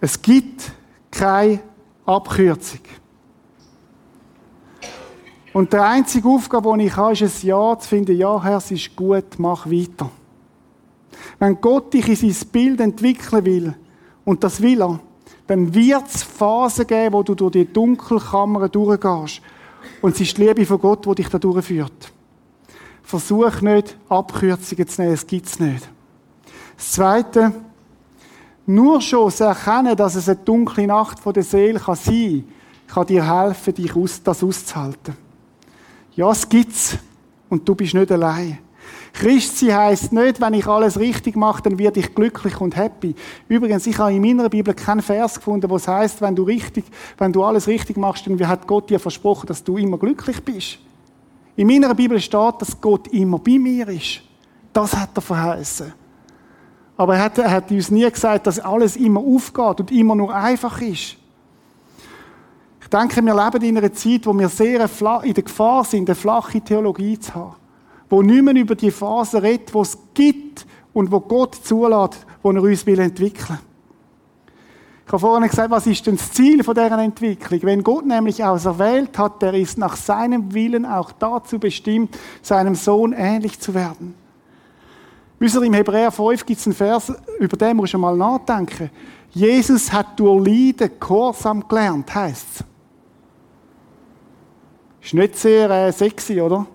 Es 0.00 0.20
gibt 0.20 0.72
keine 1.10 1.60
Abkürzung. 2.06 2.80
Und 5.52 5.72
die 5.72 5.78
einzige 5.78 6.28
Aufgabe, 6.28 6.76
die 6.78 6.86
ich 6.86 6.96
habe, 6.96 7.12
ist 7.12 7.22
ein 7.22 7.46
Ja 7.48 7.78
zu 7.78 7.88
finden. 7.88 8.16
Ja, 8.16 8.42
Herr, 8.42 8.58
es 8.58 8.70
ist 8.70 8.94
gut, 8.94 9.38
mach 9.38 9.66
weiter. 9.66 10.10
Wenn 11.38 11.60
Gott 11.60 11.92
dich 11.92 12.08
in 12.08 12.32
sein 12.32 12.48
Bild 12.52 12.80
entwickeln 12.80 13.44
will, 13.44 13.74
und 14.24 14.44
das 14.44 14.60
will 14.60 14.80
er, 14.80 15.00
dann 15.46 15.74
wird 15.74 16.06
es 16.06 16.22
Phasen 16.22 16.86
geben, 16.86 17.12
wo 17.12 17.22
du 17.22 17.34
durch 17.34 17.52
die 17.52 17.72
Dunkelkammer 17.72 18.68
durchgehst. 18.68 19.42
Und 20.00 20.14
es 20.14 20.20
ist 20.20 20.38
die 20.38 20.46
Liebe 20.46 20.64
von 20.64 20.80
Gott, 20.80 21.04
die 21.06 21.14
dich 21.16 21.28
da 21.28 21.38
durchführt. 21.38 22.12
Versuch 23.02 23.60
nicht, 23.60 23.96
Abkürzungen 24.08 24.86
zu 24.86 25.02
nehmen, 25.02 25.14
es 25.14 25.26
gibt 25.26 25.46
es 25.46 25.58
nicht. 25.58 25.88
Das 26.76 26.92
Zweite, 26.92 27.52
nur 28.66 29.00
schon 29.00 29.30
zu 29.32 29.44
erkennen, 29.44 29.96
dass 29.96 30.14
es 30.14 30.28
eine 30.28 30.38
dunkle 30.38 30.86
Nacht 30.86 31.18
von 31.18 31.32
der 31.32 31.42
Seele 31.42 31.80
kann 31.80 31.96
sein 31.96 32.44
kann, 32.86 33.06
dir 33.06 33.26
helfen, 33.26 33.74
dich 33.74 33.96
aus, 33.96 34.22
das 34.22 34.44
auszuhalten. 34.44 35.16
Ja, 36.20 36.32
es 36.32 36.46
gibt's. 36.46 36.98
Und 37.48 37.66
du 37.66 37.74
bist 37.74 37.94
nicht 37.94 38.12
allein. 38.12 38.58
Christsein 39.14 39.74
heisst 39.74 40.12
nicht, 40.12 40.38
wenn 40.38 40.52
ich 40.52 40.66
alles 40.66 40.98
richtig 40.98 41.34
mache, 41.34 41.62
dann 41.62 41.78
werde 41.78 41.98
ich 41.98 42.14
glücklich 42.14 42.60
und 42.60 42.76
happy. 42.76 43.14
Übrigens, 43.48 43.86
ich 43.86 43.96
habe 43.96 44.12
in 44.12 44.20
meiner 44.20 44.50
Bibel 44.50 44.74
keinen 44.74 45.00
Vers 45.00 45.36
gefunden, 45.36 45.70
wo 45.70 45.76
es 45.76 45.88
heisst, 45.88 46.20
wenn 46.20 46.36
du 46.36 46.42
richtig, 46.42 46.84
wenn 47.16 47.32
du 47.32 47.42
alles 47.42 47.66
richtig 47.66 47.96
machst, 47.96 48.26
dann 48.26 48.46
hat 48.46 48.66
Gott 48.66 48.90
dir 48.90 49.00
versprochen, 49.00 49.46
dass 49.46 49.64
du 49.64 49.78
immer 49.78 49.96
glücklich 49.96 50.44
bist. 50.44 50.78
In 51.56 51.66
meiner 51.66 51.94
Bibel 51.94 52.20
steht, 52.20 52.54
dass 52.60 52.78
Gott 52.78 53.08
immer 53.08 53.38
bei 53.38 53.58
mir 53.58 53.88
ist. 53.88 54.20
Das 54.74 54.94
hat 54.94 55.12
er 55.14 55.22
verheißen. 55.22 55.90
Aber 56.98 57.16
er 57.16 57.24
hat, 57.24 57.38
er 57.38 57.50
hat 57.50 57.70
uns 57.70 57.90
nie 57.90 58.10
gesagt, 58.10 58.46
dass 58.46 58.60
alles 58.60 58.94
immer 58.96 59.20
aufgeht 59.20 59.80
und 59.80 59.90
immer 59.90 60.14
nur 60.14 60.34
einfach 60.34 60.82
ist. 60.82 61.16
Ich 62.92 62.98
denke, 62.98 63.24
wir 63.24 63.34
leben 63.34 63.64
in 63.64 63.78
einer 63.78 63.92
Zeit, 63.92 64.26
wo 64.26 64.36
wir 64.36 64.48
sehr 64.48 64.88
in 65.22 65.34
der 65.34 65.44
Gefahr 65.44 65.84
sind, 65.84 66.08
eine 66.08 66.16
flache 66.16 66.60
Theologie 66.60 67.18
zu 67.18 67.34
haben 67.34 67.54
wo 68.10 68.22
mehr 68.22 68.54
über 68.56 68.74
die 68.74 68.90
Phase 68.90 69.42
redet, 69.42 69.72
wo 69.72 69.82
es 69.82 69.96
gibt 70.12 70.66
und 70.92 71.10
wo 71.10 71.20
Gott 71.20 71.54
zulässt, 71.54 72.26
wo 72.42 72.50
er 72.50 72.62
uns 72.62 72.84
will 72.84 72.98
entwickeln. 72.98 73.60
Ich 75.06 75.12
habe 75.12 75.20
vorhin 75.20 75.48
gesagt, 75.48 75.70
was 75.70 75.86
ist 75.86 76.06
denn 76.06 76.16
das 76.16 76.32
Ziel 76.32 76.62
von 76.62 76.74
dieser 76.74 76.98
Entwicklung? 76.98 77.60
Wenn 77.62 77.82
Gott 77.82 78.06
nämlich 78.06 78.44
auserwählt 78.44 79.16
hat, 79.18 79.42
der 79.42 79.54
ist 79.54 79.78
nach 79.78 79.96
seinem 79.96 80.52
Willen 80.52 80.84
auch 80.84 81.10
dazu 81.12 81.58
bestimmt, 81.58 82.16
seinem 82.42 82.74
Sohn 82.74 83.12
ähnlich 83.12 83.58
zu 83.58 83.74
werden. 83.74 84.14
Wisst 85.38 85.56
im 85.56 85.72
Hebräer 85.72 86.12
5 86.12 86.44
gibt 86.44 86.60
es 86.60 86.66
einen 86.66 86.76
Vers, 86.76 87.12
über 87.38 87.56
den 87.56 87.76
muss 87.76 87.92
man 87.94 88.02
mal 88.02 88.16
nachdenken. 88.16 88.90
Jesus 89.30 89.92
hat 89.92 90.18
durch 90.18 90.46
Leiden 90.46 90.90
Gehorsam 91.00 91.66
gelernt, 91.66 92.14
heisst 92.14 92.46
es. 92.56 92.64
Ist 95.02 95.14
nicht 95.14 95.36
sehr 95.36 95.70
äh, 95.70 95.92
sexy, 95.92 96.40
oder? 96.40 96.66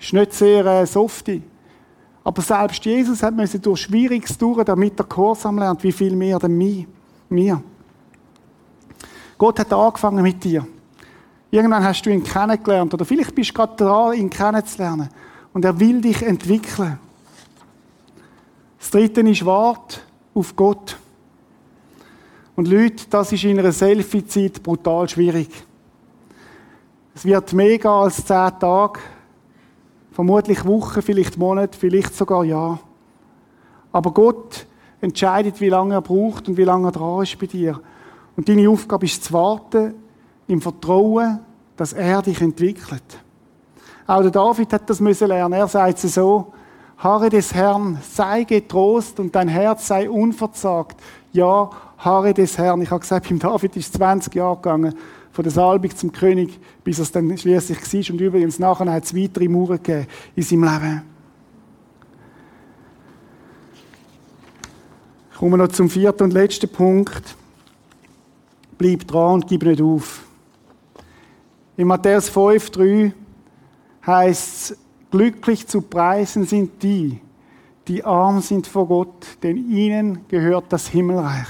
Ist 0.00 0.12
nicht 0.12 0.32
sehr 0.32 0.64
äh, 0.66 0.86
softy. 0.86 1.42
Aber 2.24 2.42
selbst 2.42 2.84
Jesus 2.84 3.22
hat 3.22 3.34
müssen 3.34 3.60
durch 3.60 3.82
Schwieriges 3.82 4.36
durch, 4.38 4.64
damit 4.64 4.98
er 4.98 5.04
Gehorsam 5.04 5.58
lernt. 5.58 5.82
Wie 5.82 5.92
viel 5.92 6.16
mehr 6.16 6.38
denn 6.38 6.86
mir? 7.28 7.62
Gott 9.36 9.60
hat 9.60 9.72
angefangen 9.72 10.22
mit 10.22 10.42
dir. 10.42 10.66
Irgendwann 11.50 11.84
hast 11.84 12.02
du 12.02 12.10
ihn 12.10 12.24
kennengelernt. 12.24 12.94
Oder 12.94 13.04
vielleicht 13.04 13.34
bist 13.34 13.50
du 13.50 13.54
gerade 13.54 13.76
dran, 13.76 14.14
ihn 14.14 14.30
kennenzulernen. 14.30 15.08
Und 15.52 15.64
er 15.64 15.78
will 15.78 16.00
dich 16.00 16.22
entwickeln. 16.22 16.98
Das 18.78 18.90
dritte 18.90 19.20
ist 19.20 19.44
Wart 19.44 20.02
auf 20.34 20.56
Gott. 20.56 20.96
Und 22.56 22.68
Leute, 22.68 23.04
das 23.10 23.32
ist 23.32 23.44
in 23.44 23.58
einer 23.58 23.72
Selfie-Zeit 23.72 24.62
brutal 24.62 25.08
schwierig. 25.08 25.48
Es 27.16 27.24
wird 27.24 27.52
mega 27.52 28.02
als 28.02 28.16
zehn 28.26 28.58
Tage 28.58 28.98
Vermutlich 30.10 30.64
Wochen, 30.64 31.02
vielleicht 31.02 31.36
Monate, 31.38 31.78
vielleicht 31.78 32.14
sogar 32.14 32.44
Jahr. 32.44 32.78
Aber 33.92 34.12
Gott 34.12 34.66
entscheidet, 35.00 35.60
wie 35.60 35.68
lange 35.68 35.94
er 35.94 36.02
braucht 36.02 36.48
und 36.48 36.56
wie 36.56 36.64
lange 36.64 36.88
er 36.88 36.92
dran 36.92 37.22
ist 37.22 37.38
bei 37.38 37.46
dir. 37.46 37.80
Und 38.36 38.48
deine 38.48 38.68
Aufgabe 38.68 39.06
ist 39.06 39.24
zu 39.24 39.32
warten, 39.32 39.94
im 40.46 40.60
Vertrauen, 40.60 41.40
dass 41.76 41.92
er 41.92 42.22
dich 42.22 42.40
entwickelt. 42.40 43.02
Auch 44.06 44.22
der 44.22 44.30
David 44.30 44.72
hat 44.72 44.88
das 44.88 45.00
müssen 45.00 45.28
lernen. 45.28 45.54
Er 45.54 45.66
sagt 45.66 46.04
es 46.04 46.14
so, 46.14 46.52
Harre 46.98 47.28
des 47.28 47.52
Herrn, 47.52 47.98
sei 48.08 48.44
getrost 48.44 49.18
und 49.18 49.34
dein 49.34 49.48
Herz 49.48 49.86
sei 49.88 50.08
unverzagt. 50.08 51.00
Ja, 51.32 51.70
Harre 51.98 52.34
des 52.34 52.56
Herrn. 52.56 52.82
Ich 52.82 52.90
habe 52.90 53.00
gesagt, 53.00 53.28
beim 53.28 53.38
David 53.40 53.76
ist 53.76 53.86
es 53.86 53.92
20 53.92 54.34
Jahre 54.34 54.56
gegangen 54.56 54.94
von 55.34 55.42
der 55.42 55.52
Salbung 55.52 55.90
zum 55.96 56.12
König, 56.12 56.60
bis 56.84 57.00
es 57.00 57.10
dann 57.10 57.36
schließlich 57.36 57.78
war. 57.80 58.14
Und 58.14 58.20
übrigens 58.20 58.60
nachher 58.60 58.92
hat 58.92 59.02
es 59.04 59.16
weitere 59.16 59.48
Mauern 59.48 59.82
gegeben 59.82 60.06
in 60.36 60.42
seinem 60.44 60.62
Leben. 60.62 61.02
Ich 65.32 65.38
komme 65.38 65.58
noch 65.58 65.68
zum 65.68 65.90
vierten 65.90 66.22
und 66.22 66.32
letzten 66.32 66.68
Punkt. 66.68 67.34
Bleib 68.78 69.08
dran 69.08 69.34
und 69.34 69.48
gib 69.48 69.64
nicht 69.64 69.82
auf. 69.82 70.24
In 71.76 71.88
Matthäus 71.88 72.28
5, 72.28 72.70
3 72.70 73.12
heißt 74.06 74.70
es, 74.70 74.78
glücklich 75.10 75.66
zu 75.66 75.80
preisen 75.80 76.46
sind 76.46 76.80
die, 76.80 77.18
die 77.88 78.04
arm 78.04 78.40
sind 78.40 78.68
vor 78.68 78.86
Gott, 78.86 79.26
denn 79.42 79.68
ihnen 79.68 80.20
gehört 80.28 80.66
das 80.68 80.86
Himmelreich. 80.86 81.48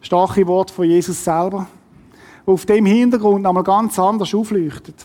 Starke 0.00 0.46
Wort 0.46 0.70
von 0.70 0.86
Jesus 0.86 1.22
selber, 1.22 1.66
wo 2.46 2.52
auf 2.52 2.64
dem 2.64 2.86
Hintergrund 2.86 3.42
nochmal 3.42 3.64
ganz 3.64 3.98
anders 3.98 4.32
aufleuchtet. 4.34 5.04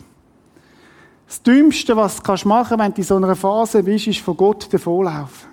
Das 1.27 1.41
Dümmste, 1.41 1.95
was 1.95 2.21
du 2.21 2.47
machen 2.47 2.77
kannst, 2.77 2.79
wenn 2.79 2.93
du 2.93 2.97
in 2.97 3.03
so 3.03 3.15
einer 3.15 3.35
Phase 3.35 3.83
bist, 3.83 4.07
ist 4.07 4.19
von 4.19 4.37
Gott 4.37 4.71
davonlaufen. 4.71 5.49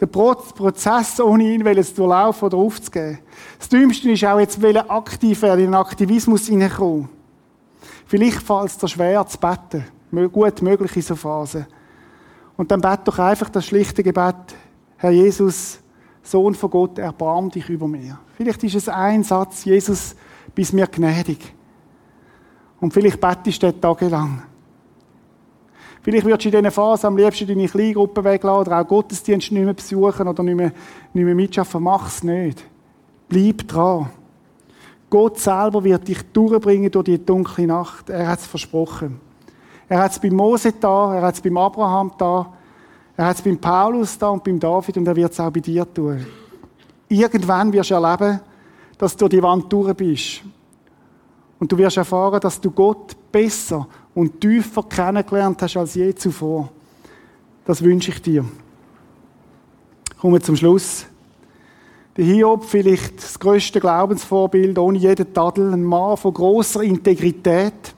Der 0.00 0.06
Prozess, 0.06 1.20
ohne 1.20 1.54
ihn 1.54 1.60
zu 1.60 1.94
durchlaufen 1.94 2.46
oder 2.46 2.56
aufzugeben. 2.58 3.18
Das 3.58 3.68
Dümmste 3.68 4.10
ist 4.10 4.24
auch 4.24 4.38
jetzt 4.38 4.62
aktiv 4.62 5.42
werden, 5.42 5.60
in 5.60 5.66
den 5.66 5.74
Aktivismus 5.74 6.46
hineinkommen. 6.46 7.08
Vielleicht 8.06 8.42
fällt 8.42 8.66
es 8.66 8.78
dir 8.78 8.88
schwer 8.88 9.26
zu 9.26 9.38
beten. 9.38 9.84
Gut 10.32 10.62
möglich 10.62 10.96
in 10.96 11.02
so 11.02 11.16
Phasen. 11.16 11.66
Und 12.56 12.70
dann 12.70 12.80
bete 12.80 13.02
doch 13.04 13.18
einfach 13.18 13.48
das 13.48 13.66
schlichte 13.66 14.02
Gebet, 14.02 14.34
Herr 14.96 15.10
Jesus, 15.10 15.80
Sohn 16.22 16.54
von 16.54 16.70
Gott, 16.70 16.98
erbarm 16.98 17.50
dich 17.50 17.68
über 17.68 17.86
mir. 17.86 18.18
Vielleicht 18.36 18.64
ist 18.64 18.76
es 18.76 18.88
ein 18.88 19.22
Satz, 19.22 19.64
Jesus, 19.64 20.14
bist 20.56 20.72
mir 20.72 20.88
gnädig. 20.88 21.54
Und 22.80 22.92
vielleicht 22.92 23.20
betest 23.20 23.62
du 23.62 23.72
tagelang. 23.72 24.42
Vielleicht 26.02 26.24
würdest 26.24 26.44
du 26.44 26.48
in 26.48 26.62
dieser 26.62 26.70
Phase 26.70 27.06
am 27.06 27.16
liebsten 27.16 27.46
deine 27.46 27.68
Kleingruppe 27.68 28.24
weglassen 28.24 28.60
oder 28.60 28.80
auch 28.80 28.86
Gottesdienst 28.86 29.52
nicht 29.52 29.64
mehr 29.64 29.74
besuchen 29.74 30.26
oder 30.26 30.42
nicht 30.42 30.56
mehr, 30.56 30.72
nicht 31.12 31.24
mehr 31.24 31.34
mitschaffen. 31.34 31.82
Mach 31.82 32.08
es 32.08 32.22
nicht. 32.22 32.64
Bleib 33.28 33.66
dran. 33.68 34.10
Gott 35.10 35.38
selber 35.38 35.82
wird 35.84 36.08
dich 36.08 36.22
durchbringen 36.32 36.90
durch 36.90 37.04
die 37.04 37.24
dunkle 37.24 37.66
Nacht. 37.66 38.10
Er 38.10 38.28
hat 38.28 38.40
es 38.40 38.46
versprochen. 38.46 39.20
Er 39.88 39.98
hat 39.98 40.12
es 40.12 40.18
bei 40.18 40.30
Mose 40.30 40.72
da, 40.72 41.14
er 41.14 41.22
hat 41.22 41.34
es 41.34 41.40
beim 41.40 41.56
Abraham 41.56 42.12
da, 42.18 42.52
er 43.16 43.26
hat 43.26 43.36
es 43.36 43.42
beim 43.42 43.58
Paulus 43.58 44.18
da 44.18 44.28
und 44.30 44.42
beim 44.42 44.58
David 44.58 44.96
und 44.96 45.06
er 45.06 45.14
wird 45.14 45.32
es 45.32 45.38
auch 45.38 45.50
bei 45.50 45.60
dir 45.60 45.92
tun. 45.92 46.26
Irgendwann 47.08 47.72
wirst 47.72 47.90
du 47.90 47.94
erleben, 47.94 48.40
dass 48.98 49.16
du 49.16 49.28
die 49.28 49.42
Wand 49.42 49.72
durch 49.72 49.94
bist. 49.94 50.42
Und 51.58 51.72
du 51.72 51.78
wirst 51.78 51.96
erfahren, 51.96 52.40
dass 52.40 52.60
du 52.60 52.70
Gott 52.70 53.16
besser 53.32 53.86
und 54.14 54.40
tiefer 54.40 54.82
kennengelernt 54.82 55.62
hast 55.62 55.76
als 55.76 55.94
je 55.94 56.14
zuvor. 56.14 56.70
Das 57.64 57.82
wünsche 57.82 58.10
ich 58.10 58.22
dir. 58.22 58.44
Kommen 60.20 60.34
wir 60.34 60.40
zum 60.40 60.56
Schluss. 60.56 61.06
Der 62.16 62.24
Hiob, 62.24 62.64
vielleicht 62.64 63.22
das 63.22 63.38
größte 63.38 63.78
Glaubensvorbild, 63.78 64.78
ohne 64.78 64.98
jeden 64.98 65.34
Tadel, 65.34 65.72
ein 65.72 65.84
Mann 65.84 66.16
von 66.16 66.32
großer 66.32 66.82
Integrität. 66.82 67.94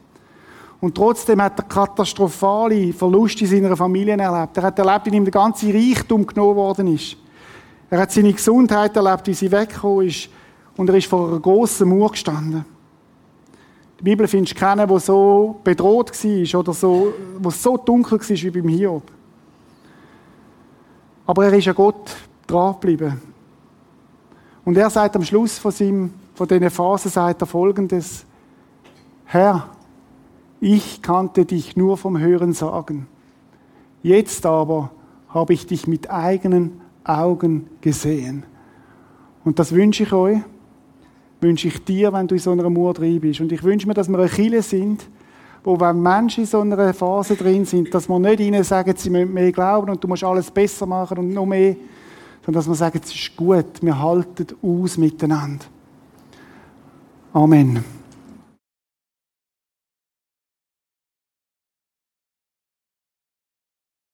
Und 0.80 0.94
trotzdem 0.94 1.40
hat 1.42 1.59
er 1.59 1.64
katastrophale 1.64 2.92
Verluste 2.92 3.44
in 3.44 3.51
seiner 3.51 3.76
Familie 3.76 4.16
erlebt. 4.16 4.57
Er 4.57 4.62
hat 4.64 4.78
erlebt, 4.78 5.07
wie 5.07 5.16
ihm 5.16 5.24
der 5.24 5.32
ganze 5.32 5.72
Reichtum 5.72 6.26
genommen 6.26 6.57
worden 6.57 6.94
ist. 6.94 7.16
Er 7.90 8.01
hat 8.01 8.12
seine 8.12 8.32
Gesundheit 8.32 8.96
erlebt, 8.96 9.26
wie 9.26 9.34
sie 9.34 9.51
weggekommen 9.51 10.09
ist. 10.09 10.28
Und 10.79 10.89
er 10.89 10.97
ist 10.97 11.09
vor 11.09 11.29
einer 11.29 11.41
grossen 11.41 11.89
Mauer 11.89 12.12
gestanden. 12.12 12.64
Die 13.99 14.05
Bibel 14.05 14.29
findest 14.29 14.55
du 14.55 14.61
keinen, 14.61 14.87
der 14.87 15.01
so 15.01 15.59
bedroht 15.64 16.12
war 16.12 16.61
oder 16.61 16.72
so, 16.72 17.12
wo 17.37 17.49
es 17.49 17.61
so 17.61 17.76
dunkel 17.76 18.20
war 18.20 18.29
wie 18.29 18.51
beim 18.51 18.68
Hiob. 18.68 19.03
Aber 21.26 21.47
er 21.47 21.53
ist 21.53 21.66
an 21.66 21.74
Gott 21.74 22.16
dran 22.47 22.74
geblieben. 22.74 23.20
Und 24.64 24.76
er 24.76 24.89
sagt 24.89 25.16
am 25.16 25.24
Schluss 25.24 25.59
von, 25.59 25.72
seinem, 25.72 26.14
von 26.35 26.47
diesen 26.47 26.70
Phasen 26.70 27.11
sagt 27.11 27.43
er 27.43 27.47
folgendes: 27.47 28.24
Herr, 29.24 29.70
ich 30.61 31.03
kannte 31.03 31.45
dich 31.45 31.76
nur 31.76 31.97
vom 31.97 32.20
Hören 32.20 32.53
sagen. 32.53 33.09
Jetzt 34.01 34.47
aber 34.47 34.93
habe 35.29 35.55
ich 35.55 35.66
dich 35.66 35.89
mit 35.89 36.09
eigenen 36.09 36.81
Augen 37.03 37.68
gesehen. 37.81 38.45
Und 39.45 39.59
das 39.59 39.72
wünsche 39.72 40.05
ich 40.05 40.12
euch, 40.12 40.39
wünsche 41.41 41.68
ich 41.68 41.84
dir, 41.84 42.12
wenn 42.12 42.26
du 42.26 42.34
in 42.34 42.41
so 42.41 42.51
einer 42.51 42.68
Mauer 42.68 42.95
drin 42.95 43.20
bist. 43.20 43.41
Und 43.41 43.53
ich 43.53 43.62
wünsche 43.62 43.86
mir, 43.86 43.95
dass 43.95 44.09
wir 44.09 44.18
eine 44.18 44.28
Kirche 44.28 44.62
sind, 44.62 45.07
wo 45.64 45.78
wenn 45.78 46.01
Menschen 46.01 46.45
in 46.45 46.47
so 46.47 46.61
einer 46.61 46.95
Phase 46.95 47.36
drin 47.36 47.64
sind, 47.64 47.93
dass 47.93 48.09
wir 48.09 48.18
nicht 48.18 48.41
ihnen 48.41 48.64
sagen, 48.64 48.95
sie 48.97 49.11
müssen 49.11 49.32
mehr 49.32 49.53
glauben 49.53 49.91
und 49.91 50.03
du 50.03 50.09
musst 50.09 50.24
alles 50.24 50.51
besser 50.51 50.86
machen 50.86 51.18
und 51.18 51.32
noch 51.32 51.47
mehr, 51.47 51.76
sondern 52.45 52.61
dass 52.61 52.68
wir 52.68 52.74
sagen, 52.74 53.01
es 53.03 53.14
ist 53.14 53.36
gut, 53.36 53.82
wir 53.82 53.99
halten 53.99 54.47
aus 54.62 54.97
miteinander. 54.97 55.64
Amen. 57.32 57.97